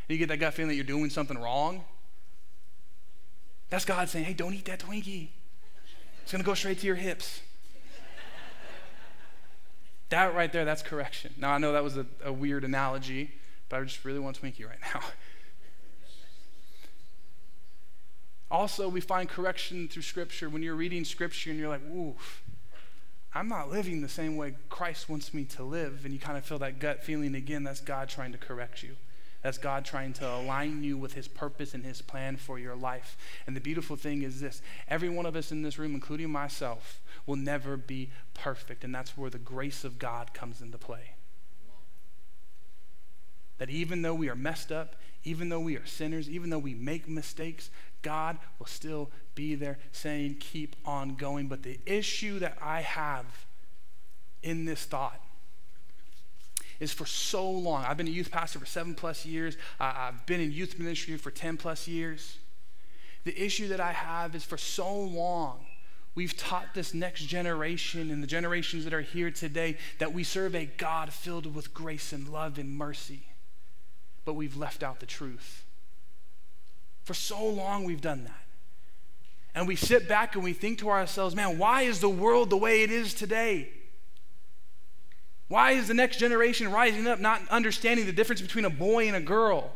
And 0.07 0.15
you 0.15 0.17
get 0.17 0.29
that 0.29 0.37
gut 0.37 0.55
feeling 0.55 0.69
that 0.69 0.75
you're 0.75 0.83
doing 0.83 1.11
something 1.11 1.37
wrong. 1.37 1.83
That's 3.69 3.85
God 3.85 4.09
saying, 4.09 4.25
hey, 4.25 4.33
don't 4.33 4.55
eat 4.55 4.65
that 4.65 4.79
Twinkie. 4.79 5.27
It's 6.23 6.31
to 6.31 6.43
go 6.43 6.55
straight 6.55 6.79
to 6.79 6.87
your 6.87 6.95
hips. 6.95 7.41
that 10.09 10.33
right 10.33 10.51
there, 10.51 10.65
that's 10.65 10.81
correction. 10.81 11.35
Now, 11.37 11.51
I 11.51 11.59
know 11.59 11.73
that 11.73 11.83
was 11.83 11.97
a, 11.97 12.07
a 12.23 12.33
weird 12.33 12.63
analogy, 12.63 13.31
but 13.69 13.79
I 13.79 13.83
just 13.83 14.03
really 14.03 14.19
want 14.19 14.41
Twinkie 14.41 14.67
right 14.67 14.79
now. 14.91 15.01
Also, 18.51 18.89
we 18.89 19.01
find 19.01 19.29
correction 19.29 19.87
through 19.87 20.01
Scripture. 20.01 20.49
When 20.49 20.63
you're 20.63 20.75
reading 20.75 21.05
Scripture 21.05 21.51
and 21.51 21.59
you're 21.59 21.69
like, 21.69 21.85
oof, 21.95 22.41
I'm 23.33 23.47
not 23.47 23.69
living 23.69 24.01
the 24.01 24.09
same 24.09 24.37
way 24.37 24.55
Christ 24.69 25.07
wants 25.07 25.33
me 25.33 25.45
to 25.45 25.63
live, 25.63 26.01
and 26.03 26.13
you 26.13 26.19
kind 26.19 26.37
of 26.37 26.45
feel 26.45 26.59
that 26.59 26.79
gut 26.79 27.03
feeling 27.03 27.35
again, 27.35 27.63
that's 27.63 27.81
God 27.81 28.09
trying 28.09 28.31
to 28.31 28.39
correct 28.39 28.81
you. 28.81 28.95
That's 29.43 29.57
God 29.57 29.85
trying 29.85 30.13
to 30.13 30.27
align 30.27 30.83
you 30.83 30.97
with 30.97 31.13
His 31.13 31.27
purpose 31.27 31.73
and 31.73 31.85
His 31.85 32.01
plan 32.01 32.35
for 32.35 32.59
your 32.59 32.75
life. 32.75 33.15
And 33.47 33.55
the 33.55 33.61
beautiful 33.61 33.95
thing 33.95 34.23
is 34.23 34.41
this 34.41 34.61
every 34.87 35.09
one 35.09 35.25
of 35.25 35.35
us 35.35 35.51
in 35.51 35.61
this 35.61 35.77
room, 35.77 35.93
including 35.93 36.29
myself, 36.29 36.99
will 37.25 37.37
never 37.37 37.77
be 37.77 38.09
perfect. 38.33 38.83
And 38.83 38.93
that's 38.93 39.17
where 39.17 39.29
the 39.29 39.37
grace 39.37 39.83
of 39.83 39.99
God 39.99 40.33
comes 40.33 40.61
into 40.61 40.77
play. 40.77 41.11
That 43.59 43.69
even 43.69 44.01
though 44.01 44.13
we 44.13 44.29
are 44.29 44.35
messed 44.35 44.71
up, 44.71 44.95
even 45.23 45.49
though 45.49 45.59
we 45.59 45.75
are 45.75 45.85
sinners, 45.85 46.29
even 46.29 46.49
though 46.49 46.59
we 46.59 46.73
make 46.73 47.07
mistakes, 47.07 47.69
God 48.01 48.37
will 48.57 48.65
still 48.65 49.09
be 49.35 49.55
there 49.55 49.77
saying, 49.91 50.37
keep 50.39 50.75
on 50.85 51.15
going. 51.15 51.47
But 51.47 51.63
the 51.63 51.79
issue 51.85 52.39
that 52.39 52.57
I 52.61 52.81
have 52.81 53.25
in 54.41 54.65
this 54.65 54.85
thought 54.85 55.21
is 56.79 56.93
for 56.93 57.05
so 57.05 57.49
long. 57.49 57.83
I've 57.83 57.97
been 57.97 58.07
a 58.07 58.11
youth 58.11 58.31
pastor 58.31 58.59
for 58.59 58.65
seven 58.65 58.95
plus 58.95 59.25
years, 59.25 59.57
I've 59.79 60.25
been 60.25 60.39
in 60.39 60.51
youth 60.51 60.79
ministry 60.79 61.17
for 61.17 61.31
10 61.31 61.57
plus 61.57 61.87
years. 61.87 62.37
The 63.25 63.37
issue 63.37 63.67
that 63.67 63.81
I 63.81 63.91
have 63.91 64.33
is 64.33 64.45
for 64.45 64.57
so 64.57 64.95
long, 64.95 65.65
we've 66.15 66.37
taught 66.37 66.73
this 66.73 66.93
next 66.93 67.25
generation 67.25 68.11
and 68.11 68.23
the 68.23 68.27
generations 68.27 68.85
that 68.85 68.93
are 68.93 69.01
here 69.01 69.29
today 69.29 69.77
that 69.99 70.13
we 70.13 70.23
serve 70.23 70.55
a 70.55 70.65
God 70.65 71.11
filled 71.11 71.53
with 71.53 71.73
grace 71.73 72.13
and 72.13 72.29
love 72.29 72.57
and 72.57 72.77
mercy, 72.77 73.23
but 74.25 74.33
we've 74.33 74.57
left 74.57 74.83
out 74.83 74.99
the 74.99 75.05
truth. 75.05 75.65
For 77.03 77.13
so 77.13 77.43
long, 77.45 77.85
we've 77.85 78.01
done 78.01 78.23
that. 78.25 78.45
And 79.55 79.67
we 79.67 79.75
sit 79.75 80.07
back 80.07 80.35
and 80.35 80.43
we 80.43 80.53
think 80.53 80.79
to 80.79 80.89
ourselves, 80.89 81.35
man, 81.35 81.57
why 81.57 81.81
is 81.81 81.99
the 81.99 82.09
world 82.09 82.49
the 82.49 82.57
way 82.57 82.83
it 82.83 82.91
is 82.91 83.13
today? 83.13 83.69
Why 85.47 85.71
is 85.71 85.87
the 85.87 85.95
next 85.95 86.17
generation 86.17 86.71
rising 86.71 87.07
up 87.07 87.19
not 87.19 87.41
understanding 87.49 88.05
the 88.05 88.11
difference 88.11 88.41
between 88.41 88.65
a 88.65 88.69
boy 88.69 89.07
and 89.07 89.15
a 89.15 89.21
girl? 89.21 89.71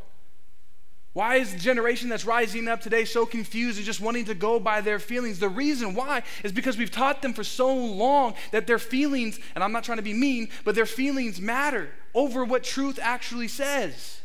Why 1.13 1.35
is 1.35 1.53
the 1.53 1.59
generation 1.59 2.09
that's 2.09 2.25
rising 2.25 2.67
up 2.67 2.81
today 2.81 3.05
so 3.05 3.25
confused 3.25 3.77
and 3.77 3.85
just 3.85 4.01
wanting 4.01 4.25
to 4.25 4.35
go 4.35 4.59
by 4.59 4.81
their 4.81 4.97
feelings? 4.99 5.39
The 5.39 5.49
reason 5.49 5.93
why 5.93 6.23
is 6.43 6.51
because 6.51 6.75
we've 6.75 6.91
taught 6.91 7.21
them 7.21 7.33
for 7.33 7.43
so 7.43 7.73
long 7.73 8.33
that 8.51 8.65
their 8.65 8.79
feelings, 8.79 9.39
and 9.53 9.63
I'm 9.63 9.71
not 9.71 9.83
trying 9.83 9.97
to 9.99 10.03
be 10.03 10.13
mean, 10.13 10.49
but 10.63 10.73
their 10.73 10.87
feelings 10.87 11.39
matter 11.39 11.89
over 12.15 12.43
what 12.43 12.63
truth 12.63 12.99
actually 13.01 13.47
says. 13.47 14.21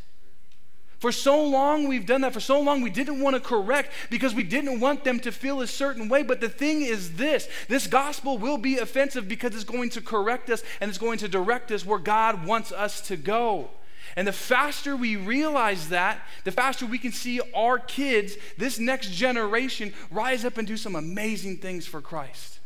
For 0.99 1.13
so 1.13 1.45
long, 1.45 1.87
we've 1.87 2.07
done 2.07 2.23
that. 2.23 2.33
For 2.33 2.41
so 2.41 2.61
long, 2.61 2.83
we 2.83 2.91
didn't 2.91 3.21
want 3.21 3.37
to 3.37 3.41
correct 3.41 3.93
because 4.11 4.35
we 4.35 4.43
didn't 4.43 4.81
want 4.81 5.05
them 5.05 5.21
to 5.21 5.31
feel 5.31 5.61
a 5.61 5.67
certain 5.67 6.09
way. 6.09 6.25
But 6.25 6.41
the 6.41 6.49
thing 6.49 6.83
is 6.83 7.15
this 7.15 7.49
this 7.69 7.87
gospel 7.87 8.37
will 8.37 8.59
be 8.59 8.79
offensive 8.79 9.29
because 9.29 9.55
it's 9.55 9.65
going 9.65 9.91
to 9.91 10.01
correct 10.01 10.51
us 10.51 10.63
and 10.81 10.89
it's 10.89 10.99
going 10.99 11.19
to 11.19 11.29
direct 11.29 11.71
us 11.71 11.87
where 11.87 12.01
God 12.01 12.45
wants 12.45 12.73
us 12.73 13.01
to 13.03 13.17
go. 13.17 13.71
And 14.17 14.27
the 14.27 14.33
faster 14.33 14.97
we 14.97 15.15
realize 15.15 15.91
that, 15.91 16.21
the 16.43 16.51
faster 16.51 16.87
we 16.87 16.99
can 16.99 17.13
see 17.13 17.41
our 17.55 17.79
kids, 17.79 18.37
this 18.57 18.81
next 18.81 19.13
generation, 19.13 19.93
rise 20.11 20.45
up 20.45 20.59
and 20.59 20.67
do 20.67 20.77
some 20.77 20.97
amazing 20.97 21.59
things 21.59 21.87
for 21.87 22.01
Christ. 22.01 22.59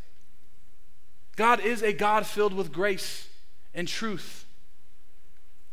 God 1.37 1.61
is 1.61 1.83
a 1.83 1.93
God 1.93 2.27
filled 2.27 2.55
with 2.55 2.73
grace 2.73 3.29
and 3.75 3.87
truth. 3.87 4.47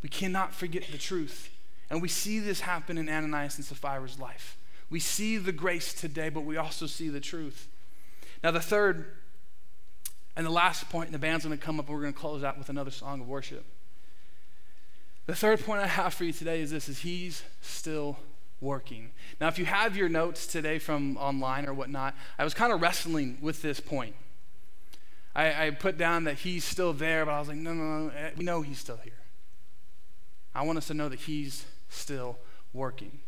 We 0.01 0.09
cannot 0.09 0.53
forget 0.53 0.83
the 0.91 0.97
truth. 0.97 1.49
And 1.89 2.01
we 2.01 2.07
see 2.07 2.39
this 2.39 2.61
happen 2.61 2.97
in 2.97 3.09
Ananias 3.09 3.57
and 3.57 3.65
Sapphira's 3.65 4.19
life. 4.19 4.57
We 4.89 4.99
see 4.99 5.37
the 5.37 5.51
grace 5.51 5.93
today, 5.93 6.29
but 6.29 6.41
we 6.41 6.57
also 6.57 6.85
see 6.85 7.09
the 7.09 7.19
truth. 7.19 7.67
Now, 8.43 8.51
the 8.51 8.59
third 8.59 9.05
and 10.35 10.45
the 10.45 10.51
last 10.51 10.89
point, 10.89 11.07
and 11.07 11.13
the 11.13 11.19
band's 11.19 11.45
going 11.45 11.57
to 11.57 11.63
come 11.63 11.79
up, 11.79 11.87
and 11.87 11.95
we're 11.95 12.01
going 12.01 12.13
to 12.13 12.19
close 12.19 12.43
out 12.43 12.57
with 12.57 12.69
another 12.69 12.91
song 12.91 13.21
of 13.21 13.27
worship. 13.27 13.65
The 15.25 15.35
third 15.35 15.59
point 15.63 15.81
I 15.81 15.87
have 15.87 16.13
for 16.13 16.23
you 16.23 16.33
today 16.33 16.61
is 16.61 16.71
this: 16.71 16.89
is 16.89 16.99
He's 16.99 17.43
still 17.61 18.17
working. 18.61 19.11
Now, 19.39 19.47
if 19.47 19.59
you 19.59 19.65
have 19.65 19.95
your 19.95 20.09
notes 20.09 20.47
today 20.47 20.79
from 20.79 21.17
online 21.17 21.65
or 21.65 21.73
whatnot, 21.73 22.15
I 22.37 22.43
was 22.43 22.53
kind 22.53 22.73
of 22.73 22.81
wrestling 22.81 23.37
with 23.41 23.61
this 23.61 23.79
point. 23.79 24.15
I, 25.35 25.67
I 25.67 25.69
put 25.71 25.97
down 25.97 26.23
that 26.23 26.39
He's 26.39 26.63
still 26.63 26.93
there, 26.93 27.25
but 27.25 27.31
I 27.31 27.39
was 27.39 27.47
like, 27.47 27.57
no, 27.57 27.73
no, 27.73 27.83
no, 27.83 28.09
eh, 28.09 28.31
we 28.37 28.43
know 28.43 28.61
He's 28.61 28.79
still 28.79 28.99
here. 29.03 29.13
I 30.55 30.63
want 30.63 30.77
us 30.77 30.87
to 30.87 30.93
know 30.93 31.09
that 31.09 31.19
He's 31.19 31.65
still 31.89 32.37
working. 32.73 33.19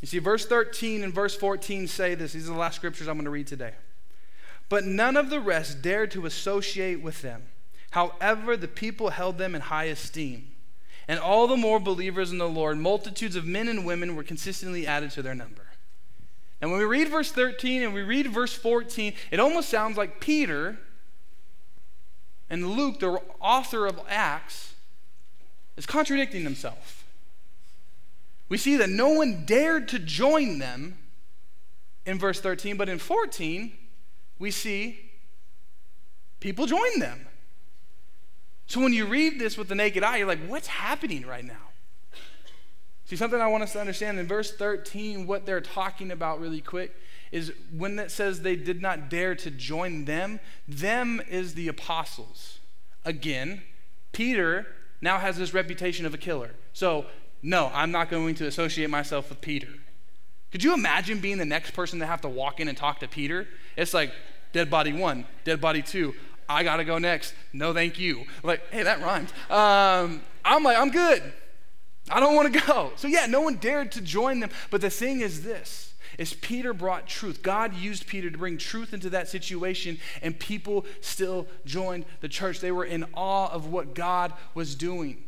You 0.00 0.06
see, 0.06 0.18
verse 0.18 0.46
13 0.46 1.02
and 1.02 1.14
verse 1.14 1.34
14 1.34 1.88
say 1.88 2.14
this. 2.14 2.32
These 2.32 2.48
are 2.48 2.52
the 2.52 2.58
last 2.58 2.76
scriptures 2.76 3.08
I'm 3.08 3.16
going 3.16 3.24
to 3.24 3.30
read 3.30 3.46
today. 3.46 3.72
But 4.68 4.84
none 4.84 5.16
of 5.16 5.30
the 5.30 5.40
rest 5.40 5.82
dared 5.82 6.10
to 6.12 6.26
associate 6.26 7.02
with 7.02 7.22
them. 7.22 7.44
However, 7.90 8.56
the 8.56 8.68
people 8.68 9.10
held 9.10 9.38
them 9.38 9.54
in 9.54 9.62
high 9.62 9.84
esteem. 9.84 10.48
And 11.06 11.20
all 11.20 11.46
the 11.46 11.56
more 11.56 11.78
believers 11.78 12.32
in 12.32 12.38
the 12.38 12.48
Lord, 12.48 12.78
multitudes 12.78 13.36
of 13.36 13.46
men 13.46 13.68
and 13.68 13.84
women 13.84 14.16
were 14.16 14.22
consistently 14.22 14.86
added 14.86 15.10
to 15.12 15.22
their 15.22 15.34
number. 15.34 15.62
And 16.60 16.70
when 16.70 16.80
we 16.80 16.86
read 16.86 17.08
verse 17.08 17.30
13 17.30 17.82
and 17.82 17.92
we 17.92 18.02
read 18.02 18.26
verse 18.28 18.54
14, 18.54 19.12
it 19.30 19.38
almost 19.38 19.68
sounds 19.68 19.96
like 19.96 20.20
Peter 20.20 20.78
and 22.48 22.70
Luke, 22.70 23.00
the 23.00 23.20
author 23.40 23.86
of 23.86 24.00
Acts, 24.08 24.74
is 25.76 25.86
contradicting 25.86 26.42
himself 26.42 27.03
we 28.48 28.58
see 28.58 28.76
that 28.76 28.90
no 28.90 29.08
one 29.10 29.44
dared 29.46 29.88
to 29.88 29.98
join 29.98 30.58
them 30.58 30.98
in 32.06 32.18
verse 32.18 32.40
13, 32.40 32.76
but 32.76 32.88
in 32.88 32.98
14, 32.98 33.72
we 34.38 34.50
see 34.50 34.98
people 36.40 36.66
join 36.66 36.98
them. 36.98 37.26
So 38.66 38.80
when 38.80 38.92
you 38.92 39.06
read 39.06 39.38
this 39.38 39.56
with 39.56 39.68
the 39.68 39.74
naked 39.74 40.02
eye, 40.02 40.18
you're 40.18 40.26
like, 40.26 40.46
what's 40.46 40.66
happening 40.66 41.26
right 41.26 41.44
now? 41.44 41.54
See, 43.06 43.16
something 43.16 43.40
I 43.40 43.46
want 43.48 43.62
us 43.62 43.72
to 43.74 43.80
understand 43.80 44.18
in 44.18 44.26
verse 44.26 44.54
13, 44.54 45.26
what 45.26 45.44
they're 45.44 45.60
talking 45.60 46.10
about 46.10 46.40
really 46.40 46.62
quick 46.62 46.94
is 47.32 47.52
when 47.76 47.98
it 47.98 48.10
says 48.10 48.40
they 48.40 48.56
did 48.56 48.80
not 48.80 49.10
dare 49.10 49.34
to 49.34 49.50
join 49.50 50.04
them, 50.04 50.40
them 50.66 51.20
is 51.28 51.54
the 51.54 51.68
apostles. 51.68 52.60
Again, 53.04 53.62
Peter 54.12 54.66
now 55.00 55.18
has 55.18 55.36
this 55.36 55.52
reputation 55.52 56.06
of 56.06 56.14
a 56.14 56.18
killer. 56.18 56.52
So 56.72 57.06
no, 57.44 57.70
I'm 57.74 57.92
not 57.92 58.08
going 58.08 58.34
to 58.36 58.46
associate 58.46 58.88
myself 58.88 59.28
with 59.28 59.42
Peter. 59.42 59.68
Could 60.50 60.64
you 60.64 60.72
imagine 60.72 61.20
being 61.20 61.36
the 61.36 61.44
next 61.44 61.72
person 61.72 61.98
to 61.98 62.06
have 62.06 62.22
to 62.22 62.28
walk 62.28 62.58
in 62.58 62.68
and 62.68 62.76
talk 62.76 63.00
to 63.00 63.08
Peter? 63.08 63.46
It's 63.76 63.92
like 63.92 64.12
dead 64.52 64.70
body 64.70 64.94
one, 64.94 65.26
dead 65.44 65.60
body 65.60 65.82
two. 65.82 66.14
I 66.48 66.64
gotta 66.64 66.84
go 66.84 66.96
next. 66.96 67.34
No, 67.52 67.74
thank 67.74 67.98
you. 67.98 68.24
Like, 68.42 68.62
hey, 68.70 68.82
that 68.82 69.02
rhymes. 69.02 69.30
Um, 69.50 70.22
I'm 70.42 70.62
like, 70.62 70.78
I'm 70.78 70.90
good. 70.90 71.22
I 72.10 72.18
don't 72.18 72.34
want 72.34 72.52
to 72.52 72.60
go. 72.60 72.92
So 72.96 73.08
yeah, 73.08 73.26
no 73.26 73.42
one 73.42 73.56
dared 73.56 73.92
to 73.92 74.00
join 74.00 74.40
them. 74.40 74.50
But 74.70 74.80
the 74.80 74.90
thing 74.90 75.20
is 75.20 75.42
this 75.42 75.92
is 76.16 76.32
Peter 76.32 76.72
brought 76.72 77.06
truth. 77.06 77.42
God 77.42 77.74
used 77.74 78.06
Peter 78.06 78.30
to 78.30 78.38
bring 78.38 78.56
truth 78.56 78.94
into 78.94 79.10
that 79.10 79.28
situation, 79.28 79.98
and 80.22 80.38
people 80.38 80.86
still 81.02 81.46
joined 81.66 82.06
the 82.20 82.28
church. 82.28 82.60
They 82.60 82.72
were 82.72 82.84
in 82.86 83.04
awe 83.12 83.50
of 83.50 83.66
what 83.66 83.94
God 83.94 84.32
was 84.54 84.74
doing. 84.74 85.23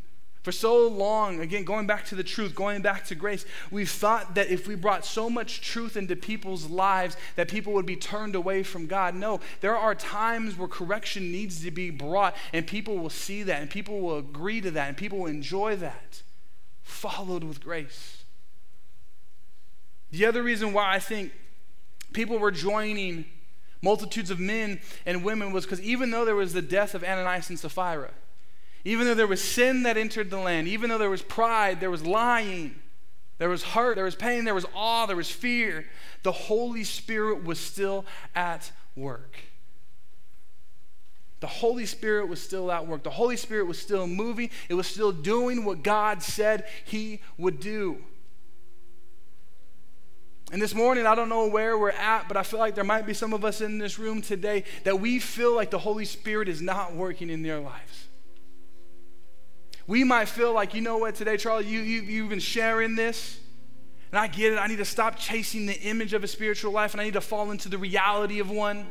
For 0.46 0.52
so 0.52 0.86
long, 0.86 1.40
again, 1.40 1.64
going 1.64 1.88
back 1.88 2.06
to 2.06 2.14
the 2.14 2.22
truth, 2.22 2.54
going 2.54 2.80
back 2.80 3.04
to 3.06 3.16
grace, 3.16 3.44
we've 3.72 3.90
thought 3.90 4.36
that 4.36 4.48
if 4.48 4.68
we 4.68 4.76
brought 4.76 5.04
so 5.04 5.28
much 5.28 5.60
truth 5.60 5.96
into 5.96 6.14
people's 6.14 6.66
lives 6.66 7.16
that 7.34 7.48
people 7.48 7.72
would 7.72 7.84
be 7.84 7.96
turned 7.96 8.36
away 8.36 8.62
from 8.62 8.86
God. 8.86 9.16
No, 9.16 9.40
there 9.60 9.76
are 9.76 9.92
times 9.92 10.56
where 10.56 10.68
correction 10.68 11.32
needs 11.32 11.64
to 11.64 11.72
be 11.72 11.90
brought, 11.90 12.36
and 12.52 12.64
people 12.64 12.96
will 12.96 13.10
see 13.10 13.42
that, 13.42 13.60
and 13.60 13.68
people 13.68 13.98
will 13.98 14.18
agree 14.18 14.60
to 14.60 14.70
that, 14.70 14.86
and 14.86 14.96
people 14.96 15.18
will 15.18 15.26
enjoy 15.26 15.74
that, 15.74 16.22
followed 16.84 17.42
with 17.42 17.60
grace. 17.60 18.22
The 20.12 20.26
other 20.26 20.44
reason 20.44 20.72
why 20.72 20.94
I 20.94 21.00
think 21.00 21.32
people 22.12 22.38
were 22.38 22.52
joining 22.52 23.24
multitudes 23.82 24.30
of 24.30 24.38
men 24.38 24.78
and 25.06 25.24
women 25.24 25.50
was 25.50 25.64
because 25.64 25.80
even 25.80 26.12
though 26.12 26.24
there 26.24 26.36
was 26.36 26.52
the 26.52 26.62
death 26.62 26.94
of 26.94 27.02
Ananias 27.02 27.50
and 27.50 27.58
Sapphira, 27.58 28.12
even 28.86 29.04
though 29.04 29.14
there 29.14 29.26
was 29.26 29.42
sin 29.42 29.82
that 29.82 29.96
entered 29.96 30.30
the 30.30 30.38
land, 30.38 30.68
even 30.68 30.88
though 30.88 30.98
there 30.98 31.10
was 31.10 31.20
pride, 31.20 31.80
there 31.80 31.90
was 31.90 32.06
lying, 32.06 32.72
there 33.38 33.48
was 33.48 33.64
hurt, 33.64 33.96
there 33.96 34.04
was 34.04 34.14
pain, 34.14 34.44
there 34.44 34.54
was 34.54 34.64
awe, 34.76 35.06
there 35.06 35.16
was 35.16 35.28
fear, 35.28 35.84
the 36.22 36.30
Holy 36.30 36.84
Spirit 36.84 37.42
was 37.42 37.58
still 37.58 38.06
at 38.36 38.70
work. 38.94 39.38
The 41.40 41.48
Holy 41.48 41.84
Spirit 41.84 42.28
was 42.28 42.40
still 42.40 42.70
at 42.70 42.86
work. 42.86 43.02
The 43.02 43.10
Holy 43.10 43.36
Spirit 43.36 43.66
was 43.66 43.78
still 43.80 44.06
moving. 44.06 44.50
It 44.68 44.74
was 44.74 44.86
still 44.86 45.10
doing 45.10 45.64
what 45.64 45.82
God 45.82 46.22
said 46.22 46.64
He 46.84 47.20
would 47.36 47.58
do. 47.58 47.98
And 50.52 50.62
this 50.62 50.74
morning, 50.74 51.06
I 51.06 51.16
don't 51.16 51.28
know 51.28 51.48
where 51.48 51.76
we're 51.76 51.90
at, 51.90 52.28
but 52.28 52.36
I 52.36 52.44
feel 52.44 52.60
like 52.60 52.76
there 52.76 52.84
might 52.84 53.04
be 53.04 53.14
some 53.14 53.32
of 53.32 53.44
us 53.44 53.60
in 53.60 53.78
this 53.78 53.98
room 53.98 54.22
today 54.22 54.62
that 54.84 55.00
we 55.00 55.18
feel 55.18 55.56
like 55.56 55.70
the 55.70 55.78
Holy 55.78 56.04
Spirit 56.04 56.48
is 56.48 56.62
not 56.62 56.94
working 56.94 57.30
in 57.30 57.42
their 57.42 57.58
lives. 57.58 58.06
We 59.86 60.02
might 60.02 60.28
feel 60.28 60.52
like, 60.52 60.74
you 60.74 60.80
know 60.80 60.98
what, 60.98 61.14
today, 61.14 61.36
Charlie, 61.36 61.66
you, 61.66 61.80
you, 61.80 62.02
you've 62.02 62.28
been 62.28 62.40
sharing 62.40 62.96
this. 62.96 63.38
And 64.10 64.18
I 64.18 64.26
get 64.26 64.52
it. 64.52 64.56
I 64.56 64.66
need 64.66 64.78
to 64.78 64.84
stop 64.84 65.16
chasing 65.18 65.66
the 65.66 65.78
image 65.80 66.12
of 66.12 66.24
a 66.24 66.28
spiritual 66.28 66.72
life 66.72 66.94
and 66.94 67.00
I 67.00 67.04
need 67.04 67.14
to 67.14 67.20
fall 67.20 67.50
into 67.50 67.68
the 67.68 67.78
reality 67.78 68.38
of 68.38 68.50
one. 68.50 68.86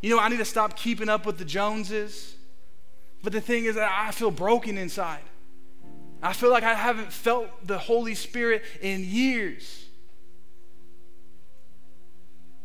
You 0.00 0.10
know, 0.10 0.20
I 0.20 0.28
need 0.28 0.38
to 0.38 0.44
stop 0.44 0.76
keeping 0.76 1.08
up 1.08 1.24
with 1.24 1.38
the 1.38 1.44
Joneses. 1.44 2.34
But 3.22 3.32
the 3.32 3.40
thing 3.40 3.64
is 3.64 3.76
that 3.76 3.90
I 3.90 4.10
feel 4.10 4.30
broken 4.30 4.76
inside. 4.76 5.22
I 6.22 6.32
feel 6.32 6.50
like 6.50 6.64
I 6.64 6.74
haven't 6.74 7.12
felt 7.12 7.48
the 7.66 7.78
Holy 7.78 8.14
Spirit 8.14 8.64
in 8.80 9.04
years. 9.04 9.81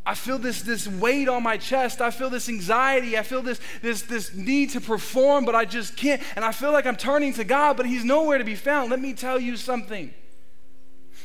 I 0.08 0.16
feel 0.16 0.38
this, 0.38 0.62
this 0.62 0.88
weight 0.88 1.28
on 1.28 1.44
my 1.44 1.58
chest. 1.58 2.00
I 2.00 2.12
feel 2.12 2.30
this 2.30 2.48
anxiety. 2.48 3.18
I 3.18 3.24
feel 3.24 3.42
this, 3.42 3.60
this, 3.82 4.04
this 4.04 4.34
need 4.34 4.70
to 4.70 4.80
perform, 4.80 5.44
but 5.44 5.54
I 5.54 5.66
just 5.66 5.98
can't. 5.98 6.22
And 6.38 6.46
I 6.46 6.54
feel 6.54 6.72
like 6.72 6.86
I'm 6.86 6.96
turning 6.96 7.34
to 7.34 7.44
God, 7.44 7.76
but 7.76 7.86
He's 7.86 8.06
nowhere 8.06 8.38
to 8.38 8.46
be 8.46 8.56
found. 8.56 8.90
Let 8.90 9.02
me 9.02 9.14
tell 9.14 9.38
you 9.38 9.58
something. 9.58 10.14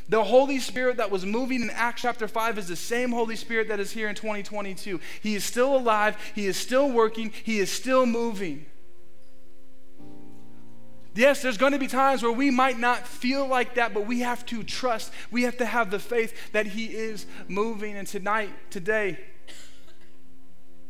The 0.08 0.24
Holy 0.24 0.58
Spirit 0.58 0.96
that 0.96 1.12
was 1.12 1.24
moving 1.24 1.62
in 1.62 1.70
Acts 1.70 2.02
chapter 2.02 2.26
5 2.26 2.58
is 2.58 2.66
the 2.66 2.74
same 2.74 3.12
Holy 3.12 3.36
Spirit 3.36 3.68
that 3.68 3.78
is 3.78 3.92
here 3.92 4.08
in 4.08 4.16
2022. 4.16 4.98
He 5.22 5.36
is 5.36 5.44
still 5.44 5.76
alive, 5.76 6.16
He 6.34 6.46
is 6.46 6.56
still 6.56 6.90
working, 6.90 7.32
He 7.44 7.60
is 7.60 7.70
still 7.70 8.04
moving. 8.04 8.66
Yes, 11.14 11.42
there's 11.42 11.58
going 11.58 11.72
to 11.72 11.78
be 11.78 11.88
times 11.88 12.22
where 12.22 12.32
we 12.32 12.50
might 12.50 12.78
not 12.78 13.06
feel 13.06 13.46
like 13.46 13.74
that, 13.74 13.92
but 13.92 14.06
we 14.06 14.20
have 14.20 14.46
to 14.46 14.62
trust. 14.62 15.12
We 15.30 15.42
have 15.42 15.58
to 15.58 15.66
have 15.66 15.90
the 15.90 15.98
faith 15.98 16.52
that 16.52 16.66
He 16.66 16.86
is 16.86 17.26
moving. 17.48 17.96
And 17.96 18.08
tonight, 18.08 18.50
today, 18.70 19.18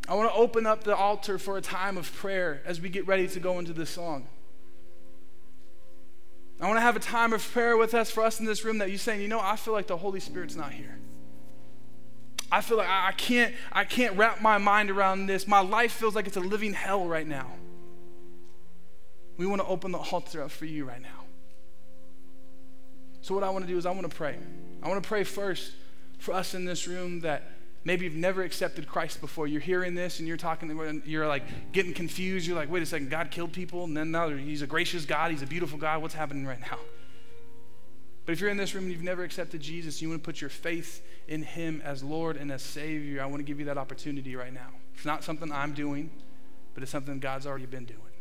I 0.09 0.15
want 0.15 0.31
to 0.31 0.35
open 0.37 0.67
up 0.67 0.85
the 0.85 0.97
altar 0.97 1.39
for 1.39 1.57
a 1.57 1.61
time 1.61 1.97
of 1.97 2.13
prayer 2.13 2.63
as 2.65 2.81
we 2.81 2.89
get 2.89 3.07
ready 3.07 3.27
to 3.29 3.41
go 3.41 3.59
into 3.59 3.73
this 3.73 3.91
song. 3.91 4.29
I 6.61 6.67
want 6.67 6.77
to 6.77 6.83
have 6.83 6.95
a 6.95 7.01
time 7.01 7.33
of 7.33 7.43
prayer 7.53 7.77
with 7.77 7.93
us 7.93 8.11
for 8.13 8.23
us 8.23 8.39
in 8.39 8.47
this 8.47 8.65
room 8.65 8.79
that 8.79 8.91
you're 8.91 8.99
saying, 8.99 9.21
you 9.21 9.29
know, 9.29 9.41
I 9.41 9.57
feel 9.57 9.75
like 9.75 9.89
the 9.89 9.97
Holy 9.97 10.21
Spirit's 10.21 10.55
not 10.55 10.73
here. 10.73 10.99
I 12.53 12.61
feel 12.61 12.77
like 12.77 12.89
I 12.89 13.13
can't, 13.13 13.55
I 13.73 13.83
can't 13.83 14.17
wrap 14.17 14.41
my 14.41 14.59
mind 14.59 14.91
around 14.91 15.27
this. 15.27 15.49
My 15.49 15.61
life 15.61 15.91
feels 15.93 16.15
like 16.15 16.29
it's 16.29 16.37
a 16.37 16.41
living 16.41 16.75
hell 16.75 17.07
right 17.07 17.27
now. 17.27 17.51
We 19.43 19.49
want 19.49 19.61
to 19.61 19.67
open 19.67 19.91
the 19.91 19.99
altar 19.99 20.45
up 20.45 20.53
for 20.53 20.67
you 20.67 20.85
right 20.85 21.03
now. 21.03 21.25
So, 23.23 23.35
what 23.35 23.43
I 23.43 23.51
want 23.51 23.65
to 23.65 23.69
do 23.69 23.77
is, 23.77 23.87
I 23.87 23.91
want 23.91 24.09
to 24.09 24.17
pray. 24.17 24.37
I 24.81 24.89
want 24.89 25.03
to 25.03 25.09
pray 25.09 25.25
first 25.25 25.73
for 26.19 26.33
us 26.33 26.55
in 26.55 26.65
this 26.65 26.87
room 26.87 27.19
that 27.23 27.51
maybe 27.83 28.05
you've 28.05 28.15
never 28.15 28.45
accepted 28.45 28.87
Christ 28.87 29.21
before. 29.21 29.49
You're 29.49 29.61
hearing 29.61 29.97
this 29.97 30.21
and 30.21 30.29
you're 30.29 30.37
talking, 30.37 31.03
you're 31.05 31.27
like 31.27 31.43
getting 31.73 31.93
confused. 31.93 32.47
You're 32.47 32.55
like, 32.55 32.71
wait 32.71 32.85
a 32.85 32.87
second, 32.87 33.11
God 33.11 33.33
killed 33.33 33.53
people, 33.53 33.83
and 33.83 33.97
then 33.97 34.13
now 34.13 34.29
He's 34.29 34.63
a 34.63 34.67
gracious 34.69 35.05
God, 35.05 35.33
He's 35.33 35.43
a 35.43 35.47
beautiful 35.47 35.77
God. 35.77 36.03
What's 36.03 36.15
happening 36.15 36.47
right 36.47 36.61
now? 36.61 36.79
But 38.25 38.35
if 38.35 38.41
you're 38.41 38.51
in 38.51 38.57
this 38.57 38.77
room 38.77 38.85
and 38.85 38.93
you've 38.93 39.03
never 39.03 39.25
accepted 39.25 39.61
Jesus, 39.61 40.01
you 40.01 40.09
want 40.09 40.23
to 40.23 40.25
put 40.25 40.41
your 40.41 40.51
faith 40.51 41.05
in 41.27 41.43
Him 41.43 41.83
as 41.85 42.05
Lord 42.05 42.37
and 42.37 42.53
as 42.53 42.63
Savior, 42.63 43.21
I 43.21 43.27
want 43.27 43.39
to 43.39 43.45
give 43.45 43.59
you 43.59 43.65
that 43.65 43.77
opportunity 43.77 44.37
right 44.37 44.55
now. 44.55 44.69
It's 44.95 45.05
not 45.05 45.25
something 45.25 45.51
I'm 45.51 45.75
doing, 45.75 46.11
but 46.75 46.85
it's 46.85 46.93
something 46.93 47.19
God's 47.19 47.45
already 47.45 47.67
been 47.67 47.87
doing. 47.87 48.12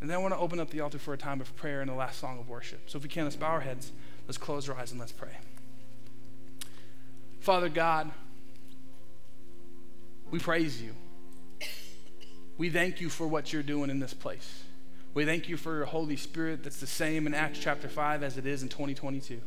And 0.00 0.08
then 0.08 0.16
I 0.16 0.20
want 0.20 0.34
to 0.34 0.38
open 0.38 0.60
up 0.60 0.70
the 0.70 0.80
altar 0.80 0.98
for 0.98 1.12
a 1.12 1.18
time 1.18 1.40
of 1.40 1.54
prayer 1.56 1.80
and 1.80 1.90
the 1.90 1.94
last 1.94 2.20
song 2.20 2.38
of 2.38 2.48
worship. 2.48 2.88
So 2.88 2.98
if 2.98 3.02
we 3.02 3.08
can, 3.08 3.24
let's 3.24 3.36
bow 3.36 3.48
our 3.48 3.60
heads, 3.60 3.92
let's 4.26 4.38
close 4.38 4.68
our 4.68 4.76
eyes, 4.76 4.92
and 4.92 5.00
let's 5.00 5.12
pray. 5.12 5.36
Father 7.40 7.68
God, 7.68 8.10
we 10.30 10.38
praise 10.38 10.80
you. 10.80 10.94
We 12.58 12.70
thank 12.70 13.00
you 13.00 13.08
for 13.08 13.26
what 13.26 13.52
you're 13.52 13.62
doing 13.62 13.90
in 13.90 14.00
this 14.00 14.14
place. 14.14 14.64
We 15.14 15.24
thank 15.24 15.48
you 15.48 15.56
for 15.56 15.76
your 15.76 15.86
Holy 15.86 16.16
Spirit 16.16 16.62
that's 16.62 16.80
the 16.80 16.86
same 16.86 17.26
in 17.26 17.34
Acts 17.34 17.58
chapter 17.58 17.88
5 17.88 18.22
as 18.22 18.36
it 18.36 18.46
is 18.46 18.62
in 18.62 18.68
2022. 18.68 19.40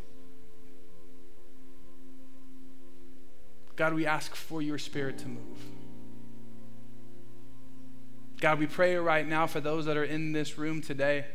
God, 3.76 3.94
we 3.94 4.06
ask 4.06 4.36
for 4.36 4.62
your 4.62 4.78
Spirit 4.78 5.18
to 5.20 5.28
move. 5.28 5.58
God, 8.42 8.58
we 8.58 8.66
pray 8.66 8.96
right 8.96 9.26
now 9.26 9.46
for 9.46 9.62
those 9.62 9.86
that 9.86 9.98
are 9.98 10.04
in 10.04 10.32
this 10.32 10.58
room 10.58 10.82
today 10.82 11.26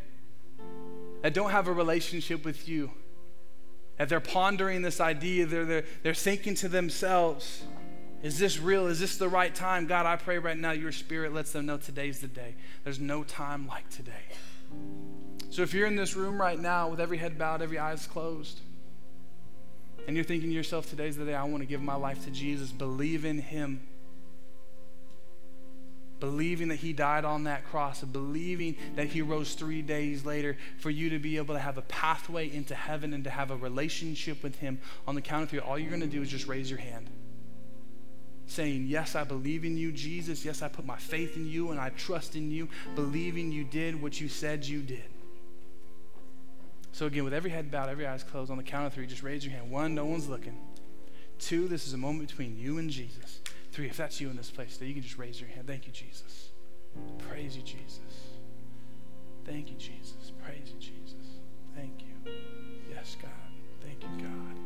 that 1.23 1.33
don't 1.33 1.51
have 1.51 1.69
a 1.69 1.73
relationship 1.73 2.45
with 2.45 2.69
you, 2.69 2.91
that 3.97 4.09
they're 4.09 4.19
pondering 4.19 4.83
this 4.83 5.01
idea, 5.01 5.47
they're, 5.47 5.65
they're, 5.65 5.85
they're 6.03 6.15
thinking 6.15 6.57
to 6.57 6.69
themselves, 6.69 7.63
is 8.25 8.41
this 8.41 8.59
real? 8.59 8.89
Is 8.89 8.99
this 8.99 9.19
the 9.19 9.29
right 9.29 9.55
time? 9.55 9.87
God, 9.87 10.05
I 10.05 10.17
pray 10.17 10.39
right 10.39 10.59
now 10.59 10.73
your 10.73 10.91
spirit 10.91 11.33
lets 11.33 11.53
them 11.53 11.67
know 11.67 11.77
today's 11.77 12.21
the 12.21 12.27
day. 12.27 12.57
There's 12.83 12.99
no 12.99 13.23
time 13.23 13.69
like 13.69 13.89
today. 13.89 14.13
So 15.51 15.63
if 15.63 15.73
you're 15.73 15.87
in 15.87 15.95
this 15.95 16.17
room 16.17 16.41
right 16.41 16.59
now 16.59 16.89
with 16.89 17.01
every 17.01 17.19
head 17.19 17.39
bowed, 17.39 17.63
every 17.63 17.79
eyes 17.79 18.05
closed, 18.07 18.61
and 20.09 20.17
you're 20.17 20.25
thinking 20.25 20.51
to 20.51 20.55
yourself, 20.57 20.91
today's 20.91 21.17
the 21.17 21.25
day 21.25 21.35
I 21.35 21.45
want 21.45 21.63
to 21.63 21.67
give 21.67 21.81
my 21.81 21.95
life 21.95 22.25
to 22.25 22.31
Jesus, 22.33 22.73
believe 22.73 23.25
in 23.25 23.39
him 23.39 23.81
believing 26.21 26.69
that 26.69 26.77
he 26.77 26.93
died 26.93 27.25
on 27.25 27.45
that 27.45 27.65
cross 27.65 28.03
believing 28.03 28.77
that 28.95 29.09
he 29.09 29.23
rose 29.23 29.55
three 29.55 29.83
days 29.83 30.25
later 30.25 30.57
for 30.79 30.91
you 30.91 31.11
to 31.11 31.19
be 31.19 31.37
able 31.37 31.55
to 31.55 31.61
have 31.61 31.79
a 31.79 31.83
pathway 31.83 32.53
into 32.53 32.75
heaven 32.75 33.13
and 33.13 33.25
to 33.25 33.31
have 33.31 33.51
a 33.51 33.57
relationship 33.57 34.43
with 34.43 34.57
him. 34.57 34.81
On 35.07 35.15
the 35.15 35.21
count 35.21 35.43
of 35.43 35.51
three 35.51 35.59
all 35.59 35.79
you're 35.79 35.91
going 35.91 36.01
to 36.01 36.07
do 36.07 36.23
is 36.23 36.31
just 36.31 36.47
raise 36.47 36.71
your 36.71 36.79
hand 36.79 37.11
saying 38.49 38.87
yes 38.87 39.17
i 39.17 39.25
believe 39.25 39.65
in 39.65 39.77
you 39.77 39.91
jesus. 39.91 40.45
Yes 40.45 40.63
i 40.63 40.69
put 40.69 40.87
my 40.87 40.97
faith 40.97 41.37
in 41.37 41.47
you 41.47 41.73
and 41.73 41.81
i 41.81 41.89
trust 41.91 42.37
in 42.37 42.51
you 42.51 42.69
believing 42.95 43.51
you 43.51 43.65
did 43.65 44.01
what 44.01 44.21
you 44.21 44.29
said 44.29 44.65
you 44.65 44.83
did. 44.83 45.05
So 46.93 47.07
again 47.07 47.25
with 47.25 47.35
every 47.35 47.51
head 47.51 47.71
bowed 47.71 47.89
every 47.89 48.07
eyes 48.07 48.23
closed 48.23 48.51
on 48.51 48.57
the 48.57 48.63
count 48.63 48.87
of 48.87 48.95
three 48.95 49.07
just 49.07 49.23
raise 49.23 49.45
your 49.45 49.53
hand. 49.55 49.71
One 49.71 49.95
no 49.95 50.07
one's 50.07 50.29
looking. 50.29 50.57
Two 51.39 51.69
this 51.69 51.87
is 51.87 51.93
a 51.93 51.99
moment 51.99 52.29
between 52.29 52.57
you 52.59 52.79
and 52.79 52.89
jesus 52.89 53.41
Three, 53.73 53.89
if 53.89 53.97
that's 53.97 54.21
you 54.21 54.31
in 54.31 54.37
this 54.37 54.51
place, 54.51 54.77
that 54.79 54.87
you 54.87 54.95
can 54.95 55.03
just 55.03 55.19
raise 55.19 55.41
your 55.41 55.51
hand. 55.51 55.67
Thank 55.67 55.87
you, 55.87 55.93
Jesus. 55.93 56.51
Praise 57.29 57.57
you, 57.57 57.63
Jesus. 57.63 58.01
Thank 59.45 59.71
you, 59.71 59.77
Jesus. 59.77 60.33
Praise 60.45 60.73
you, 60.73 60.81
Jesus. 60.81 61.27
Thank 61.75 62.03
you. 62.03 62.33
Yes, 62.91 63.17
God. 63.21 63.31
Thank 63.83 64.03
you, 64.03 64.25
God. 64.25 64.57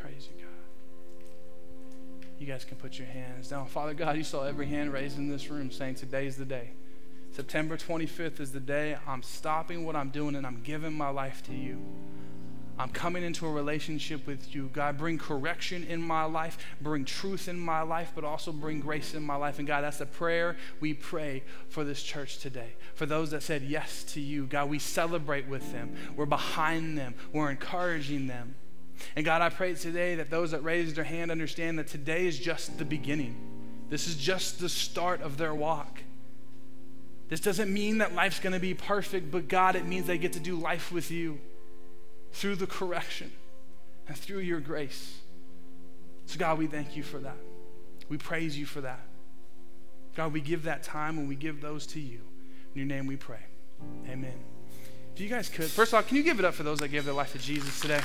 Praise 0.00 0.28
you, 0.30 0.42
God. 0.42 0.48
You 2.38 2.46
guys 2.46 2.64
can 2.64 2.76
put 2.76 2.98
your 2.98 3.08
hands 3.08 3.48
down. 3.48 3.66
Father 3.66 3.94
God, 3.94 4.16
you 4.16 4.22
saw 4.22 4.44
every 4.44 4.66
hand 4.66 4.92
raised 4.92 5.18
in 5.18 5.28
this 5.28 5.50
room 5.50 5.70
saying, 5.70 5.96
Today's 5.96 6.36
the 6.36 6.44
day. 6.44 6.70
September 7.32 7.76
25th 7.76 8.40
is 8.40 8.52
the 8.52 8.60
day 8.60 8.96
I'm 9.06 9.22
stopping 9.22 9.84
what 9.84 9.96
I'm 9.96 10.10
doing 10.10 10.34
and 10.34 10.46
I'm 10.46 10.62
giving 10.62 10.92
my 10.92 11.10
life 11.10 11.42
to 11.46 11.52
you. 11.52 11.78
I'm 12.78 12.90
coming 12.90 13.24
into 13.24 13.44
a 13.44 13.50
relationship 13.50 14.24
with 14.26 14.54
you. 14.54 14.70
God, 14.72 14.96
bring 14.96 15.18
correction 15.18 15.84
in 15.84 16.00
my 16.00 16.22
life, 16.24 16.58
bring 16.80 17.04
truth 17.04 17.48
in 17.48 17.58
my 17.58 17.82
life, 17.82 18.12
but 18.14 18.24
also 18.24 18.52
bring 18.52 18.80
grace 18.80 19.14
in 19.14 19.22
my 19.22 19.34
life. 19.34 19.58
And 19.58 19.66
God, 19.66 19.82
that's 19.82 19.98
the 19.98 20.06
prayer 20.06 20.56
we 20.78 20.94
pray 20.94 21.42
for 21.68 21.82
this 21.82 22.02
church 22.02 22.38
today. 22.38 22.74
For 22.94 23.04
those 23.04 23.32
that 23.32 23.42
said 23.42 23.62
yes 23.62 24.04
to 24.12 24.20
you, 24.20 24.46
God, 24.46 24.70
we 24.70 24.78
celebrate 24.78 25.48
with 25.48 25.72
them. 25.72 25.96
We're 26.14 26.26
behind 26.26 26.96
them, 26.96 27.14
we're 27.32 27.50
encouraging 27.50 28.28
them. 28.28 28.54
And 29.16 29.24
God, 29.24 29.42
I 29.42 29.48
pray 29.48 29.74
today 29.74 30.16
that 30.16 30.30
those 30.30 30.52
that 30.52 30.62
raised 30.62 30.96
their 30.96 31.04
hand 31.04 31.30
understand 31.30 31.78
that 31.78 31.88
today 31.88 32.26
is 32.26 32.38
just 32.38 32.78
the 32.78 32.84
beginning. 32.84 33.36
This 33.90 34.06
is 34.06 34.16
just 34.16 34.60
the 34.60 34.68
start 34.68 35.20
of 35.22 35.36
their 35.36 35.54
walk. 35.54 36.02
This 37.28 37.40
doesn't 37.40 37.72
mean 37.72 37.98
that 37.98 38.14
life's 38.14 38.40
going 38.40 38.54
to 38.54 38.60
be 38.60 38.74
perfect, 38.74 39.30
but 39.30 39.48
God, 39.48 39.76
it 39.76 39.84
means 39.84 40.06
they 40.06 40.18
get 40.18 40.32
to 40.34 40.40
do 40.40 40.56
life 40.56 40.92
with 40.92 41.10
you 41.10 41.38
through 42.32 42.56
the 42.56 42.66
correction 42.66 43.32
and 44.06 44.16
through 44.16 44.38
your 44.38 44.60
grace. 44.60 45.18
So, 46.26 46.38
God, 46.38 46.58
we 46.58 46.66
thank 46.66 46.96
you 46.96 47.02
for 47.02 47.18
that. 47.18 47.36
We 48.08 48.18
praise 48.18 48.56
you 48.58 48.66
for 48.66 48.80
that. 48.82 49.00
God, 50.14 50.32
we 50.32 50.40
give 50.40 50.64
that 50.64 50.82
time 50.82 51.18
and 51.18 51.28
we 51.28 51.36
give 51.36 51.60
those 51.60 51.86
to 51.88 52.00
you. 52.00 52.20
In 52.74 52.78
your 52.78 52.86
name 52.86 53.06
we 53.06 53.16
pray. 53.16 53.40
Amen. 54.08 54.34
If 55.14 55.20
you 55.20 55.28
guys 55.28 55.48
could, 55.48 55.66
first 55.66 55.92
of 55.92 55.96
all, 55.96 56.02
can 56.02 56.16
you 56.16 56.22
give 56.22 56.38
it 56.38 56.44
up 56.44 56.54
for 56.54 56.62
those 56.62 56.78
that 56.78 56.88
gave 56.88 57.04
their 57.04 57.14
life 57.14 57.32
to 57.32 57.38
Jesus 57.38 57.80
today? 57.80 58.00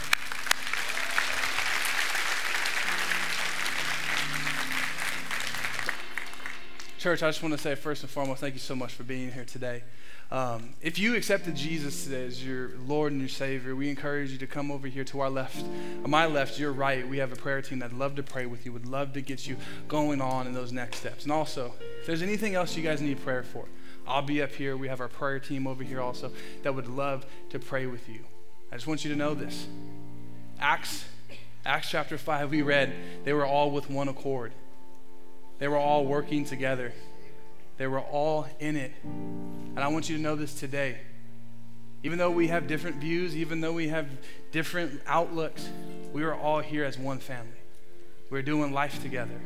Church, 7.03 7.21
I 7.21 7.27
just 7.27 7.43
want 7.43 7.51
to 7.51 7.57
say 7.57 7.75
first 7.75 8.01
and 8.03 8.09
foremost, 8.09 8.39
thank 8.39 8.53
you 8.53 8.61
so 8.61 8.77
much 8.77 8.93
for 8.93 9.03
being 9.03 9.29
here 9.29 9.43
today. 9.43 9.83
Um, 10.31 10.69
if 10.81 10.97
you 10.97 11.17
accepted 11.17 11.53
Jesus 11.53 12.05
today 12.05 12.25
as 12.25 12.45
your 12.45 12.71
Lord 12.87 13.11
and 13.11 13.19
your 13.19 13.27
Savior, 13.27 13.75
we 13.75 13.89
encourage 13.89 14.31
you 14.31 14.37
to 14.37 14.47
come 14.47 14.71
over 14.71 14.87
here 14.87 15.03
to 15.03 15.19
our 15.19 15.29
left. 15.29 15.65
My 16.07 16.27
left, 16.27 16.57
your 16.57 16.71
right, 16.71 17.05
we 17.05 17.17
have 17.17 17.33
a 17.33 17.35
prayer 17.35 17.61
team 17.61 17.79
that'd 17.79 17.97
love 17.97 18.15
to 18.15 18.23
pray 18.23 18.45
with 18.45 18.65
you, 18.65 18.71
would 18.71 18.85
love 18.85 19.11
to 19.15 19.21
get 19.21 19.45
you 19.45 19.57
going 19.89 20.21
on 20.21 20.47
in 20.47 20.53
those 20.53 20.71
next 20.71 20.99
steps. 20.99 21.23
And 21.23 21.33
also, 21.33 21.73
if 21.99 22.07
there's 22.07 22.21
anything 22.21 22.55
else 22.55 22.77
you 22.77 22.83
guys 22.83 23.01
need 23.01 23.21
prayer 23.21 23.43
for, 23.43 23.65
I'll 24.07 24.21
be 24.21 24.41
up 24.41 24.53
here. 24.53 24.77
We 24.77 24.87
have 24.87 25.01
our 25.01 25.09
prayer 25.09 25.39
team 25.39 25.67
over 25.67 25.83
here 25.83 25.99
also 25.99 26.31
that 26.61 26.73
would 26.73 26.87
love 26.87 27.25
to 27.49 27.59
pray 27.59 27.85
with 27.85 28.07
you. 28.07 28.21
I 28.71 28.75
just 28.75 28.87
want 28.87 29.03
you 29.03 29.11
to 29.11 29.17
know 29.17 29.33
this. 29.33 29.67
Acts, 30.57 31.03
Acts 31.65 31.89
chapter 31.89 32.17
5, 32.17 32.49
we 32.49 32.61
read, 32.61 32.93
they 33.25 33.33
were 33.33 33.45
all 33.45 33.71
with 33.71 33.89
one 33.89 34.07
accord. 34.07 34.53
They 35.59 35.67
were 35.67 35.77
all 35.77 36.05
working 36.05 36.45
together. 36.45 36.93
They 37.77 37.87
were 37.87 38.01
all 38.01 38.47
in 38.59 38.75
it. 38.75 38.91
And 39.03 39.79
I 39.79 39.87
want 39.87 40.09
you 40.09 40.17
to 40.17 40.21
know 40.21 40.35
this 40.35 40.53
today. 40.53 40.97
Even 42.03 42.17
though 42.17 42.31
we 42.31 42.47
have 42.47 42.67
different 42.67 42.97
views, 42.97 43.35
even 43.35 43.61
though 43.61 43.71
we 43.71 43.87
have 43.87 44.07
different 44.51 45.01
outlooks, 45.07 45.69
we 46.11 46.23
are 46.23 46.35
all 46.35 46.59
here 46.59 46.83
as 46.83 46.97
one 46.97 47.19
family. 47.19 47.51
We're 48.29 48.41
doing 48.41 48.73
life 48.73 49.01
together. 49.01 49.39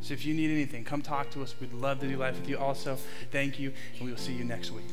So 0.00 0.14
if 0.14 0.24
you 0.24 0.34
need 0.34 0.50
anything, 0.50 0.82
come 0.82 1.00
talk 1.00 1.30
to 1.30 1.42
us. 1.42 1.54
We'd 1.60 1.72
love 1.72 2.00
to 2.00 2.08
do 2.08 2.16
life 2.16 2.38
with 2.38 2.48
you. 2.48 2.58
Also, 2.58 2.98
thank 3.30 3.60
you, 3.60 3.72
and 3.94 4.02
we 4.04 4.10
will 4.10 4.18
see 4.18 4.32
you 4.32 4.42
next 4.42 4.72
week. 4.72 4.84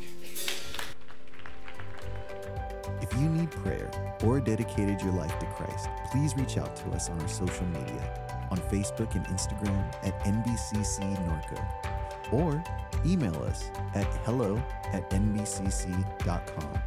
If 3.02 3.12
you 3.14 3.28
need 3.30 3.50
prayer 3.50 3.90
or 4.24 4.40
dedicated 4.40 5.02
your 5.02 5.14
life 5.14 5.38
to 5.40 5.46
Christ, 5.48 5.90
please 6.12 6.36
reach 6.38 6.58
out 6.58 6.76
to 6.76 6.90
us 6.92 7.10
on 7.10 7.20
our 7.22 7.28
social 7.28 7.66
media 7.68 8.39
on 8.52 8.58
Facebook 8.58 9.16
and 9.16 9.26
Instagram 9.28 9.84
at 10.04 10.20
NBCC 10.22 11.00
Norco, 11.28 12.34
or 12.34 12.64
email 13.06 13.36
us 13.44 13.72
at 13.96 14.06
hello 14.26 14.62
at 14.92 15.10
nbcc.com. 15.10 16.80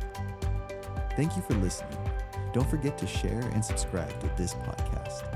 Thank 1.17 1.37
you 1.37 1.43
for 1.43 1.55
listening. 1.55 1.99
Don't 2.53 2.69
forget 2.69 2.99
to 2.99 3.07
share 3.07 3.41
and 3.41 3.65
subscribe 3.65 4.19
to 4.21 4.31
this 4.37 4.55
podcast. 4.55 5.32